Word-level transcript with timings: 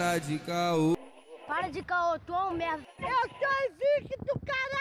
Para 0.00 0.18
de 0.18 0.38
caô. 0.38 0.96
Para 1.46 1.68
de 1.68 1.82
caô, 1.82 2.18
tu 2.20 2.32
é 2.34 2.44
um 2.44 2.54
merda. 2.54 2.86
Eu 3.00 3.28
sou 3.38 3.50
invicto, 3.68 4.40
caralho! 4.46 4.79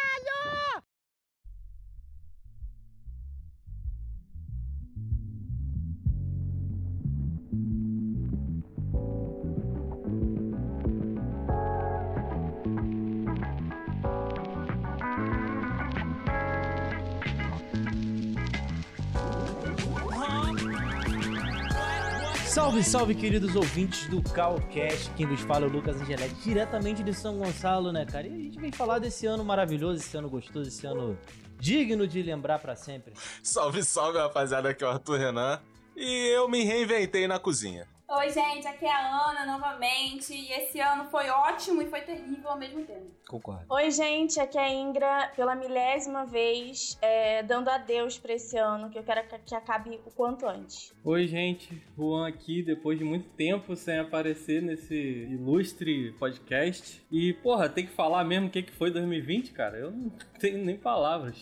Salve, 22.79 22.83
salve, 22.83 23.15
queridos 23.15 23.55
ouvintes 23.55 24.07
do 24.07 24.21
Calcast. 24.21 25.09
Quem 25.15 25.25
vos 25.25 25.41
fala 25.41 25.65
é 25.65 25.69
o 25.69 25.71
Lucas 25.71 25.99
Angelete, 25.99 26.35
diretamente 26.43 27.03
de 27.03 27.13
São 27.13 27.37
Gonçalo, 27.37 27.91
né, 27.91 28.05
cara? 28.05 28.27
E 28.27 28.33
a 28.33 28.37
gente 28.37 28.59
vem 28.59 28.71
falar 28.71 28.99
desse 28.99 29.25
ano 29.25 29.43
maravilhoso, 29.43 29.99
esse 29.99 30.15
ano 30.15 30.29
gostoso, 30.29 30.69
esse 30.69 30.85
ano 30.85 31.17
digno 31.59 32.07
de 32.07 32.21
lembrar 32.21 32.59
pra 32.59 32.75
sempre. 32.75 33.13
Salve, 33.43 33.83
salve, 33.83 34.17
rapaziada. 34.17 34.69
Aqui 34.69 34.83
é 34.83 34.87
o 34.87 34.91
Arthur 34.91 35.17
Renan. 35.17 35.59
E 35.95 36.27
eu 36.33 36.47
me 36.47 36.63
reinventei 36.63 37.27
na 37.27 37.37
cozinha. 37.39 37.85
Oi, 38.11 38.31
gente, 38.31 38.67
aqui 38.67 38.85
é 38.85 38.91
a 38.91 39.29
Ana 39.29 39.45
novamente. 39.45 40.33
E 40.33 40.51
esse 40.51 40.79
ano 40.79 41.05
foi 41.11 41.29
ótimo 41.29 41.79
e 41.79 41.85
foi 41.85 42.01
terrível 42.01 42.49
ao 42.49 42.57
mesmo 42.57 42.83
tempo. 42.83 43.05
Concordo. 43.27 43.65
Oi, 43.69 43.91
gente, 43.91 44.39
aqui 44.39 44.57
é 44.57 44.61
a 44.61 44.73
Ingra, 44.73 45.31
pela 45.35 45.53
milésima 45.53 46.25
vez, 46.25 46.97
é, 47.03 47.43
dando 47.43 47.69
adeus 47.69 48.17
pra 48.17 48.33
esse 48.33 48.57
ano, 48.57 48.89
que 48.89 48.97
eu 48.97 49.03
quero 49.03 49.21
que, 49.45 49.53
acabe 49.53 50.01
o 50.07 50.11
quanto 50.11 50.47
antes. 50.47 50.91
Oi, 51.03 51.27
gente, 51.27 51.79
Juan 51.95 52.27
aqui, 52.27 52.63
depois 52.63 52.97
de 52.97 53.03
muito 53.03 53.29
tempo 53.29 53.75
sem 53.75 53.99
aparecer 53.99 54.59
nesse 54.59 54.95
ilustre 54.95 56.11
podcast. 56.13 57.05
E, 57.11 57.33
porra, 57.33 57.69
tem 57.69 57.85
que 57.85 57.93
falar 57.93 58.23
mesmo 58.23 58.47
o 58.47 58.49
que, 58.49 58.63
que 58.63 58.71
foi 58.71 58.89
2020, 58.89 59.51
cara. 59.51 59.77
Eu 59.77 59.91
não 59.91 60.09
tenho 60.39 60.57
nem 60.65 60.75
palavras. 60.75 61.37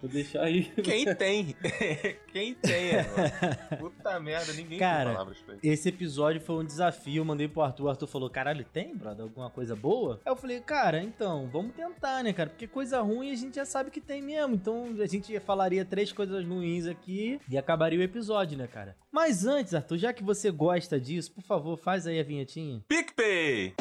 Vou 0.00 0.10
deixar 0.10 0.44
aí. 0.44 0.64
Quem 0.82 1.14
tem? 1.14 1.54
Quem 2.32 2.54
tem, 2.54 2.92
mano? 2.94 3.78
Puta 3.78 4.18
merda, 4.18 4.52
ninguém 4.54 4.78
Cara, 4.78 5.04
tem 5.04 5.12
palavras 5.12 5.38
pra 5.40 5.54
isso. 5.56 5.66
Esse 5.66 5.88
episódio 5.90 6.40
foi 6.40 6.56
um 6.56 6.64
desafio, 6.64 7.20
eu 7.20 7.24
mandei 7.24 7.46
pro 7.48 7.60
Arthur, 7.60 7.84
o 7.84 7.88
Arthur 7.90 8.06
falou, 8.06 8.30
caralho, 8.30 8.64
tem, 8.64 8.96
brother, 8.96 9.24
alguma 9.24 9.50
coisa 9.50 9.76
boa? 9.76 10.18
Aí 10.24 10.32
eu 10.32 10.36
falei, 10.36 10.60
cara, 10.60 11.02
então, 11.02 11.48
vamos 11.52 11.74
tentar, 11.74 12.24
né, 12.24 12.32
cara, 12.32 12.48
porque 12.48 12.66
coisa 12.66 13.00
ruim 13.02 13.30
a 13.30 13.36
gente 13.36 13.56
já 13.56 13.66
sabe 13.66 13.90
que 13.90 14.00
tem 14.00 14.22
mesmo, 14.22 14.54
então 14.54 14.86
a 14.98 15.06
gente 15.06 15.38
falaria 15.40 15.84
três 15.84 16.12
coisas 16.12 16.46
ruins 16.46 16.86
aqui 16.86 17.38
e 17.48 17.58
acabaria 17.58 17.98
o 17.98 18.02
episódio, 18.02 18.56
né, 18.56 18.66
cara? 18.66 18.96
Mas 19.12 19.44
antes, 19.44 19.74
Arthur, 19.74 19.98
já 19.98 20.12
que 20.14 20.24
você 20.24 20.50
gosta 20.50 20.98
disso, 20.98 21.32
por 21.32 21.42
favor, 21.42 21.76
faz 21.76 22.06
aí 22.06 22.18
a 22.18 22.22
vinhetinha. 22.22 22.82
PicPay! 22.88 23.74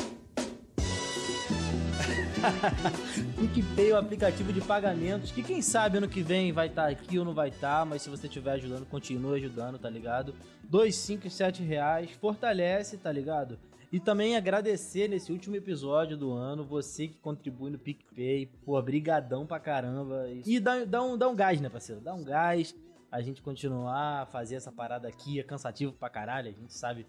PicPay 3.37 3.91
é 3.91 3.93
o 3.93 3.97
aplicativo 3.97 4.53
de 4.53 4.61
pagamentos 4.61 5.31
que 5.31 5.43
quem 5.43 5.61
sabe 5.61 5.97
ano 5.97 6.07
que 6.07 6.21
vem 6.21 6.51
vai 6.51 6.67
estar 6.67 6.87
aqui 6.87 7.19
ou 7.19 7.25
não 7.25 7.33
vai 7.33 7.49
estar, 7.49 7.85
mas 7.85 8.01
se 8.01 8.09
você 8.09 8.27
estiver 8.27 8.53
ajudando, 8.53 8.85
continue 8.85 9.39
ajudando, 9.39 9.77
tá 9.77 9.89
ligado? 9.89 10.33
Dois, 10.63 10.95
cinco 10.95 11.27
e 11.27 11.29
sete 11.29 11.63
reais, 11.63 12.11
fortalece, 12.11 12.97
tá 12.97 13.11
ligado? 13.11 13.59
E 13.91 13.99
também 13.99 14.37
agradecer 14.37 15.07
nesse 15.07 15.31
último 15.31 15.55
episódio 15.55 16.15
do 16.15 16.31
ano, 16.31 16.63
você 16.63 17.07
que 17.07 17.17
contribui 17.17 17.71
no 17.71 17.79
PicPay, 17.79 18.45
pô, 18.63 18.79
brigadão 18.81 19.47
pra 19.47 19.59
caramba. 19.59 20.27
E 20.45 20.59
dá, 20.59 20.85
dá, 20.85 21.01
um, 21.01 21.17
dá 21.17 21.27
um 21.27 21.35
gás, 21.35 21.59
né, 21.59 21.69
parceiro? 21.69 21.99
Dá 21.99 22.13
um 22.13 22.23
gás, 22.23 22.75
a 23.11 23.19
gente 23.21 23.41
continuar 23.41 24.21
a 24.21 24.25
fazer 24.27 24.55
essa 24.55 24.71
parada 24.71 25.07
aqui, 25.07 25.39
é 25.39 25.43
cansativo 25.43 25.91
pra 25.91 26.09
caralho, 26.09 26.49
a 26.49 26.51
gente 26.51 26.73
sabe 26.73 27.07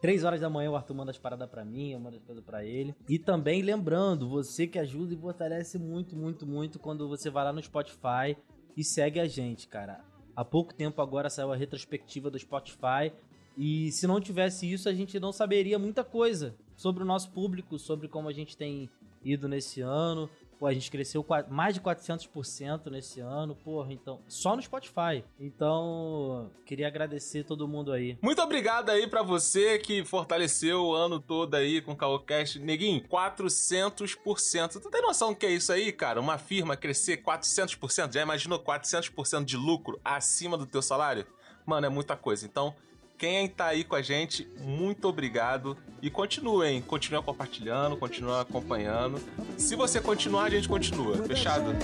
Três 0.00 0.24
horas 0.24 0.40
da 0.40 0.48
manhã 0.48 0.70
o 0.70 0.76
Arthur 0.76 0.94
manda 0.94 1.10
as 1.10 1.18
paradas 1.18 1.48
pra 1.48 1.64
mim, 1.64 1.92
eu 1.92 2.00
mando 2.00 2.16
as 2.16 2.22
coisas 2.22 2.42
pra 2.42 2.64
ele. 2.64 2.94
E 3.08 3.18
também 3.18 3.60
lembrando, 3.60 4.28
você 4.28 4.66
que 4.66 4.78
ajuda 4.78 5.12
e 5.12 5.16
fortalece 5.16 5.78
muito, 5.78 6.16
muito, 6.16 6.46
muito 6.46 6.78
quando 6.78 7.06
você 7.06 7.28
vai 7.28 7.44
lá 7.44 7.52
no 7.52 7.62
Spotify 7.62 8.36
e 8.76 8.82
segue 8.82 9.20
a 9.20 9.26
gente, 9.26 9.68
cara. 9.68 10.00
Há 10.34 10.44
pouco 10.44 10.72
tempo 10.72 11.02
agora 11.02 11.28
saiu 11.28 11.52
a 11.52 11.56
retrospectiva 11.56 12.30
do 12.30 12.38
Spotify. 12.38 13.12
E 13.58 13.92
se 13.92 14.06
não 14.06 14.20
tivesse 14.20 14.70
isso, 14.72 14.88
a 14.88 14.94
gente 14.94 15.20
não 15.20 15.32
saberia 15.32 15.78
muita 15.78 16.02
coisa 16.02 16.54
sobre 16.76 17.02
o 17.02 17.06
nosso 17.06 17.30
público, 17.30 17.78
sobre 17.78 18.08
como 18.08 18.28
a 18.28 18.32
gente 18.32 18.56
tem 18.56 18.88
ido 19.22 19.46
nesse 19.48 19.82
ano. 19.82 20.30
Pô, 20.60 20.66
a 20.66 20.74
gente 20.74 20.90
cresceu 20.90 21.24
mais 21.48 21.72
de 21.72 21.80
400% 21.80 22.90
nesse 22.90 23.18
ano, 23.18 23.56
porra, 23.56 23.94
então, 23.94 24.20
só 24.28 24.54
no 24.54 24.60
Spotify. 24.60 25.24
Então, 25.38 26.50
queria 26.66 26.86
agradecer 26.86 27.44
todo 27.44 27.66
mundo 27.66 27.90
aí. 27.90 28.18
Muito 28.20 28.42
obrigado 28.42 28.90
aí 28.90 29.06
pra 29.06 29.22
você 29.22 29.78
que 29.78 30.04
fortaleceu 30.04 30.84
o 30.84 30.94
ano 30.94 31.18
todo 31.18 31.54
aí 31.54 31.80
com 31.80 31.92
o 31.92 31.96
Caocast. 31.96 32.58
Neguinho, 32.58 33.02
400%. 33.08 34.82
Tu 34.82 34.90
tem 34.90 35.00
noção 35.00 35.30
do 35.30 35.36
que 35.36 35.46
é 35.46 35.50
isso 35.50 35.72
aí, 35.72 35.90
cara? 35.90 36.20
Uma 36.20 36.36
firma 36.36 36.76
crescer 36.76 37.22
400%? 37.22 38.12
Já 38.12 38.20
imaginou 38.20 38.58
400% 38.62 39.46
de 39.46 39.56
lucro 39.56 39.98
acima 40.04 40.58
do 40.58 40.66
teu 40.66 40.82
salário? 40.82 41.26
Mano, 41.64 41.86
é 41.86 41.88
muita 41.88 42.16
coisa. 42.16 42.44
Então, 42.44 42.74
quem 43.20 43.46
tá 43.46 43.66
aí 43.66 43.84
com 43.84 43.94
a 43.94 44.00
gente, 44.00 44.48
muito 44.62 45.06
obrigado. 45.06 45.76
E 46.00 46.08
continuem, 46.08 46.80
continuem 46.80 47.22
compartilhando, 47.22 47.94
continuem 47.98 48.40
acompanhando. 48.40 49.20
Se 49.58 49.76
você 49.76 50.00
continuar, 50.00 50.44
a 50.44 50.50
gente 50.50 50.66
continua. 50.66 51.18
Fechado? 51.24 51.74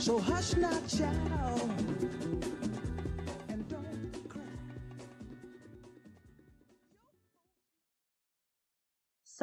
So 0.00 0.16
hush. 0.16 0.56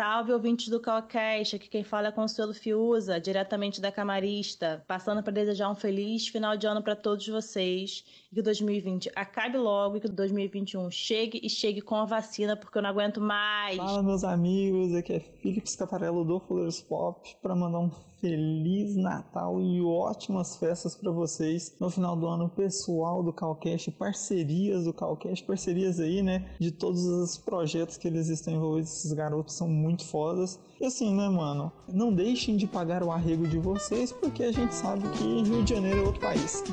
Salve, 0.03 0.33
ouvintes 0.33 0.67
do 0.67 0.81
Calcast, 0.81 1.55
aqui 1.55 1.69
quem 1.69 1.81
fala 1.81 2.09
é 2.09 2.11
Consuelo 2.11 2.53
Fiuza, 2.53 3.21
diretamente 3.21 3.79
da 3.79 3.89
Camarista, 3.89 4.83
passando 4.85 5.23
para 5.23 5.31
desejar 5.31 5.69
um 5.69 5.75
feliz 5.75 6.27
final 6.27 6.57
de 6.57 6.67
ano 6.67 6.83
para 6.83 6.93
todos 6.93 7.25
vocês. 7.25 8.03
E 8.29 8.35
que 8.35 8.41
2020 8.41 9.09
acabe 9.15 9.57
logo 9.57 9.95
e 9.95 10.01
que 10.01 10.09
2021 10.09 10.91
chegue 10.91 11.39
e 11.41 11.49
chegue 11.49 11.79
com 11.79 11.95
a 11.95 12.03
vacina, 12.03 12.57
porque 12.57 12.77
eu 12.77 12.81
não 12.81 12.89
aguento 12.89 13.21
mais. 13.21 13.77
Fala 13.77 14.03
meus 14.03 14.25
amigos, 14.25 14.93
aqui 14.93 15.13
é 15.13 15.19
Felipe 15.21 15.71
Scatarello 15.71 16.25
do 16.25 16.37
Fullers 16.37 16.81
Pop 16.81 17.37
para 17.41 17.55
mandar 17.55 17.79
um 17.79 17.89
feliz 18.23 18.95
Natal 18.95 19.59
e 19.59 19.81
ótimas 19.81 20.55
festas 20.55 20.95
para 20.95 21.11
vocês 21.11 21.75
no 21.77 21.89
final 21.89 22.15
do 22.15 22.25
ano, 22.25 22.47
pessoal 22.47 23.21
do 23.21 23.33
Calcast, 23.33 23.91
parcerias 23.91 24.85
do 24.85 24.93
Calcast, 24.93 25.43
parcerias 25.43 25.99
aí, 25.99 26.21
né, 26.21 26.45
de 26.57 26.71
todos 26.71 27.03
os 27.03 27.37
projetos 27.37 27.97
que 27.97 28.07
eles 28.07 28.29
estão 28.29 28.53
envolvidos, 28.53 28.93
esses 28.93 29.11
garotos 29.11 29.55
são 29.55 29.67
muito 29.67 30.05
fodas. 30.05 30.57
E 30.79 30.85
assim, 30.85 31.13
né, 31.13 31.27
mano, 31.27 31.69
não 31.91 32.13
deixem 32.13 32.55
de 32.55 32.65
pagar 32.65 33.03
o 33.03 33.11
arrego 33.11 33.45
de 33.45 33.59
vocês, 33.59 34.13
porque 34.13 34.43
a 34.43 34.53
gente 34.53 34.73
sabe 34.73 35.01
que 35.09 35.43
Rio 35.43 35.61
de 35.61 35.73
Janeiro 35.75 35.99
é 35.99 36.05
outro 36.05 36.21
país. 36.21 36.63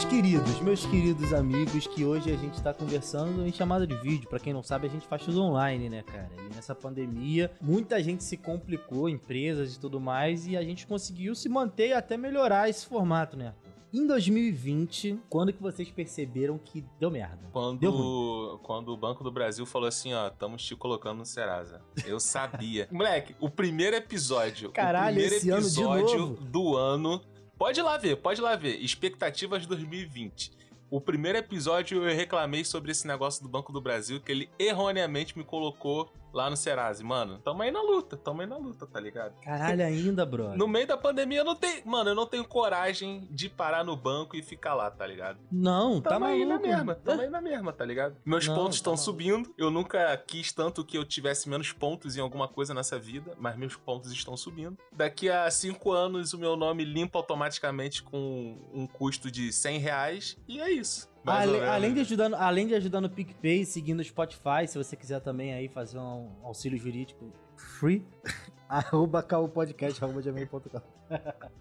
Meus 0.00 0.12
queridos, 0.12 0.60
meus 0.60 0.86
queridos 0.86 1.32
amigos, 1.34 1.86
que 1.86 2.06
hoje 2.06 2.32
a 2.32 2.36
gente 2.36 2.60
tá 2.62 2.72
conversando 2.72 3.46
em 3.46 3.52
chamada 3.52 3.86
de 3.86 3.94
vídeo. 3.96 4.30
Pra 4.30 4.38
quem 4.38 4.50
não 4.50 4.62
sabe, 4.62 4.86
a 4.86 4.90
gente 4.90 5.06
faz 5.06 5.22
tudo 5.22 5.42
online, 5.42 5.90
né, 5.90 6.02
cara? 6.02 6.30
E 6.38 6.54
nessa 6.54 6.74
pandemia, 6.74 7.50
muita 7.60 8.02
gente 8.02 8.24
se 8.24 8.38
complicou, 8.38 9.10
empresas 9.10 9.74
e 9.74 9.78
tudo 9.78 10.00
mais, 10.00 10.46
e 10.46 10.56
a 10.56 10.62
gente 10.62 10.86
conseguiu 10.86 11.34
se 11.34 11.50
manter 11.50 11.88
e 11.88 11.92
até 11.92 12.16
melhorar 12.16 12.66
esse 12.66 12.86
formato, 12.86 13.36
né? 13.36 13.52
Em 13.92 14.06
2020, 14.06 15.20
quando 15.28 15.52
que 15.52 15.60
vocês 15.60 15.90
perceberam 15.90 16.56
que 16.56 16.82
deu 16.98 17.10
merda? 17.10 17.36
Deu 17.36 17.50
Quando, 17.52 18.60
quando 18.62 18.88
o 18.94 18.96
Banco 18.96 19.22
do 19.22 19.30
Brasil 19.30 19.66
falou 19.66 19.88
assim, 19.88 20.14
ó, 20.14 20.28
estamos 20.28 20.64
te 20.64 20.74
colocando 20.74 21.18
no 21.18 21.26
Serasa. 21.26 21.82
Eu 22.06 22.18
sabia. 22.18 22.88
Moleque, 22.90 23.36
o 23.38 23.50
primeiro 23.50 23.96
episódio, 23.96 24.72
Caralho, 24.72 25.18
o 25.18 25.20
primeiro 25.20 25.54
ano 25.54 25.60
episódio 25.66 26.18
novo? 26.20 26.44
do 26.44 26.74
ano. 26.74 27.20
Pode 27.60 27.78
ir 27.78 27.82
lá 27.82 27.98
ver, 27.98 28.16
pode 28.16 28.40
ir 28.40 28.42
lá 28.42 28.56
ver. 28.56 28.82
Expectativas 28.82 29.66
2020. 29.66 30.50
O 30.90 30.98
primeiro 30.98 31.36
episódio 31.36 32.02
eu 32.02 32.16
reclamei 32.16 32.64
sobre 32.64 32.90
esse 32.90 33.06
negócio 33.06 33.42
do 33.42 33.50
Banco 33.50 33.70
do 33.70 33.82
Brasil, 33.82 34.18
que 34.18 34.32
ele 34.32 34.48
erroneamente 34.58 35.36
me 35.36 35.44
colocou 35.44 36.10
lá 36.32 36.48
no 36.50 36.56
Serasa. 36.56 37.02
Mano, 37.04 37.38
tamo 37.38 37.62
aí 37.62 37.70
na 37.70 37.82
luta, 37.82 38.16
tamo 38.16 38.40
aí 38.40 38.46
na 38.46 38.56
luta, 38.56 38.86
tá 38.86 39.00
ligado? 39.00 39.34
Caralho, 39.40 39.84
ainda, 39.84 40.24
brother. 40.26 40.56
No 40.56 40.66
meio 40.68 40.86
da 40.86 40.96
pandemia 40.96 41.38
eu 41.38 41.44
não 41.44 41.54
tenho. 41.54 41.86
Mano, 41.86 42.10
eu 42.10 42.14
não 42.14 42.26
tenho 42.26 42.44
coragem 42.44 43.26
de 43.30 43.48
parar 43.48 43.84
no 43.84 43.96
banco 43.96 44.36
e 44.36 44.42
ficar 44.42 44.74
lá, 44.74 44.90
tá 44.90 45.06
ligado? 45.06 45.38
Não, 45.50 46.00
tá 46.00 46.10
Tamo 46.10 46.24
aí 46.26 46.40
na 46.44 46.54
maluco. 46.54 46.68
mesma, 46.68 46.94
tamo 46.94 47.20
aí 47.22 47.30
na 47.30 47.40
mesma, 47.40 47.72
tá 47.72 47.84
ligado? 47.84 48.16
Meus 48.24 48.46
Não, 48.46 48.54
pontos 48.54 48.80
tá 48.80 48.92
estão 48.92 48.92
maluco. 48.92 49.04
subindo. 49.04 49.54
Eu 49.56 49.70
nunca 49.70 50.16
quis 50.18 50.52
tanto 50.52 50.84
que 50.84 50.96
eu 50.98 51.04
tivesse 51.04 51.48
menos 51.48 51.72
pontos 51.72 52.16
em 52.16 52.20
alguma 52.20 52.48
coisa 52.48 52.72
nessa 52.74 52.98
vida, 52.98 53.34
mas 53.38 53.56
meus 53.56 53.76
pontos 53.76 54.12
estão 54.12 54.36
subindo. 54.36 54.76
Daqui 54.92 55.28
a 55.28 55.50
cinco 55.50 55.92
anos, 55.92 56.32
o 56.32 56.38
meu 56.38 56.56
nome 56.56 56.84
limpa 56.84 57.18
automaticamente 57.18 58.02
com 58.02 58.58
um 58.72 58.86
custo 58.86 59.30
de 59.30 59.52
100 59.52 59.78
reais, 59.78 60.36
e 60.46 60.60
é 60.60 60.70
isso. 60.70 61.08
Ale- 61.26 61.60
além, 61.64 61.94
de 61.94 62.00
ajudar, 62.00 62.28
no- 62.28 62.36
além 62.36 62.66
de 62.66 62.74
ajudar 62.74 63.00
no 63.00 63.10
PicPay, 63.10 63.64
seguindo 63.64 64.00
o 64.00 64.04
Spotify, 64.04 64.66
se 64.66 64.78
você 64.78 64.96
quiser 64.96 65.20
também 65.20 65.52
aí 65.52 65.68
fazer 65.68 65.98
um 65.98 66.30
auxílio 66.42 66.78
jurídico 66.78 67.30
free, 67.56 68.04
arroba 68.68 69.22
calpodcast, 69.22 70.02
arroba 70.02 70.20
gmail.com. 70.22 70.80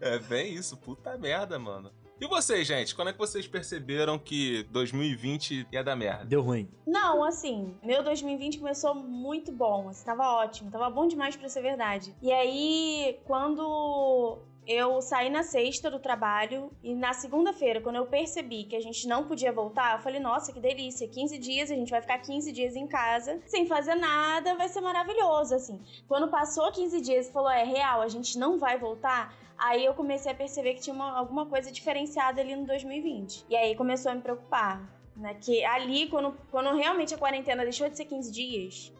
É 0.00 0.18
bem 0.18 0.54
isso, 0.54 0.74
puta 0.76 1.18
merda, 1.18 1.58
mano. 1.58 1.90
E 2.18 2.26
vocês, 2.26 2.66
gente? 2.66 2.94
Quando 2.94 3.08
é 3.08 3.12
que 3.12 3.18
vocês 3.18 3.46
perceberam 3.46 4.18
que 4.18 4.62
2020 4.70 5.66
ia 5.72 5.82
dar 5.84 5.96
merda? 5.96 6.24
Deu 6.24 6.40
ruim. 6.42 6.68
Não, 6.86 7.22
assim, 7.24 7.74
meu 7.82 8.02
2020 8.02 8.58
começou 8.58 8.94
muito 8.94 9.50
bom, 9.52 9.88
assim, 9.90 10.04
tava 10.04 10.22
ótimo, 10.34 10.70
tava 10.70 10.88
bom 10.88 11.06
demais 11.06 11.36
pra 11.36 11.48
ser 11.48 11.60
verdade. 11.62 12.14
E 12.22 12.32
aí, 12.32 13.18
quando 13.26 14.38
eu 14.70 15.02
saí 15.02 15.28
na 15.28 15.42
sexta 15.42 15.90
do 15.90 15.98
trabalho 15.98 16.70
e 16.80 16.94
na 16.94 17.12
segunda-feira, 17.12 17.80
quando 17.80 17.96
eu 17.96 18.06
percebi 18.06 18.62
que 18.62 18.76
a 18.76 18.80
gente 18.80 19.08
não 19.08 19.26
podia 19.26 19.50
voltar, 19.52 19.96
eu 19.96 20.02
falei, 20.02 20.20
nossa, 20.20 20.52
que 20.52 20.60
delícia, 20.60 21.08
15 21.08 21.38
dias, 21.38 21.70
a 21.72 21.74
gente 21.74 21.90
vai 21.90 22.00
ficar 22.00 22.18
15 22.18 22.52
dias 22.52 22.76
em 22.76 22.86
casa, 22.86 23.40
sem 23.46 23.66
fazer 23.66 23.96
nada, 23.96 24.54
vai 24.54 24.68
ser 24.68 24.80
maravilhoso, 24.80 25.56
assim. 25.56 25.80
Quando 26.06 26.28
passou 26.28 26.70
15 26.70 27.00
dias 27.00 27.28
e 27.28 27.32
falou, 27.32 27.50
é 27.50 27.64
real, 27.64 28.00
a 28.00 28.08
gente 28.08 28.38
não 28.38 28.58
vai 28.58 28.78
voltar, 28.78 29.34
Aí 29.62 29.84
eu 29.84 29.92
comecei 29.92 30.32
a 30.32 30.34
perceber 30.34 30.72
que 30.72 30.80
tinha 30.80 30.94
uma- 30.94 31.18
alguma 31.18 31.44
coisa 31.44 31.70
diferenciada 31.70 32.40
ali 32.40 32.56
no 32.56 32.64
2020. 32.64 33.44
E 33.46 33.54
aí 33.54 33.76
começou 33.76 34.10
a 34.10 34.14
me 34.14 34.22
preocupar. 34.22 34.88
Né? 35.14 35.34
Que 35.38 35.62
ali, 35.66 36.08
quando, 36.08 36.34
quando 36.50 36.74
realmente 36.74 37.12
a 37.14 37.18
quarentena 37.18 37.62
deixou 37.62 37.86
de 37.86 37.94
ser 37.94 38.06
15 38.06 38.32
dias, 38.32 38.90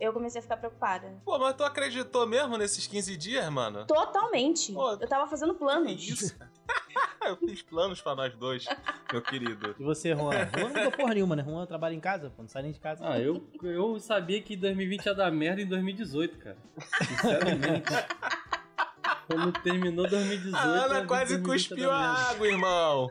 eu 0.00 0.12
comecei 0.12 0.38
a 0.38 0.42
ficar 0.42 0.56
preocupada. 0.56 1.20
Pô, 1.24 1.38
mas 1.38 1.54
tu 1.54 1.62
acreditou 1.62 2.26
mesmo 2.26 2.56
nesses 2.56 2.86
15 2.86 3.16
dias, 3.16 3.48
mano? 3.50 3.84
Totalmente. 3.86 4.72
Pô, 4.72 4.92
eu 4.92 5.08
tava 5.08 5.28
fazendo 5.28 5.52
Que 5.52 5.58
planos. 5.60 6.08
isso? 6.08 6.36
Eu 7.22 7.36
fiz 7.36 7.60
planos 7.62 8.00
pra 8.00 8.14
nós 8.14 8.34
dois, 8.34 8.64
meu 9.12 9.20
querido. 9.20 9.74
E 9.78 9.82
você, 9.84 10.14
Juan? 10.14 10.30
Juan 10.56 10.68
não 10.68 10.68
mudou 10.70 10.92
porra 10.92 11.14
nenhuma, 11.14 11.36
né? 11.36 11.44
Juan 11.44 11.66
trabalha 11.66 11.94
em 11.94 12.00
casa, 12.00 12.30
pô, 12.30 12.42
não 12.42 12.48
sai 12.48 12.62
nem 12.62 12.72
de 12.72 12.80
casa. 12.80 13.04
Ah, 13.06 13.18
eu, 13.18 13.46
eu 13.62 13.98
sabia 14.00 14.40
que 14.40 14.56
2020 14.56 15.04
ia 15.04 15.14
dar 15.14 15.30
merda 15.30 15.60
em 15.60 15.66
2018, 15.66 16.38
cara. 16.38 16.56
Sinceramente. 17.06 17.88
Quando 19.26 19.52
terminou 19.60 20.08
2018. 20.08 20.56
A 20.56 20.62
Ana 20.62 21.06
quase 21.06 21.36
2020 21.38 21.38
ia 21.38 21.68
cuspiu 21.76 21.90
a 21.90 22.30
água, 22.30 22.48
irmão. 22.48 23.10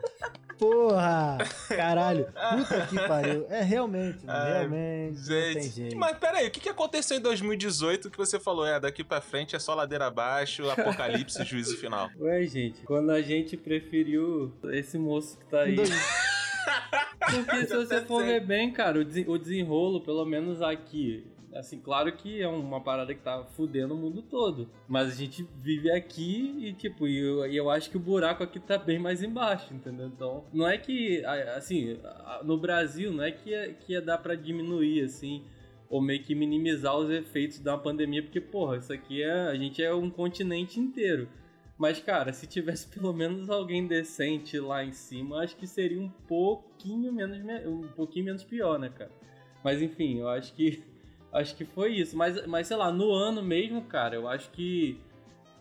Porra! 0.60 1.38
Caralho. 1.68 2.26
Puta 2.58 2.86
que 2.86 2.96
pariu. 3.08 3.46
É 3.48 3.62
realmente, 3.62 4.18
Ai, 4.28 4.52
realmente. 4.52 5.18
Gente, 5.22 5.96
mas 5.96 6.18
peraí, 6.18 6.48
o 6.48 6.50
que, 6.50 6.60
que 6.60 6.68
aconteceu 6.68 7.16
em 7.16 7.20
2018 7.20 8.10
que 8.10 8.18
você 8.18 8.38
falou? 8.38 8.66
É, 8.66 8.78
daqui 8.78 9.02
pra 9.02 9.22
frente 9.22 9.56
é 9.56 9.58
só 9.58 9.74
ladeira 9.74 10.06
abaixo, 10.06 10.68
apocalipse, 10.70 11.42
juízo 11.44 11.78
final. 11.78 12.10
Ué, 12.20 12.44
gente, 12.44 12.82
quando 12.82 13.10
a 13.10 13.22
gente 13.22 13.56
preferiu 13.56 14.52
esse 14.64 14.98
moço 14.98 15.38
que 15.38 15.46
tá 15.46 15.62
aí. 15.62 15.76
Porque 15.76 17.66
se 17.66 17.74
você 17.76 18.02
for 18.02 18.22
ver 18.22 18.44
bem, 18.44 18.70
cara, 18.70 18.98
o 18.98 19.38
desenrolo, 19.38 20.00
pelo 20.02 20.24
menos 20.26 20.60
aqui. 20.60 21.24
Assim, 21.52 21.80
claro 21.80 22.12
que 22.12 22.40
é 22.40 22.46
uma 22.46 22.80
parada 22.80 23.12
que 23.12 23.20
tá 23.22 23.44
fudendo 23.56 23.94
o 23.94 23.96
mundo 23.96 24.22
todo. 24.22 24.68
Mas 24.86 25.08
a 25.08 25.14
gente 25.16 25.44
vive 25.60 25.90
aqui 25.90 26.54
e, 26.60 26.72
tipo, 26.72 27.08
e 27.08 27.18
eu, 27.18 27.46
e 27.46 27.56
eu 27.56 27.68
acho 27.68 27.90
que 27.90 27.96
o 27.96 28.00
buraco 28.00 28.42
aqui 28.42 28.60
tá 28.60 28.78
bem 28.78 28.98
mais 29.00 29.22
embaixo, 29.22 29.74
entendeu? 29.74 30.06
Então, 30.06 30.44
não 30.52 30.66
é 30.68 30.78
que, 30.78 31.24
assim, 31.56 31.98
no 32.44 32.56
Brasil, 32.56 33.12
não 33.12 33.24
é 33.24 33.32
que 33.32 33.50
ia, 33.50 33.72
que 33.74 33.92
ia 33.92 34.00
dar 34.00 34.18
pra 34.18 34.36
diminuir, 34.36 35.02
assim, 35.02 35.42
ou 35.88 36.00
meio 36.00 36.22
que 36.22 36.36
minimizar 36.36 36.96
os 36.96 37.10
efeitos 37.10 37.58
da 37.58 37.76
pandemia, 37.76 38.22
porque, 38.22 38.40
porra, 38.40 38.76
isso 38.76 38.92
aqui 38.92 39.22
é. 39.22 39.32
A 39.48 39.54
gente 39.56 39.82
é 39.82 39.92
um 39.92 40.08
continente 40.08 40.78
inteiro. 40.78 41.28
Mas, 41.76 41.98
cara, 41.98 42.32
se 42.32 42.46
tivesse 42.46 42.86
pelo 42.94 43.12
menos 43.12 43.50
alguém 43.50 43.86
decente 43.88 44.56
lá 44.60 44.84
em 44.84 44.92
cima, 44.92 45.38
acho 45.42 45.56
que 45.56 45.66
seria 45.66 46.00
um 46.00 46.10
pouquinho 46.10 47.12
menos, 47.12 47.38
me- 47.42 47.66
um 47.66 47.88
pouquinho 47.88 48.26
menos 48.26 48.44
pior, 48.44 48.78
né, 48.78 48.88
cara? 48.90 49.10
Mas 49.64 49.82
enfim, 49.82 50.20
eu 50.20 50.28
acho 50.28 50.54
que 50.54 50.82
acho 51.32 51.56
que 51.56 51.64
foi 51.64 51.94
isso. 51.94 52.16
Mas, 52.16 52.46
mas 52.46 52.66
sei 52.66 52.76
lá, 52.76 52.90
no 52.90 53.12
ano 53.12 53.42
mesmo, 53.42 53.82
cara, 53.82 54.14
eu 54.14 54.28
acho 54.28 54.50
que 54.50 54.98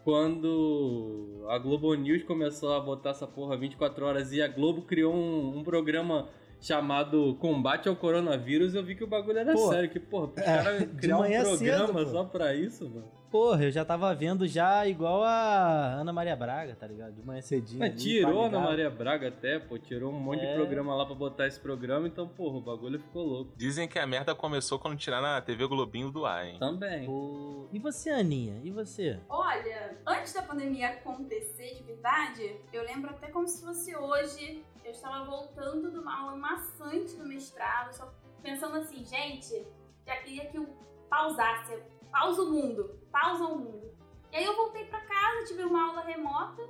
quando 0.04 1.45
a 1.50 1.57
Globo 1.57 1.94
News 1.94 2.24
começou 2.24 2.74
a 2.74 2.80
botar 2.80 3.12
essa 3.12 3.27
porra 3.27 3.57
24 3.57 4.06
horas 4.06 4.33
e 4.33 4.42
a 4.42 4.48
Globo 4.48 4.81
criou 4.81 5.13
um, 5.13 5.60
um 5.60 5.63
programa 5.63 6.30
chamado 6.59 7.35
Combate 7.39 7.88
ao 7.89 7.95
Coronavírus, 7.95 8.75
eu 8.75 8.83
vi 8.83 8.95
que 8.95 9.03
o 9.03 9.07
bagulho 9.07 9.39
era 9.39 9.53
Pô, 9.53 9.69
sério. 9.69 9.89
Que, 9.89 10.00
porra, 10.00 10.25
os 10.27 10.38
é, 10.38 10.44
caras 10.44 10.79
de 10.79 10.85
criar 10.97 11.15
um 11.17 11.19
manhã 11.19 11.45
cedo, 11.45 11.57
programa 11.57 12.06
pô. 12.06 12.11
só 12.11 12.23
pra 12.25 12.53
isso, 12.56 12.89
mano. 12.89 13.19
Porra, 13.29 13.65
eu 13.65 13.69
já 13.71 13.85
tava 13.85 14.11
vendo 14.15 14.47
já 14.47 14.88
igual 14.88 15.23
a 15.23 15.94
Ana 16.01 16.11
Maria 16.11 16.35
Braga, 16.35 16.75
tá 16.75 16.88
ligado? 16.88 17.13
De 17.13 17.21
manhã 17.21 17.39
cedinho. 17.44 17.77
Mas 17.77 17.91
ali, 17.91 18.00
tirou 18.01 18.45
Ana. 18.45 18.59
Maria 18.59 18.89
Braga 18.89 19.27
até, 19.27 19.59
pô, 19.59 19.77
tirou 19.77 20.11
um 20.11 20.19
monte 20.19 20.44
É. 20.44 20.50
de 20.50 20.56
programa 20.56 20.95
lá 20.95 21.06
pra 21.06 21.13
botar 21.13 21.45
esse 21.45 21.59
programa, 21.59 22.07
então, 22.07 22.27
porra, 22.27 22.57
o 22.57 22.61
bagulho 22.61 23.00
ficou 23.00 23.23
louco. 23.23 23.51
Dizem 23.56 23.88
que 23.88 24.00
a 24.00 24.07
merda 24.07 24.33
começou 24.33 24.79
quando 24.79 24.97
tiraram 24.97 25.27
a 25.27 25.39
TV 25.41 25.67
Globinho 25.67 26.09
do 26.09 26.25
ar, 26.25 26.44
hein? 26.44 26.57
Também. 26.59 27.06
Pô, 27.06 27.67
E 27.71 27.77
você, 27.77 28.09
Aninha? 28.09 28.59
E 28.63 28.71
você? 28.71 29.19
Olha, 29.29 29.95
antes 30.07 30.33
da 30.33 30.41
pandemia 30.41 30.88
acontecer 30.89 31.75
de 31.75 31.83
verdade, 31.83 32.56
eu 32.73 32.83
lembro 32.83 33.11
até 33.11 33.27
como 33.27 33.47
se 33.47 33.63
fosse 33.63 33.95
hoje. 33.95 34.63
Eu 34.89 34.94
estava 34.94 35.24
voltando 35.24 35.91
de 35.91 36.00
uma 36.00 36.19
aula 36.19 36.36
maçante 36.36 37.15
do 37.15 37.24
mestrado, 37.24 37.94
só 37.94 38.12
pensando 38.41 38.75
assim, 38.75 39.06
gente, 39.06 39.68
já 40.03 40.18
queria 40.18 40.47
que 40.47 40.57
eu 40.57 40.68
pausasse. 41.07 41.80
Pausa 42.12 42.41
o 42.41 42.50
mundo, 42.50 43.00
pausa 43.12 43.44
o 43.44 43.59
mundo. 43.59 43.95
E 44.31 44.38
aí 44.38 44.44
eu 44.44 44.56
voltei 44.56 44.86
pra 44.86 45.00
casa, 45.01 45.45
tive 45.45 45.63
uma 45.63 45.89
aula 45.89 46.01
remota. 46.01 46.68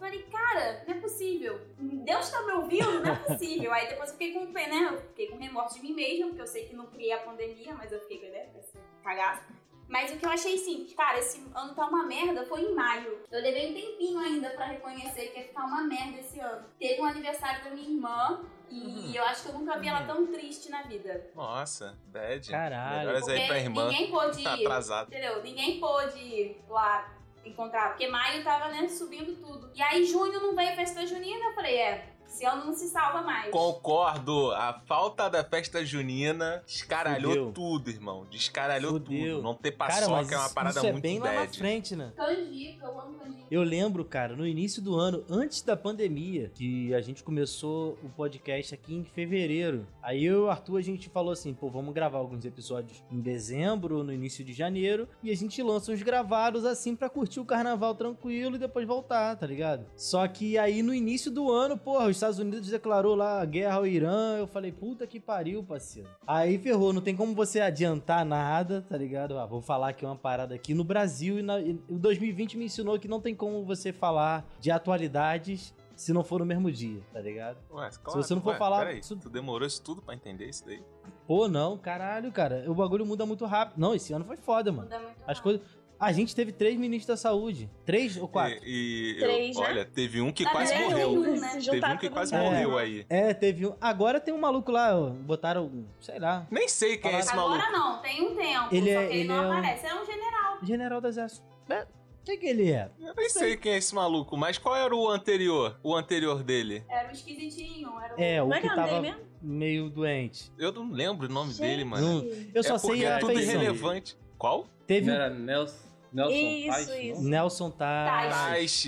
Falei, 0.00 0.20
cara, 0.24 0.84
não 0.84 0.96
é 0.96 1.00
possível. 1.00 1.60
Deus 1.78 2.28
tá 2.28 2.42
me 2.42 2.52
ouvindo? 2.54 3.04
Não 3.04 3.12
é 3.12 3.14
possível. 3.14 3.72
Aí 3.72 3.88
depois 3.88 4.08
eu 4.08 4.16
fiquei 4.16 4.32
com 4.32 4.46
né? 4.46 4.88
Eu 4.90 5.00
fiquei 5.02 5.28
com 5.28 5.36
remorso 5.36 5.76
de 5.76 5.82
mim 5.82 5.94
mesma, 5.94 6.26
porque 6.26 6.42
eu 6.42 6.48
sei 6.48 6.66
que 6.66 6.74
não 6.74 6.86
criei 6.86 7.12
a 7.12 7.22
pandemia, 7.22 7.72
mas 7.74 7.92
eu 7.92 8.00
fiquei 8.00 8.32
né, 8.32 8.50
essa 8.56 8.80
cagaça. 9.04 9.44
Mas 9.90 10.12
o 10.12 10.16
que 10.16 10.24
eu 10.24 10.30
achei 10.30 10.54
assim, 10.54 10.86
cara, 10.96 11.18
esse 11.18 11.42
ano 11.52 11.74
tá 11.74 11.84
uma 11.86 12.04
merda, 12.06 12.46
foi 12.46 12.62
em 12.62 12.74
maio. 12.74 13.18
Eu 13.30 13.42
levei 13.42 13.70
um 13.70 13.74
tempinho 13.74 14.20
ainda 14.20 14.48
pra 14.50 14.66
reconhecer 14.66 15.26
que 15.32 15.38
ia 15.40 15.46
ficar 15.48 15.64
uma 15.64 15.82
merda 15.82 16.20
esse 16.20 16.38
ano. 16.38 16.64
Teve 16.78 17.00
um 17.00 17.04
aniversário 17.06 17.64
da 17.64 17.70
minha 17.70 17.88
irmã 17.90 18.44
e 18.70 18.80
Uhum. 18.86 19.12
eu 19.12 19.24
acho 19.24 19.42
que 19.42 19.48
eu 19.48 19.54
nunca 19.58 19.76
vi 19.80 19.88
ela 19.88 20.04
tão 20.06 20.24
triste 20.28 20.70
na 20.70 20.82
vida. 20.82 21.28
Nossa, 21.34 21.98
bad. 22.06 22.48
Caralho. 22.48 22.98
Melhoras 23.00 23.28
aí 23.28 23.46
pra 23.48 23.58
irmã. 23.58 23.88
ninguém 23.88 24.10
pôde 24.12 24.44
Tá 24.44 24.56
ir, 24.56 24.64
atrasado. 24.64 25.08
entendeu? 25.08 25.42
Ninguém 25.42 25.80
pôde 25.80 26.18
ir 26.20 26.64
lá 26.68 27.12
encontrar, 27.44 27.88
porque 27.88 28.06
maio 28.06 28.44
tava, 28.44 28.68
né, 28.68 28.86
subindo 28.86 29.34
tudo. 29.44 29.72
E 29.74 29.82
aí 29.82 30.04
junho 30.04 30.38
não 30.40 30.54
veio 30.54 30.76
festa 30.76 31.04
junina, 31.04 31.46
eu 31.46 31.54
falei, 31.54 31.76
é, 31.78 32.12
esse 32.30 32.44
ano 32.46 32.66
não 32.66 32.72
se 32.72 32.88
salva 32.88 33.22
mais. 33.22 33.50
Concordo, 33.50 34.52
a 34.52 34.80
falta 34.86 35.28
da 35.28 35.42
festa 35.42 35.84
junina 35.84 36.62
descaralhou 36.64 37.32
Fudeu. 37.32 37.52
tudo, 37.52 37.90
irmão. 37.90 38.24
Descaralhou 38.30 38.92
Fudeu. 38.92 39.36
tudo. 39.36 39.42
Não 39.42 39.54
ter 39.54 39.72
Cara, 39.72 39.92
paçoca 39.92 40.10
mas 40.12 40.32
é 40.32 40.36
uma 40.38 40.50
parada 40.50 40.78
isso 40.78 40.86
é 40.86 40.92
muito 40.92 41.02
bem 41.02 41.18
lá 41.18 41.32
na 41.32 41.48
frente, 41.48 41.96
né? 41.96 42.12
Canjica, 42.16 42.86
eu 42.86 43.00
amo 43.00 43.18
canjica. 43.18 43.46
Eu 43.50 43.62
lembro, 43.62 44.04
cara, 44.04 44.36
no 44.36 44.46
início 44.46 44.80
do 44.80 44.94
ano, 44.96 45.24
antes 45.28 45.60
da 45.62 45.76
pandemia, 45.76 46.52
que 46.54 46.94
a 46.94 47.00
gente 47.00 47.24
começou 47.24 47.98
o 48.02 48.08
podcast 48.08 48.74
aqui 48.74 48.94
em 48.94 49.04
fevereiro. 49.04 49.86
Aí 50.00 50.24
eu 50.24 50.34
e 50.34 50.40
o 50.42 50.50
Arthur, 50.50 50.76
a 50.76 50.82
gente 50.82 51.08
falou 51.08 51.32
assim, 51.32 51.52
pô, 51.52 51.68
vamos 51.68 51.92
gravar 51.92 52.18
alguns 52.18 52.44
episódios 52.44 53.02
em 53.10 53.20
dezembro, 53.20 54.04
no 54.04 54.12
início 54.12 54.44
de 54.44 54.52
janeiro, 54.52 55.08
e 55.20 55.32
a 55.32 55.36
gente 55.36 55.60
lança 55.62 55.90
uns 55.90 56.02
gravados 56.02 56.64
assim 56.64 56.94
pra 56.94 57.08
curtir 57.08 57.40
o 57.40 57.44
carnaval 57.44 57.94
tranquilo 57.94 58.54
e 58.54 58.58
depois 58.58 58.86
voltar, 58.86 59.34
tá 59.34 59.46
ligado? 59.46 59.84
Só 59.96 60.26
que 60.28 60.56
aí 60.56 60.80
no 60.80 60.94
início 60.94 61.30
do 61.30 61.50
ano, 61.50 61.76
porra, 61.76 62.06
os 62.06 62.19
Estados 62.20 62.38
Unidos 62.38 62.68
declarou 62.68 63.14
lá 63.14 63.40
a 63.40 63.44
guerra 63.46 63.76
ao 63.76 63.86
Irã, 63.86 64.36
eu 64.38 64.46
falei, 64.46 64.70
puta 64.70 65.06
que 65.06 65.18
pariu, 65.18 65.64
parceiro. 65.64 66.06
Aí 66.26 66.58
ferrou, 66.58 66.92
não 66.92 67.00
tem 67.00 67.16
como 67.16 67.34
você 67.34 67.60
adiantar 67.60 68.24
nada, 68.26 68.84
tá 68.86 68.94
ligado? 68.96 69.38
Ah, 69.38 69.46
vou 69.46 69.62
falar 69.62 69.88
aqui 69.88 70.04
uma 70.04 70.16
parada 70.16 70.54
aqui 70.54 70.74
no 70.74 70.84
Brasil 70.84 71.38
e, 71.38 71.42
na, 71.42 71.58
e 71.58 71.80
o 71.88 71.98
2020 71.98 72.58
me 72.58 72.66
ensinou 72.66 72.98
que 72.98 73.08
não 73.08 73.20
tem 73.22 73.34
como 73.34 73.64
você 73.64 73.90
falar 73.92 74.44
de 74.60 74.70
atualidades 74.70 75.74
se 75.96 76.12
não 76.14 76.22
for 76.24 76.40
no 76.40 76.46
mesmo 76.46 76.70
dia, 76.70 77.00
tá 77.12 77.20
ligado? 77.20 77.58
Ué, 77.70 77.90
claro, 78.02 78.22
você 78.22 78.34
não 78.34 78.40
for 78.42 78.50
ué, 78.52 78.58
falar- 78.58 78.78
Peraí, 78.80 79.00
isso- 79.00 79.16
tu 79.16 79.28
demorou 79.28 79.66
isso 79.66 79.82
tudo 79.82 80.00
pra 80.02 80.14
entender 80.14 80.46
isso 80.48 80.64
daí? 80.64 80.82
Pô, 81.26 81.46
não, 81.46 81.76
caralho, 81.78 82.32
cara, 82.32 82.64
o 82.68 82.74
bagulho 82.74 83.04
muda 83.06 83.24
muito 83.26 83.44
rápido. 83.46 83.78
Não, 83.78 83.94
esse 83.94 84.12
ano 84.12 84.24
foi 84.24 84.36
foda, 84.36 84.72
mano. 84.72 84.84
Muda 84.84 84.98
muito 84.98 85.16
As 85.26 85.38
rápido. 85.38 85.42
coisas. 85.42 85.62
A 86.00 86.12
gente 86.12 86.34
teve 86.34 86.50
três 86.50 86.78
ministros 86.78 87.06
da 87.06 87.16
saúde. 87.16 87.68
Três 87.84 88.16
ou 88.16 88.26
quatro? 88.26 88.58
E, 88.64 89.16
e 89.16 89.18
Três, 89.18 89.54
eu, 89.54 89.62
né? 89.62 89.68
olha, 89.68 89.84
teve 89.84 90.20
um 90.22 90.32
que 90.32 90.44
Na 90.44 90.50
quase 90.50 90.74
morreu. 90.74 91.10
nenhum, 91.10 91.38
né? 91.38 91.48
Teve 91.48 91.60
juntar 91.60 91.94
um 91.94 91.98
que 91.98 92.08
quase 92.08 92.34
mundo. 92.34 92.44
morreu 92.44 92.78
aí. 92.78 93.04
É, 93.10 93.34
teve 93.34 93.66
um. 93.66 93.74
Agora 93.78 94.18
tem 94.18 94.32
um 94.32 94.38
maluco 94.38 94.72
lá, 94.72 94.94
botaram, 94.98 95.66
um, 95.66 95.84
sei 96.00 96.18
lá, 96.18 96.46
Nem 96.50 96.66
sei 96.68 96.96
quem 96.96 97.12
é 97.14 97.18
esse 97.18 97.36
maluco. 97.36 97.56
Agora 97.62 97.70
não, 97.78 98.00
tem 98.00 98.22
um 98.22 98.34
tempo, 98.34 98.68
Ele 98.74 98.94
só 98.94 99.00
é- 99.00 99.06
que 99.06 99.12
ele 99.12 99.20
ele 99.20 99.28
não 99.28 99.34
é 99.44 99.46
um- 99.48 99.52
aparece. 99.52 99.86
É 99.86 99.94
um 99.94 100.06
general. 100.06 100.58
general 100.62 101.00
do 101.02 101.08
exército. 101.08 101.46
É, 101.68 101.82
o 101.82 102.24
que 102.24 102.46
ele 102.46 102.72
é? 102.72 102.90
Eu 102.98 103.14
nem 103.14 103.28
sei 103.28 103.56
quem 103.58 103.72
é 103.72 103.76
esse 103.76 103.94
maluco, 103.94 104.36
mas 104.38 104.56
qual 104.56 104.74
era 104.76 104.96
o 104.96 105.06
anterior? 105.06 105.78
O 105.82 105.94
anterior 105.94 106.42
dele? 106.42 106.82
Era 106.88 107.08
um 107.08 107.12
esquisitinho, 107.12 107.90
era 108.00 108.14
um... 108.16 108.18
É, 108.18 108.40
o 108.42 108.44
Como 108.46 108.54
é 108.54 108.60
que 108.60 108.62
que 108.62 108.68
é 108.68 108.72
o 108.72 108.76
tava 108.76 108.88
dele 108.88 109.00
mesmo? 109.02 109.20
meio 109.42 109.90
doente. 109.90 110.50
Eu 110.58 110.72
não 110.72 110.90
lembro 110.90 111.26
o 111.28 111.30
nome 111.30 111.52
dele, 111.52 111.84
mano. 111.84 112.22
Não, 112.22 112.30
eu 112.54 112.62
só 112.62 112.76
é 112.76 112.78
porque 112.78 112.96
sei 112.98 113.06
a 113.06 113.16
é 113.16 113.18
tudo 113.18 113.38
irrelevante. 113.38 114.16
Qual? 114.38 114.66
Teve 114.86 115.06
Não 115.06 115.12
o 115.12 115.16
era 115.16 115.30
Nelson, 115.30 115.76
Nelson 116.12 116.34
Isso, 116.34 116.68
Tais, 116.70 116.88
não? 116.88 116.96
isso. 117.00 117.22
Nelson 117.22 117.70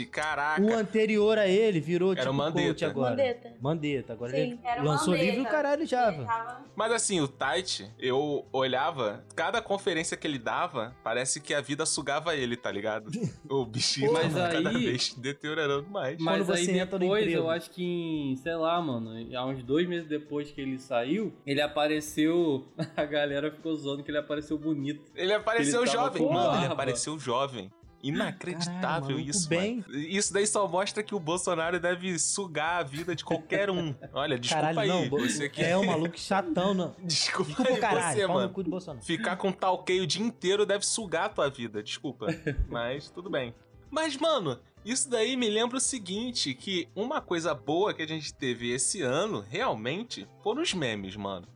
caraca. 0.07 0.63
O 0.63 0.73
anterior 0.75 1.39
a 1.39 1.47
ele 1.47 1.81
virou 1.81 2.13
Era 2.13 2.21
tipo 2.23 2.33
o 2.33 2.35
Mandetta. 2.35 2.67
coach 2.69 2.85
agora. 2.85 3.11
Mandetta. 3.11 3.53
Mandetta. 3.61 4.13
Agora 4.13 4.31
Sim, 4.33 4.37
ele 4.39 4.59
era 4.65 4.83
lançou 4.83 5.09
Mandetta. 5.11 5.25
livro 5.31 5.41
e 5.41 5.47
o 5.47 5.49
caralho 5.51 5.87
já. 5.87 6.13
Tava- 6.13 6.65
Mas 6.75 6.93
assim, 6.93 7.21
o 7.21 7.29
Tite, 7.29 7.91
eu 7.99 8.47
olhava, 8.53 9.25
cada 9.37 9.61
conferência 9.63 10.17
que 10.17 10.27
ele 10.27 10.39
dava, 10.39 10.95
parece 11.05 11.41
que 11.41 11.55
a 11.55 11.61
vida 11.61 11.87
sugava 11.87 12.35
ele, 12.35 12.57
tá 12.57 12.71
ligado? 12.71 13.11
O 13.49 13.65
bichinho 13.67 14.13
Mas 14.13 14.33
tava 14.33 14.49
cada 14.53 14.71
aí- 14.71 14.85
vez 14.87 15.15
deteriorando 15.15 15.89
mais. 15.91 16.17
Mas 16.19 16.47
Quando 16.47 16.57
aí 16.57 16.67
depois, 16.67 17.33
eu 17.33 17.51
acho 17.51 17.71
que 17.71 17.83
em, 17.85 18.37
sei 18.37 18.55
lá, 18.55 18.81
mano, 18.81 19.11
há 19.37 19.47
uns 19.47 19.63
dois 19.63 19.87
meses 19.89 20.09
depois 20.09 20.51
que 20.51 20.61
ele 20.61 20.79
saiu, 20.79 21.33
ele 21.47 21.61
apareceu. 21.61 22.65
A 22.97 23.05
galera 23.05 23.51
ficou 23.51 23.75
zoando 23.75 24.03
que 24.03 24.11
ele 24.11 24.19
apareceu 24.19 24.57
bonito. 24.59 25.11
Ele 25.15 25.33
apareceu 25.33 25.83
Ele 25.83 25.91
jovem. 25.91 26.23
Mano, 26.23 26.39
ele 26.59 26.69
barba. 26.69 26.75
Apareceu 27.13 27.19
jovem. 27.19 27.71
Inacreditável 28.03 29.11
maluco 29.11 29.31
isso, 29.31 29.49
bem. 29.49 29.85
mano. 29.87 29.97
Isso 29.97 30.33
daí 30.33 30.45
só 30.45 30.67
mostra 30.67 31.05
que 31.05 31.15
o 31.15 31.21
Bolsonaro 31.21 31.79
deve 31.79 32.19
sugar 32.19 32.81
a 32.81 32.83
vida 32.83 33.15
de 33.15 33.25
qualquer 33.25 33.71
um. 33.71 33.95
Olha, 34.13 34.37
desculpa 34.37 34.67
Caralho, 34.75 34.93
aí. 34.93 35.09
não. 35.09 35.19
você 35.19 35.49
que... 35.49 35.63
É 35.63 35.77
um 35.79 35.87
maluco 35.87 36.19
chatão, 36.19 36.75
não. 36.75 36.97
Desculpa, 37.05 37.51
Desculpa, 37.53 37.71
aí 37.71 37.81
caralho. 37.81 38.17
você, 38.17 38.27
mano. 38.27 38.51
cu 38.53 38.65
Bolsonaro. 38.65 39.05
Ficar 39.05 39.37
com 39.37 39.53
talqueio 39.53 40.03
o 40.03 40.07
dia 40.07 40.23
inteiro 40.23 40.67
deve 40.67 40.85
sugar 40.85 41.27
a 41.27 41.29
tua 41.29 41.49
vida, 41.49 41.81
desculpa. 41.81 42.27
Mas 42.69 43.09
tudo 43.09 43.31
bem. 43.31 43.55
Mas, 43.89 44.17
mano, 44.17 44.59
isso 44.85 45.09
daí 45.09 45.37
me 45.37 45.49
lembra 45.49 45.77
o 45.77 45.81
seguinte: 45.81 46.55
que 46.55 46.89
uma 46.97 47.21
coisa 47.21 47.55
boa 47.55 47.95
que 47.95 48.03
a 48.03 48.09
gente 48.09 48.35
teve 48.35 48.73
esse 48.73 49.01
ano, 49.03 49.45
realmente, 49.49 50.27
foram 50.43 50.61
os 50.61 50.75
memes, 50.75 51.15
mano. 51.15 51.47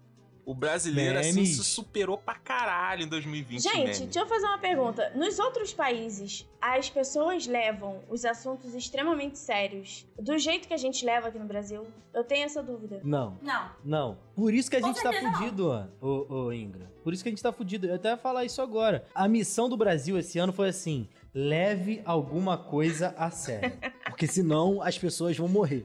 O 0.46 0.54
brasileiro, 0.54 1.18
assim, 1.18 1.44
se 1.44 1.64
superou 1.64 2.16
pra 2.16 2.36
caralho 2.36 3.02
em 3.02 3.08
2020. 3.08 3.60
Gente, 3.60 3.76
memes. 3.76 3.98
deixa 3.98 4.20
eu 4.20 4.28
fazer 4.28 4.46
uma 4.46 4.58
pergunta. 4.58 5.10
Nos 5.16 5.40
outros 5.40 5.74
países, 5.74 6.46
as 6.60 6.88
pessoas 6.88 7.48
levam 7.48 8.00
os 8.08 8.24
assuntos 8.24 8.72
extremamente 8.72 9.40
sérios 9.40 10.06
do 10.16 10.38
jeito 10.38 10.68
que 10.68 10.72
a 10.72 10.76
gente 10.76 11.04
leva 11.04 11.26
aqui 11.26 11.38
no 11.40 11.46
Brasil? 11.46 11.84
Eu 12.14 12.22
tenho 12.22 12.44
essa 12.44 12.62
dúvida. 12.62 13.00
Não. 13.02 13.36
Não. 13.42 13.70
Não. 13.84 14.18
Por 14.36 14.54
isso 14.54 14.70
que 14.70 14.76
a 14.76 14.80
Com 14.80 14.86
gente 14.86 15.02
tá 15.02 15.12
fudido, 15.12 15.90
ô, 16.00 16.26
ô, 16.32 16.52
Ingra. 16.52 16.92
Por 17.02 17.12
isso 17.12 17.24
que 17.24 17.28
a 17.28 17.32
gente 17.32 17.42
tá 17.42 17.52
fudido. 17.52 17.88
Eu 17.88 17.96
até 17.96 18.10
ia 18.10 18.16
falar 18.16 18.44
isso 18.44 18.62
agora. 18.62 19.04
A 19.12 19.26
missão 19.26 19.68
do 19.68 19.76
Brasil 19.76 20.16
esse 20.16 20.38
ano 20.38 20.52
foi 20.52 20.68
assim: 20.68 21.08
leve 21.34 22.02
alguma 22.04 22.56
coisa 22.56 23.12
a 23.18 23.32
sério. 23.32 23.72
Porque 24.06 24.28
senão 24.28 24.80
as 24.80 24.96
pessoas 24.96 25.36
vão 25.36 25.48
morrer. 25.48 25.84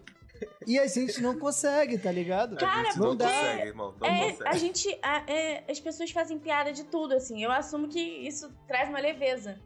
E 0.66 0.78
a 0.80 0.88
gente 0.88 1.22
não 1.22 1.38
consegue, 1.38 1.98
tá 1.98 2.12
ligado? 2.12 2.56
Cara, 2.58 2.82
a 2.82 2.84
gente 2.86 3.00
não 3.00 3.18
consegue, 3.18 3.68
irmão. 3.68 3.94
Não 4.00 4.08
É, 4.08 4.32
consegue. 4.32 4.50
a 4.50 4.54
gente. 4.58 5.00
a- 5.02 5.24
é, 5.28 5.64
as 5.70 5.80
pessoas 5.80 6.12
fazem 6.12 6.38
piada 6.40 6.72
de 6.72 6.84
tudo, 6.86 7.14
assim. 7.14 7.44
Eu 7.44 7.52
assumo 7.52 7.88
que 7.88 8.00
isso 8.00 8.52
traz 8.68 8.90
uma 8.90 9.00
leveza. 9.00 9.60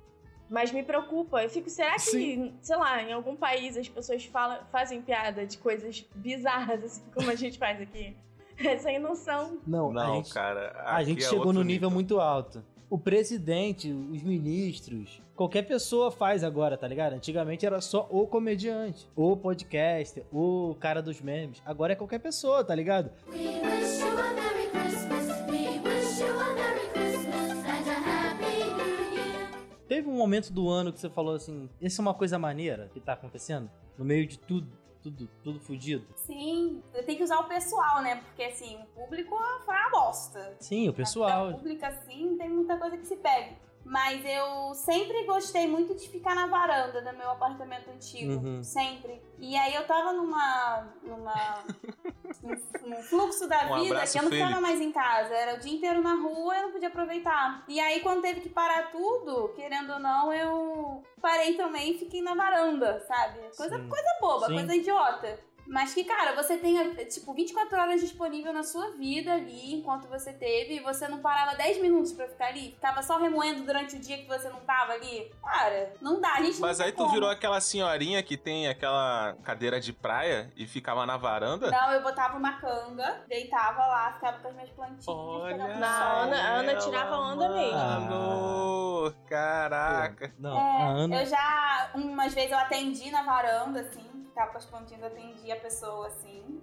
Mas 0.49 0.71
me 0.71 0.83
preocupa. 0.83 1.41
Eu 1.43 1.49
fico, 1.49 1.69
será 1.69 1.93
que, 1.95 2.01
Sim. 2.01 2.53
sei 2.61 2.75
lá, 2.77 3.01
em 3.01 3.11
algum 3.11 3.35
país 3.35 3.75
as 3.77 3.89
pessoas 3.89 4.23
falam, 4.25 4.59
fazem 4.71 5.01
piada 5.01 5.45
de 5.45 5.57
coisas 5.57 6.05
bizarras, 6.13 6.83
assim, 6.83 7.03
como 7.15 7.31
a 7.31 7.35
gente 7.35 7.57
faz 7.57 7.81
aqui? 7.81 8.15
É 8.57 8.77
sem 8.77 8.99
noção. 8.99 9.57
Não, 9.67 9.89
a 9.89 9.93
Não, 9.93 10.15
gente, 10.17 10.33
cara. 10.33 10.71
a 10.85 11.03
gente 11.03 11.23
é 11.23 11.27
chegou 11.27 11.47
outro 11.47 11.53
no 11.53 11.63
nível 11.63 11.89
muito 11.89 12.19
alto. 12.21 12.63
O 12.87 12.99
presidente, 12.99 13.91
os 13.91 14.21
ministros, 14.21 15.19
qualquer 15.35 15.63
pessoa 15.63 16.11
faz 16.11 16.43
agora, 16.43 16.77
tá 16.77 16.87
ligado? 16.87 17.13
Antigamente 17.13 17.65
era 17.65 17.81
só 17.81 18.07
o 18.11 18.27
comediante, 18.27 19.09
o 19.15 19.35
podcaster, 19.35 20.23
o 20.31 20.75
cara 20.79 21.01
dos 21.01 21.19
memes. 21.19 21.63
Agora 21.65 21.93
é 21.93 21.95
qualquer 21.95 22.19
pessoa, 22.19 22.63
tá 22.63 22.75
ligado? 22.75 23.09
We 23.27 23.37
wish 23.37 23.99
you 24.01 24.07
a 24.07 24.33
Merry 24.33 24.69
Christmas. 24.69 25.27
We 25.49 25.79
wish 25.79 26.21
you 26.21 26.39
a 26.39 26.53
Merry 26.53 26.89
Christmas 26.93 27.57
and 27.57 27.89
a 27.89 28.29
Happy 28.29 28.63
New 28.75 29.13
Year. 29.17 29.49
Teve 29.87 30.07
um 30.07 30.15
momento 30.15 30.53
do 30.53 30.69
ano 30.69 30.93
que 30.93 30.99
você 30.99 31.09
falou 31.09 31.33
assim: 31.33 31.67
essa 31.81 31.99
é 31.99 32.03
uma 32.03 32.13
coisa 32.13 32.37
maneira 32.37 32.91
que 32.93 32.99
tá 32.99 33.13
acontecendo? 33.13 33.67
No 33.97 34.05
meio 34.05 34.27
de 34.27 34.37
tudo, 34.37 34.67
tudo, 35.05 35.29
tudo 35.43 35.59
fudido? 35.59 36.05
Sim, 36.15 36.81
tem 37.05 37.15
que 37.15 37.23
usar 37.23 37.39
o 37.39 37.47
pessoal, 37.47 38.01
né? 38.01 38.15
Porque 38.15 38.43
assim, 38.43 38.75
o 38.81 38.85
público 39.01 39.37
foi 39.63 39.75
uma 39.75 39.89
bosta. 39.89 40.55
Sim, 40.59 40.89
o 40.89 40.93
pessoal. 40.93 41.53
pública, 41.53 41.87
assim, 41.87 42.35
tem 42.37 42.49
muita 42.49 42.77
coisa 42.77 42.97
que 42.97 43.05
se 43.05 43.15
pega. 43.17 43.55
Mas 43.85 44.25
eu 44.25 44.73
sempre 44.73 45.25
gostei 45.25 45.67
muito 45.67 45.93
de 45.93 46.09
ficar 46.09 46.33
na 46.33 46.47
varanda 46.47 47.03
do 47.03 47.13
meu 47.15 47.29
apartamento 47.29 47.87
antigo. 47.91 48.33
Uhum. 48.33 48.63
Sempre. 48.63 49.21
E 49.37 49.55
aí 49.55 49.75
eu 49.75 49.85
tava 49.85 50.11
numa. 50.11 50.87
numa. 51.03 51.63
num- 52.41 53.03
fluxo 53.03 53.47
da 53.47 53.65
Um 53.71 53.83
vida 53.83 54.03
que 54.07 54.17
eu 54.17 54.23
não 54.23 54.31
ficava 54.31 54.59
mais 54.59 54.81
em 54.81 54.91
casa. 54.91 55.33
Era 55.35 55.55
o 55.55 55.59
dia 55.59 55.73
inteiro 55.73 56.01
na 56.01 56.15
rua 56.15 56.55
eu 56.57 56.63
não 56.63 56.71
podia 56.71 56.87
aproveitar. 56.87 57.63
E 57.67 57.79
aí, 57.79 57.99
quando 58.01 58.21
teve 58.21 58.41
que 58.41 58.49
parar 58.49 58.91
tudo, 58.91 59.49
querendo 59.55 59.93
ou 59.93 59.99
não, 59.99 60.33
eu 60.33 61.03
parei 61.21 61.53
também 61.55 61.91
e 61.91 61.99
fiquei 61.99 62.21
na 62.23 62.33
varanda, 62.33 62.99
sabe? 63.07 63.39
Coisa, 63.55 63.77
Sim. 63.77 63.87
coisa 63.87 64.17
boba, 64.19 64.47
Sim. 64.47 64.55
coisa 64.55 64.75
idiota. 64.75 65.39
Mas 65.67 65.93
que, 65.93 66.03
cara, 66.03 66.35
você 66.35 66.57
tenha, 66.57 66.93
tipo, 67.05 67.33
24 67.33 67.77
horas 67.79 67.99
disponível 68.01 68.53
na 68.53 68.63
sua 68.63 68.91
vida 68.91 69.33
ali, 69.33 69.73
enquanto 69.75 70.07
você 70.07 70.31
teve, 70.31 70.75
e 70.75 70.79
você 70.79 71.07
não 71.07 71.19
parava 71.19 71.55
10 71.55 71.81
minutos 71.81 72.11
pra 72.13 72.27
ficar 72.27 72.47
ali, 72.47 72.71
ficava 72.71 73.01
só 73.01 73.17
remoendo 73.17 73.63
durante 73.63 73.95
o 73.95 73.99
dia 73.99 74.17
que 74.17 74.27
você 74.27 74.47
não 74.49 74.59
tava 74.61 74.93
ali. 74.93 75.31
Cara, 75.43 75.93
não 76.01 76.21
dá, 76.21 76.33
a 76.33 76.41
gente 76.43 76.59
não 76.59 76.67
Mas 76.67 76.77
tem 76.77 76.85
aí 76.87 76.91
tu 76.91 76.97
como. 76.97 77.11
virou 77.11 77.29
aquela 77.29 77.59
senhorinha 77.59 78.21
que 78.21 78.37
tem 78.37 78.67
aquela 78.67 79.35
cadeira 79.43 79.79
de 79.79 79.91
praia 79.91 80.51
e 80.55 80.67
ficava 80.67 81.05
na 81.05 81.17
varanda? 81.17 81.71
Não, 81.71 81.91
eu 81.91 82.03
botava 82.03 82.37
uma 82.37 82.53
canga, 82.59 83.23
deitava 83.27 83.85
lá, 83.87 84.13
ficava 84.13 84.37
com 84.39 84.47
as 84.49 84.53
minhas 84.53 84.69
plantinhas. 84.69 85.07
Olha 85.07 85.57
Não, 85.57 85.87
a. 85.87 86.21
Ana- 86.23 86.41
a 86.41 86.47
Ana 86.57 86.75
tirava 86.75 87.17
onda 87.17 87.49
mesmo. 87.49 87.71
Mano, 87.75 89.15
caraca. 89.27 90.33
Não, 90.39 90.57
É, 90.57 90.81
a 90.81 90.87
Ana. 90.89 91.21
Eu 91.21 91.25
já, 91.25 91.89
umas 91.95 92.33
vezes 92.33 92.51
eu 92.51 92.57
atendi 92.57 93.11
na 93.11 93.23
varanda, 93.23 93.81
assim, 93.81 94.03
ficava 94.35 94.51
com 94.51 94.57
as 94.57 94.65
plantinhas, 94.65 95.01
eu 95.01 95.07
atendi 95.07 95.49
a 95.49 95.55
pessoa, 95.55 96.07
assim. 96.07 96.61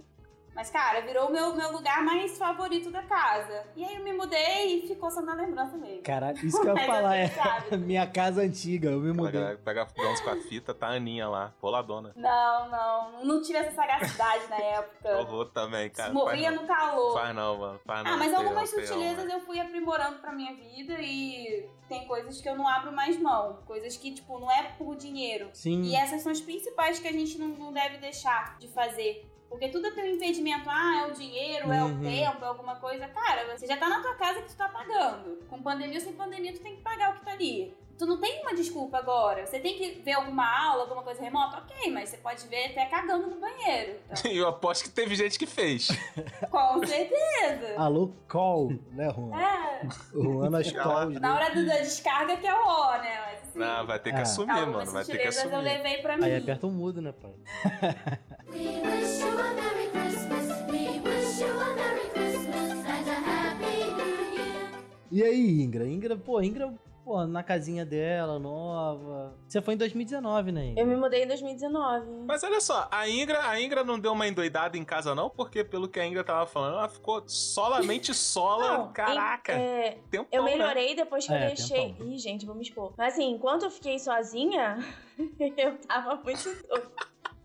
Mas, 0.55 0.71
cara, 0.71 1.01
virou 1.01 1.29
o 1.29 1.33
meu, 1.33 1.55
meu 1.55 1.73
lugar 1.73 2.03
mais 2.03 2.37
favorito 2.37 2.91
da 2.91 3.03
casa. 3.03 3.65
E 3.75 3.85
aí 3.85 3.97
eu 3.97 4.05
me 4.05 4.13
mudei 4.13 4.79
e 4.79 4.87
ficou 4.87 5.11
só 5.11 5.23
na 5.23 5.35
lembrança 5.35 5.77
mesmo. 5.77 6.03
Caralho, 6.03 6.37
isso 6.45 6.61
que 6.61 6.69
eu 6.69 6.77
ia 6.77 6.85
falar 6.87 7.17
é 7.17 7.31
minha 7.77 8.07
casa 8.07 8.43
antiga, 8.43 8.91
eu 8.91 9.01
me 9.01 9.13
mudei. 9.13 9.57
pega 9.57 9.87
bronze 9.87 10.23
com 10.23 10.31
a 10.31 10.37
fita, 10.37 10.75
tá 10.75 10.89
a 10.89 10.93
Aninha 10.93 11.29
lá, 11.29 11.55
boladona. 11.61 12.13
Não, 12.15 12.69
não, 12.69 13.25
não 13.25 13.43
tive 13.43 13.59
essa 13.59 13.73
sagacidade 13.73 14.47
na 14.49 14.57
época. 14.57 15.17
Horror 15.21 15.47
também, 15.47 15.89
cara. 15.91 16.13
Morria 16.13 16.51
no 16.51 16.67
calor. 16.67 17.15
não. 17.15 17.15
Faz 17.15 17.35
não, 17.35 17.59
mano. 17.59 17.81
Faz 17.85 18.05
não. 18.05 18.13
Ah, 18.13 18.17
mas 18.17 18.35
algumas 18.35 18.69
sutilezas 18.69 19.31
eu 19.31 19.41
fui 19.41 19.59
aprimorando 19.59 20.19
pra 20.19 20.33
minha 20.33 20.55
vida 20.55 20.95
e 21.01 21.67
tem 21.89 22.07
coisas 22.07 22.41
que 22.41 22.49
eu 22.49 22.57
não 22.57 22.69
abro 22.69 22.93
mais 22.93 23.19
mão. 23.19 23.63
Coisas 23.65 23.97
que, 23.97 24.13
tipo, 24.13 24.39
não 24.39 24.51
é 24.51 24.63
por 24.79 24.97
dinheiro. 24.97 25.51
Sim. 25.53 25.83
E 25.83 25.95
essas 25.95 26.23
são 26.23 26.31
as 26.31 26.41
principais 26.41 26.99
que 26.99 27.09
a 27.09 27.13
gente 27.13 27.39
não, 27.39 27.49
não 27.49 27.73
deve 27.73 27.99
deixar 27.99 28.59
de 28.59 28.69
fazer. 28.69 29.32
Porque 29.53 29.69
tudo 29.69 29.91
tem 29.95 30.05
um 30.13 30.17
impedimento, 30.17 30.69
ah, 30.69 31.03
é 31.05 31.07
o 31.11 31.13
dinheiro, 31.15 31.71
é 31.73 31.83
o 31.83 31.87
Uhum. 31.87 32.01
tempo, 32.01 32.45
é 32.45 32.49
alguma 32.49 32.77
coisa. 32.77 33.07
Cara, 33.09 33.55
você 33.57 33.67
já 33.67 33.77
tá 33.77 33.89
na 33.89 34.01
tua 34.01 34.15
casa 34.15 34.41
que 34.43 34.49
tu 34.49 34.57
tá 34.57 34.69
pagando. 34.69 35.39
Com 35.49 35.63
pandemia 35.63 35.99
ou 35.99 36.01
sem 36.05 36.15
pandemia, 36.15 36.53
tu 36.53 36.61
tem 36.61 36.75
que 36.77 36.83
pagar 36.83 37.11
o 37.11 37.19
que 37.19 37.25
tá 37.25 37.33
ali. 37.33 37.77
Tu 37.99 38.07
não 38.07 38.19
tem 38.19 38.41
uma 38.41 38.55
desculpa 38.55 38.97
agora. 38.99 39.47
Você 39.47 39.61
tem 39.61 39.77
que 39.77 40.01
ver 40.03 40.13
alguma 40.13 40.45
aula, 40.67 40.83
alguma 40.85 41.03
coisa 41.03 41.21
remota, 41.23 41.59
ok, 41.59 41.91
mas 41.93 42.09
você 42.09 42.17
pode 42.17 42.45
ver 42.49 42.71
até 42.71 42.87
cagando 42.87 43.29
no 43.29 43.39
banheiro. 43.39 44.01
Então, 44.11 44.33
eu 44.33 44.49
aposto 44.49 44.85
que 44.85 44.91
teve 44.91 45.15
gente 45.15 45.39
que 45.39 45.47
fez. 45.47 45.89
com 46.51 46.85
certeza. 46.87 47.75
Alô, 47.79 48.11
call, 48.27 48.71
né, 48.91 49.09
Juan? 49.15 49.39
É, 49.41 49.87
O 50.15 50.23
Juan 50.23 50.51
nas 50.51 50.73
calls. 50.73 51.21
na 51.21 51.35
hora 51.35 51.55
do- 51.55 51.67
da 51.67 51.77
descarga 51.79 52.37
que 52.39 52.47
é 52.47 52.55
o 52.55 52.67
ó, 52.67 52.99
né? 52.99 53.21
Mas 53.27 53.49
assim, 53.51 53.59
Não, 53.59 53.87
vai 53.87 53.99
ter 54.01 54.11
que 54.13 54.19
Ah. 54.19 54.23
assumir, 54.23 54.67
mano. 54.67 54.91
Vai 54.91 55.05
ter 55.05 55.19
que 55.19 55.31
sutilezas 55.31 55.45
eu 55.45 55.51
assumir. 55.59 55.63
levei 55.65 55.99
pra 55.99 56.17
mim. 56.17 56.25
Aí 56.25 56.37
aperta 56.39 56.67
o 56.67 56.71
mudo, 56.71 57.01
né, 57.03 57.13
pai? 57.13 57.35
We 58.53 58.81
wish 58.83 59.21
you 59.21 59.39
a 59.39 59.55
Merry 59.55 59.89
Christmas. 59.91 60.49
We 60.71 61.01
wish 61.01 61.41
you 61.41 61.61
a 61.61 61.75
Merry 61.75 62.09
Christmas 62.11 62.85
and 62.87 63.09
a 63.09 63.21
Happy 63.21 63.93
New 63.95 64.35
Year. 64.35 64.71
E 65.11 65.23
aí, 65.23 65.63
Ingra? 65.63 65.87
Ingra, 65.87 66.17
pô, 66.17 66.41
Ingra, 66.43 66.73
pô, 67.05 67.25
na 67.27 67.43
casinha 67.43 67.85
dela, 67.85 68.39
nova. 68.39 69.35
Você 69.49 69.61
foi 69.63 69.75
em 69.75 69.77
2019, 69.77 70.53
né, 70.53 70.67
Ingra? 70.69 70.83
Eu 70.83 70.87
me 70.87 70.97
mudei 70.97 71.25
em 71.25 71.27
2019. 71.27 72.07
Mas 72.27 72.43
olha 72.45 72.61
só, 72.61 72.89
a 72.91 73.09
Ingra, 73.09 73.47
a 73.49 73.61
Ingra 73.61 73.83
não 73.85 73.99
deu 73.99 74.13
uma 74.13 74.27
endoidada 74.29 74.77
em 74.77 74.85
casa, 74.85 75.15
não? 75.15 75.29
Porque, 75.31 75.65
pelo 75.65 75.89
que 75.89 75.99
a 75.99 76.07
Ingra 76.07 76.23
tava 76.23 76.47
falando, 76.47 76.75
ela 76.75 76.89
ficou 76.89 77.23
solamente 77.27 78.13
sola. 78.15 78.79
Não, 78.79 78.93
Caraca! 78.93 79.53
em- 79.55 79.57
é, 79.61 79.99
tempão, 80.11 80.29
eu 80.31 80.45
né? 80.45 80.53
melhorei 80.53 80.95
depois 80.95 81.27
que 81.27 81.33
É, 81.33 81.45
eu 81.45 81.47
deixei. 81.49 81.93
tempão. 81.95 82.07
Ih, 82.09 82.19
gente, 82.19 82.45
vou 82.47 82.55
me 82.55 82.63
expor. 82.63 82.93
Mas 82.99 83.15
assim, 83.15 83.31
enquanto 83.31 83.65
eu 83.65 83.71
fiquei 83.71 83.99
sozinha, 83.99 84.79
eu 85.57 85.79
tava 85.87 86.17
muito 86.23 86.45
doida. 86.69 86.91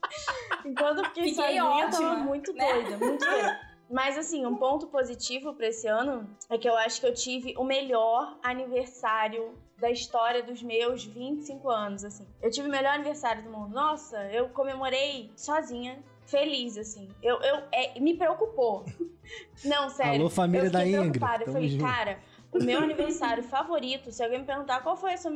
Enquanto 0.65 0.99
eu 0.99 1.05
fiquei, 1.05 1.23
Fiquei 1.29 1.35
sozinha, 1.35 1.61
eu 1.61 1.89
tava 1.89 2.05
ótima, 2.05 2.15
muito 2.17 2.53
né? 2.53 2.73
doida, 2.73 2.97
muito 2.97 3.25
doida. 3.25 3.59
Mas 3.89 4.17
assim, 4.17 4.45
um 4.45 4.55
ponto 4.55 4.87
positivo 4.87 5.53
pra 5.53 5.67
esse 5.67 5.87
ano 5.87 6.29
é 6.49 6.57
que 6.57 6.67
eu 6.67 6.75
acho 6.75 6.99
que 6.99 7.07
eu 7.07 7.13
tive 7.13 7.55
o 7.57 7.63
melhor 7.63 8.37
aniversário 8.43 9.57
da 9.77 9.89
história 9.89 10.43
dos 10.43 10.61
meus 10.61 11.05
25 11.05 11.69
anos, 11.69 12.03
assim. 12.03 12.27
Eu 12.41 12.51
tive 12.51 12.67
o 12.67 12.71
melhor 12.71 12.95
aniversário 12.95 13.43
do 13.43 13.49
mundo. 13.49 13.73
Nossa, 13.73 14.17
eu 14.25 14.49
comemorei 14.49 15.31
sozinha, 15.35 16.03
feliz, 16.25 16.77
assim. 16.77 17.07
Eu, 17.21 17.39
eu 17.41 17.63
é, 17.71 17.99
me 17.99 18.17
preocupou. 18.17 18.85
Não, 19.63 19.89
sério. 19.89 20.21
Alô, 20.21 20.29
família 20.29 20.67
eu 20.67 20.71
fiquei 20.71 20.83
da 20.83 20.87
Ingrid, 20.87 21.19
preocupada. 21.19 21.43
Eu 21.43 21.53
falei, 21.53 21.69
junto. 21.69 21.83
cara, 21.83 22.19
o 22.51 22.63
meu 22.63 22.79
aniversário 22.79 23.43
favorito, 23.43 24.11
se 24.11 24.23
alguém 24.23 24.39
me 24.39 24.45
perguntar 24.45 24.81
qual 24.81 24.97
foi 24.97 25.13
a 25.13 25.17
sua 25.17 25.31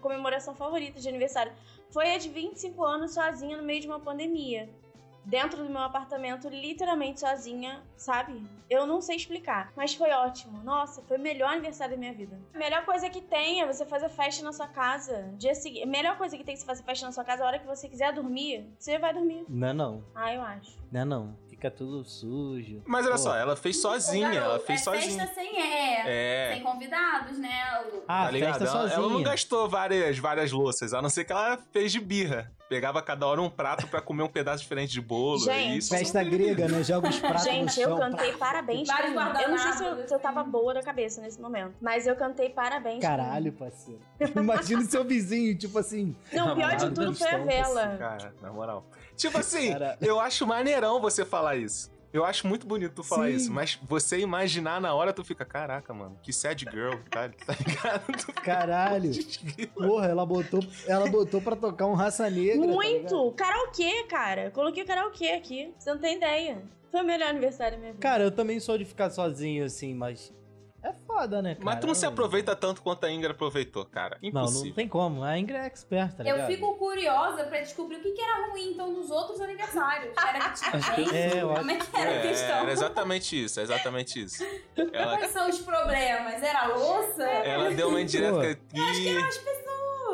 comemoração 0.00 0.54
favorita 0.54 1.00
de 1.00 1.08
aniversário, 1.08 1.52
foi 1.90 2.14
a 2.14 2.18
de 2.18 2.28
25 2.28 2.84
anos 2.84 3.14
sozinha 3.14 3.56
no 3.56 3.62
meio 3.62 3.80
de 3.80 3.86
uma 3.86 4.00
pandemia. 4.00 4.68
dentro 5.28 5.64
do 5.64 5.68
meu 5.68 5.82
apartamento, 5.82 6.48
literalmente 6.48 7.18
sozinha, 7.18 7.82
sabe? 7.96 8.48
Eu 8.70 8.86
não 8.86 9.00
sei 9.00 9.16
explicar, 9.16 9.72
mas 9.76 9.92
foi 9.92 10.10
ótimo. 10.12 10.62
Nossa, 10.62 11.02
foi 11.02 11.18
o 11.18 11.20
melhor 11.20 11.50
aniversário 11.50 11.94
da 11.94 11.98
minha 11.98 12.14
vida. 12.14 12.38
A 12.54 12.58
melhor 12.58 12.84
coisa 12.84 13.10
que 13.10 13.20
tem 13.20 13.60
é 13.60 13.66
você 13.66 13.84
fazer 13.84 14.08
festa 14.08 14.44
na 14.44 14.52
sua 14.52 14.68
casa. 14.68 15.34
Dia 15.36 15.52
seguinte, 15.56 15.82
a 15.82 15.86
melhor 15.86 16.16
coisa 16.16 16.36
que 16.36 16.44
tem 16.44 16.54
é 16.54 16.56
você 16.56 16.64
fazer 16.64 16.84
festa 16.84 17.06
na 17.06 17.10
sua 17.12 17.24
casa, 17.24 17.42
a 17.42 17.46
hora 17.48 17.58
que 17.58 17.66
você 17.66 17.88
quiser 17.88 18.12
dormir, 18.12 18.72
você 18.78 18.98
vai 19.00 19.12
dormir. 19.12 19.44
Não, 19.48 19.68
é 19.68 19.72
não. 19.72 20.04
Ah, 20.14 20.32
eu 20.32 20.42
acho. 20.42 20.78
Não, 20.92 21.00
é 21.00 21.04
não. 21.04 21.36
Fica 21.56 21.70
tudo 21.70 22.04
sujo. 22.04 22.82
Mas 22.86 23.06
olha 23.06 23.12
Pô. 23.14 23.18
só, 23.18 23.34
ela 23.36 23.56
fez 23.56 23.80
sozinha, 23.80 24.26
ela 24.28 24.40
Garoto, 24.48 24.66
fez 24.66 24.80
é 24.80 24.84
sozinha. 24.84 25.26
festa 25.26 25.34
sem 25.40 25.58
é, 25.60 26.50
É. 26.50 26.54
sem 26.54 26.62
convidados, 26.62 27.38
né? 27.38 27.62
Ah, 28.06 28.26
tá 28.26 28.30
ligado? 28.30 28.58
festa 28.58 28.64
Ela, 28.64 28.82
sozinha. 28.88 28.98
ela 28.98 29.08
não 29.12 29.22
gastou 29.22 29.66
várias, 29.68 30.18
várias 30.18 30.52
louças, 30.52 30.92
a 30.92 31.00
não 31.00 31.08
ser 31.08 31.24
que 31.24 31.32
ela 31.32 31.58
fez 31.72 31.90
de 31.92 31.98
birra. 32.00 32.52
Pegava 32.68 33.00
cada 33.00 33.24
hora 33.26 33.40
um 33.40 33.48
prato 33.48 33.86
pra 33.86 34.00
comer 34.00 34.24
um 34.24 34.28
pedaço 34.28 34.62
diferente 34.62 34.92
de 34.92 35.00
bolo. 35.00 35.38
Gente, 35.38 35.74
e 35.74 35.78
isso 35.78 35.96
Festa 35.96 36.22
grega, 36.24 36.66
né? 36.66 36.82
Joga 36.82 37.08
os 37.08 37.18
pratos 37.18 37.44
no 37.46 37.50
Gente, 37.52 37.80
eu 37.80 37.90
chão. 37.90 37.98
cantei 37.98 38.32
parabéns 38.32 38.88
pra 38.88 39.08
mim. 39.08 39.14
Eu 39.14 39.48
não 39.50 39.58
sei 39.58 39.72
se 39.72 39.78
eu, 39.78 39.84
guardanapos, 39.84 40.08
se 40.08 40.14
eu 40.14 40.18
tava 40.18 40.42
boa 40.42 40.74
da 40.74 40.82
cabeça 40.82 41.20
nesse 41.20 41.40
momento, 41.40 41.74
mas 41.80 42.08
eu 42.08 42.16
cantei 42.16 42.50
parabéns 42.50 42.98
pra 42.98 43.10
mim. 43.10 43.16
Caralho, 43.18 43.52
parceiro. 43.52 44.00
Imagina 44.34 44.80
o 44.80 44.84
seu 44.84 45.04
vizinho, 45.04 45.56
tipo 45.56 45.78
assim. 45.78 46.16
Não, 46.32 46.52
o 46.52 46.56
pior 46.56 46.74
de 46.74 46.86
tudo 46.86 47.06
no 47.06 47.14
foi 47.14 47.28
a 47.28 47.38
vela. 47.38 47.96
Cara, 47.98 48.34
na 48.42 48.52
moral. 48.52 48.84
Tipo 49.16 49.38
assim, 49.38 49.72
Cara. 49.72 49.96
eu 50.00 50.18
acho 50.18 50.44
maneirão 50.46 51.00
você 51.00 51.24
falar 51.24 51.56
isso. 51.56 51.94
Eu 52.16 52.24
acho 52.24 52.46
muito 52.46 52.66
bonito 52.66 52.94
tu 52.94 53.02
falar 53.02 53.28
Sim. 53.28 53.34
isso, 53.34 53.52
mas 53.52 53.78
você 53.82 54.18
imaginar 54.18 54.80
na 54.80 54.94
hora, 54.94 55.12
tu 55.12 55.22
fica, 55.22 55.44
caraca, 55.44 55.92
mano, 55.92 56.18
que 56.22 56.32
sad 56.32 56.64
girl, 56.70 56.94
tá, 57.10 57.28
tá 57.44 57.54
ligado? 57.54 58.32
Caralho. 58.42 59.10
Porra, 59.74 60.06
ela 60.06 60.24
botou, 60.24 60.60
ela 60.86 61.08
botou 61.10 61.42
pra 61.42 61.54
tocar 61.54 61.86
um 61.86 61.94
raça 61.94 62.28
negra. 62.30 62.66
tá? 62.66 62.72
Muito! 62.72 63.32
karaokê, 63.32 64.04
cara. 64.04 64.50
Coloquei 64.50 64.82
o 64.82 64.86
karaokê 64.86 65.30
aqui. 65.32 65.74
Você 65.78 65.90
não 65.90 65.98
tem 66.00 66.16
ideia. 66.16 66.62
Foi 66.90 67.02
o 67.02 67.04
melhor 67.04 67.28
aniversário 67.28 67.76
da 67.76 67.80
minha 67.80 67.92
vida. 67.92 68.02
Cara, 68.02 68.24
eu 68.24 68.30
também 68.30 68.58
sou 68.60 68.78
de 68.78 68.84
ficar 68.84 69.10
sozinho, 69.10 69.64
assim, 69.64 69.94
mas. 69.94 70.32
É 71.16 71.20
foda, 71.20 71.40
né, 71.42 71.54
cara? 71.54 71.64
Mas 71.64 71.80
tu 71.80 71.86
não 71.86 71.94
se 71.94 72.04
aproveita 72.04 72.54
tanto 72.54 72.82
quanto 72.82 73.04
a 73.06 73.10
Ingrid 73.10 73.32
aproveitou, 73.32 73.84
cara. 73.86 74.18
Não, 74.22 74.28
Impossível. 74.28 74.66
não 74.66 74.74
tem 74.74 74.86
como. 74.88 75.22
A 75.24 75.38
Ingrid 75.38 75.58
é 75.58 75.66
expert, 75.66 76.14
tá 76.14 76.22
Eu 76.24 76.34
ligado? 76.34 76.46
fico 76.48 76.74
curiosa 76.76 77.44
pra 77.44 77.60
descobrir 77.60 77.96
o 77.96 78.00
que, 78.00 78.10
que 78.12 78.20
era 78.20 78.50
ruim, 78.50 78.72
então, 78.72 78.92
nos 78.92 79.10
outros 79.10 79.40
aniversários. 79.40 80.14
Era 80.16 80.50
que 80.50 80.60
tinha 80.60 80.70
Acho 80.76 80.92
que- 80.94 81.04
gente? 81.04 81.16
É, 81.16 81.42
eu 81.42 81.48
Como 81.54 81.70
é 81.70 81.76
que 81.76 81.96
era 81.96 82.10
a 82.10 82.14
É, 82.14 82.20
questão? 82.28 82.56
era 82.58 82.72
exatamente 82.72 83.44
isso, 83.44 83.60
é 83.60 83.62
exatamente 83.62 84.22
isso. 84.22 84.44
Ela, 84.92 85.16
Quais 85.18 85.32
são 85.32 85.48
os 85.48 85.58
problemas? 85.60 86.42
Era 86.42 86.60
a 86.64 86.66
louça? 86.76 87.22
ela 87.22 87.70
deu 87.70 87.88
uma 87.88 88.00
indireta 88.00 88.32
Pô. 88.32 88.40
aqui. 88.40 89.16
As 89.18 89.38
pessoas. 89.38 89.65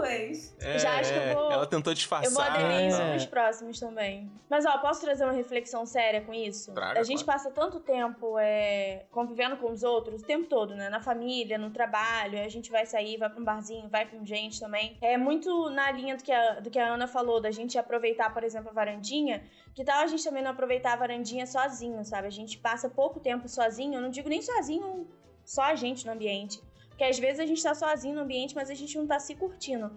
É, 0.04 0.78
Já 0.78 0.98
acho 0.98 1.12
que 1.12 1.18
eu 1.18 1.22
é, 1.22 1.34
vou- 1.34 1.52
Ela 1.52 1.66
tentou 1.66 1.78
Eu 1.78 1.82
vou 1.82 1.94
disfarçar. 1.94 2.52
aderir 2.54 2.88
isso 2.88 3.00
É. 3.00 3.10
pros 3.10 3.26
próximos 3.26 3.80
também. 3.80 4.30
Mas, 4.48 4.64
ó, 4.66 4.78
posso 4.78 5.00
trazer 5.00 5.24
uma 5.24 5.32
reflexão 5.32 5.84
séria 5.86 6.20
com 6.20 6.32
isso? 6.34 6.72
Traga, 6.72 7.00
a 7.00 7.02
gente 7.02 7.24
passa 7.24 7.50
tanto 7.50 7.80
tempo 7.80 8.38
é, 8.38 9.04
convivendo 9.10 9.56
com 9.56 9.70
os 9.70 9.82
outros, 9.82 10.22
o 10.22 10.24
tempo 10.26 10.46
todo, 10.46 10.74
né? 10.74 10.88
Na 10.88 11.00
família, 11.00 11.56
no 11.58 11.70
trabalho, 11.70 12.38
a 12.44 12.48
gente 12.48 12.70
vai 12.70 12.84
sair, 12.86 13.16
vai 13.16 13.28
pra 13.30 13.40
um 13.40 13.44
barzinho, 13.44 13.88
vai 13.88 14.06
com 14.06 14.24
gente 14.24 14.58
também. 14.60 14.96
É 15.00 15.16
muito 15.16 15.70
na 15.70 15.90
linha 15.90 16.16
do 16.16 16.22
que 16.22 16.32
a, 16.32 16.60
do 16.60 16.70
que 16.70 16.78
a 16.78 16.86
Ana 16.92 17.06
falou, 17.06 17.40
da 17.40 17.50
gente 17.50 17.78
aproveitar, 17.78 18.32
por 18.32 18.44
exemplo, 18.44 18.70
a 18.70 18.72
varandinha. 18.72 19.42
Que 19.74 19.84
tal 19.84 20.00
a 20.02 20.06
gente 20.06 20.22
também 20.22 20.42
não 20.42 20.50
aproveitar 20.50 20.92
a 20.92 20.96
varandinha 20.96 21.46
sozinho, 21.46 22.04
sabe? 22.04 22.26
A 22.26 22.30
gente 22.30 22.58
passa 22.58 22.90
pouco 22.90 23.20
tempo 23.20 23.48
sozinho, 23.48 23.94
eu 23.94 24.00
não 24.00 24.10
digo 24.10 24.28
nem 24.28 24.42
sozinho, 24.42 25.06
só 25.44 25.62
a 25.62 25.74
gente 25.74 26.04
no 26.06 26.12
ambiente. 26.12 26.60
Porque 26.92 27.04
às 27.04 27.18
vezes 27.18 27.40
a 27.40 27.46
gente 27.46 27.62
tá 27.62 27.74
sozinho 27.74 28.14
no 28.14 28.20
ambiente, 28.20 28.54
mas 28.54 28.70
a 28.70 28.74
gente 28.74 28.96
não 28.96 29.06
tá 29.06 29.18
se 29.18 29.34
curtindo. 29.34 29.90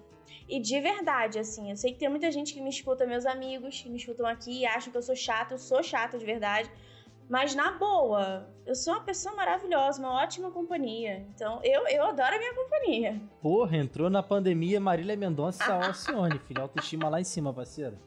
E 0.47 0.59
de 0.59 0.79
verdade, 0.79 1.37
assim, 1.37 1.69
eu 1.69 1.75
sei 1.75 1.91
que 1.91 1.99
tem 1.99 2.09
muita 2.09 2.31
gente 2.31 2.53
que 2.53 2.61
me 2.61 2.69
escuta, 2.69 3.05
meus 3.05 3.25
amigos, 3.25 3.81
que 3.81 3.89
me 3.89 3.97
escutam 3.97 4.25
aqui 4.25 4.61
e 4.61 4.65
acham 4.65 4.91
que 4.91 4.97
eu 4.97 5.01
sou 5.01 5.15
chata, 5.15 5.55
eu 5.55 5.59
sou 5.59 5.83
chata 5.83 6.17
de 6.17 6.25
verdade. 6.25 6.71
Mas 7.27 7.55
na 7.55 7.71
boa, 7.71 8.47
eu 8.65 8.75
sou 8.75 8.93
uma 8.93 9.01
pessoa 9.01 9.35
maravilhosa, 9.35 9.99
uma 9.99 10.13
ótima 10.21 10.51
companhia. 10.51 11.25
Então, 11.33 11.59
eu, 11.63 11.87
eu 11.87 12.03
adoro 12.05 12.35
a 12.35 12.37
minha 12.37 12.53
companhia. 12.53 13.19
Porra, 13.41 13.77
entrou 13.77 14.09
na 14.09 14.21
pandemia 14.21 14.79
Marília 14.79 15.17
Mendonça 15.17 15.63
e 15.63 15.87
Alcione, 15.87 16.39
filho. 16.39 16.61
Autoestima 16.61 17.09
lá 17.09 17.19
em 17.19 17.23
cima, 17.23 17.51
parceiro. 17.51 17.97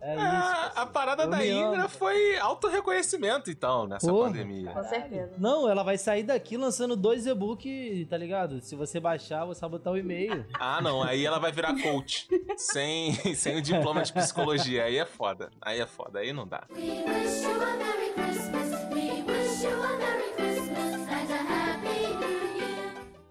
É 0.00 0.14
isso. 0.14 0.24
Ah, 0.24 0.72
a 0.76 0.86
parada 0.86 1.24
Eu 1.24 1.30
da. 1.30 1.44
Ingrid 1.44 1.88
foi 1.88 2.38
autorreconhecimento, 2.38 3.50
então, 3.50 3.86
nessa 3.86 4.06
Porra. 4.10 4.28
pandemia. 4.30 4.70
Com 4.70 4.84
certeza. 4.84 5.32
Não, 5.38 5.68
ela 5.68 5.82
vai 5.82 5.98
sair 5.98 6.22
daqui 6.22 6.56
lançando 6.56 6.96
dois 6.96 7.26
e-book, 7.26 8.06
tá 8.08 8.16
ligado? 8.16 8.60
Se 8.60 8.74
você 8.74 8.98
baixar, 8.98 9.44
você 9.44 9.60
vai 9.60 9.70
botar 9.70 9.90
o 9.90 9.98
e-mail. 9.98 10.44
Ah, 10.58 10.80
não, 10.80 11.02
aí 11.02 11.24
ela 11.24 11.38
vai 11.38 11.52
virar 11.52 11.74
coach. 11.82 12.28
sem, 12.56 13.12
sem 13.34 13.56
o 13.56 13.62
diploma 13.62 14.02
de 14.02 14.12
psicologia. 14.12 14.84
Aí 14.84 14.96
é 14.96 15.04
foda. 15.04 15.50
Aí 15.60 15.80
é 15.80 15.86
foda, 15.86 16.20
aí 16.20 16.32
não 16.32 16.46
dá. 16.46 16.64
We 16.70 16.80
wish 16.80 17.42
you 17.44 17.62
a 17.62 17.99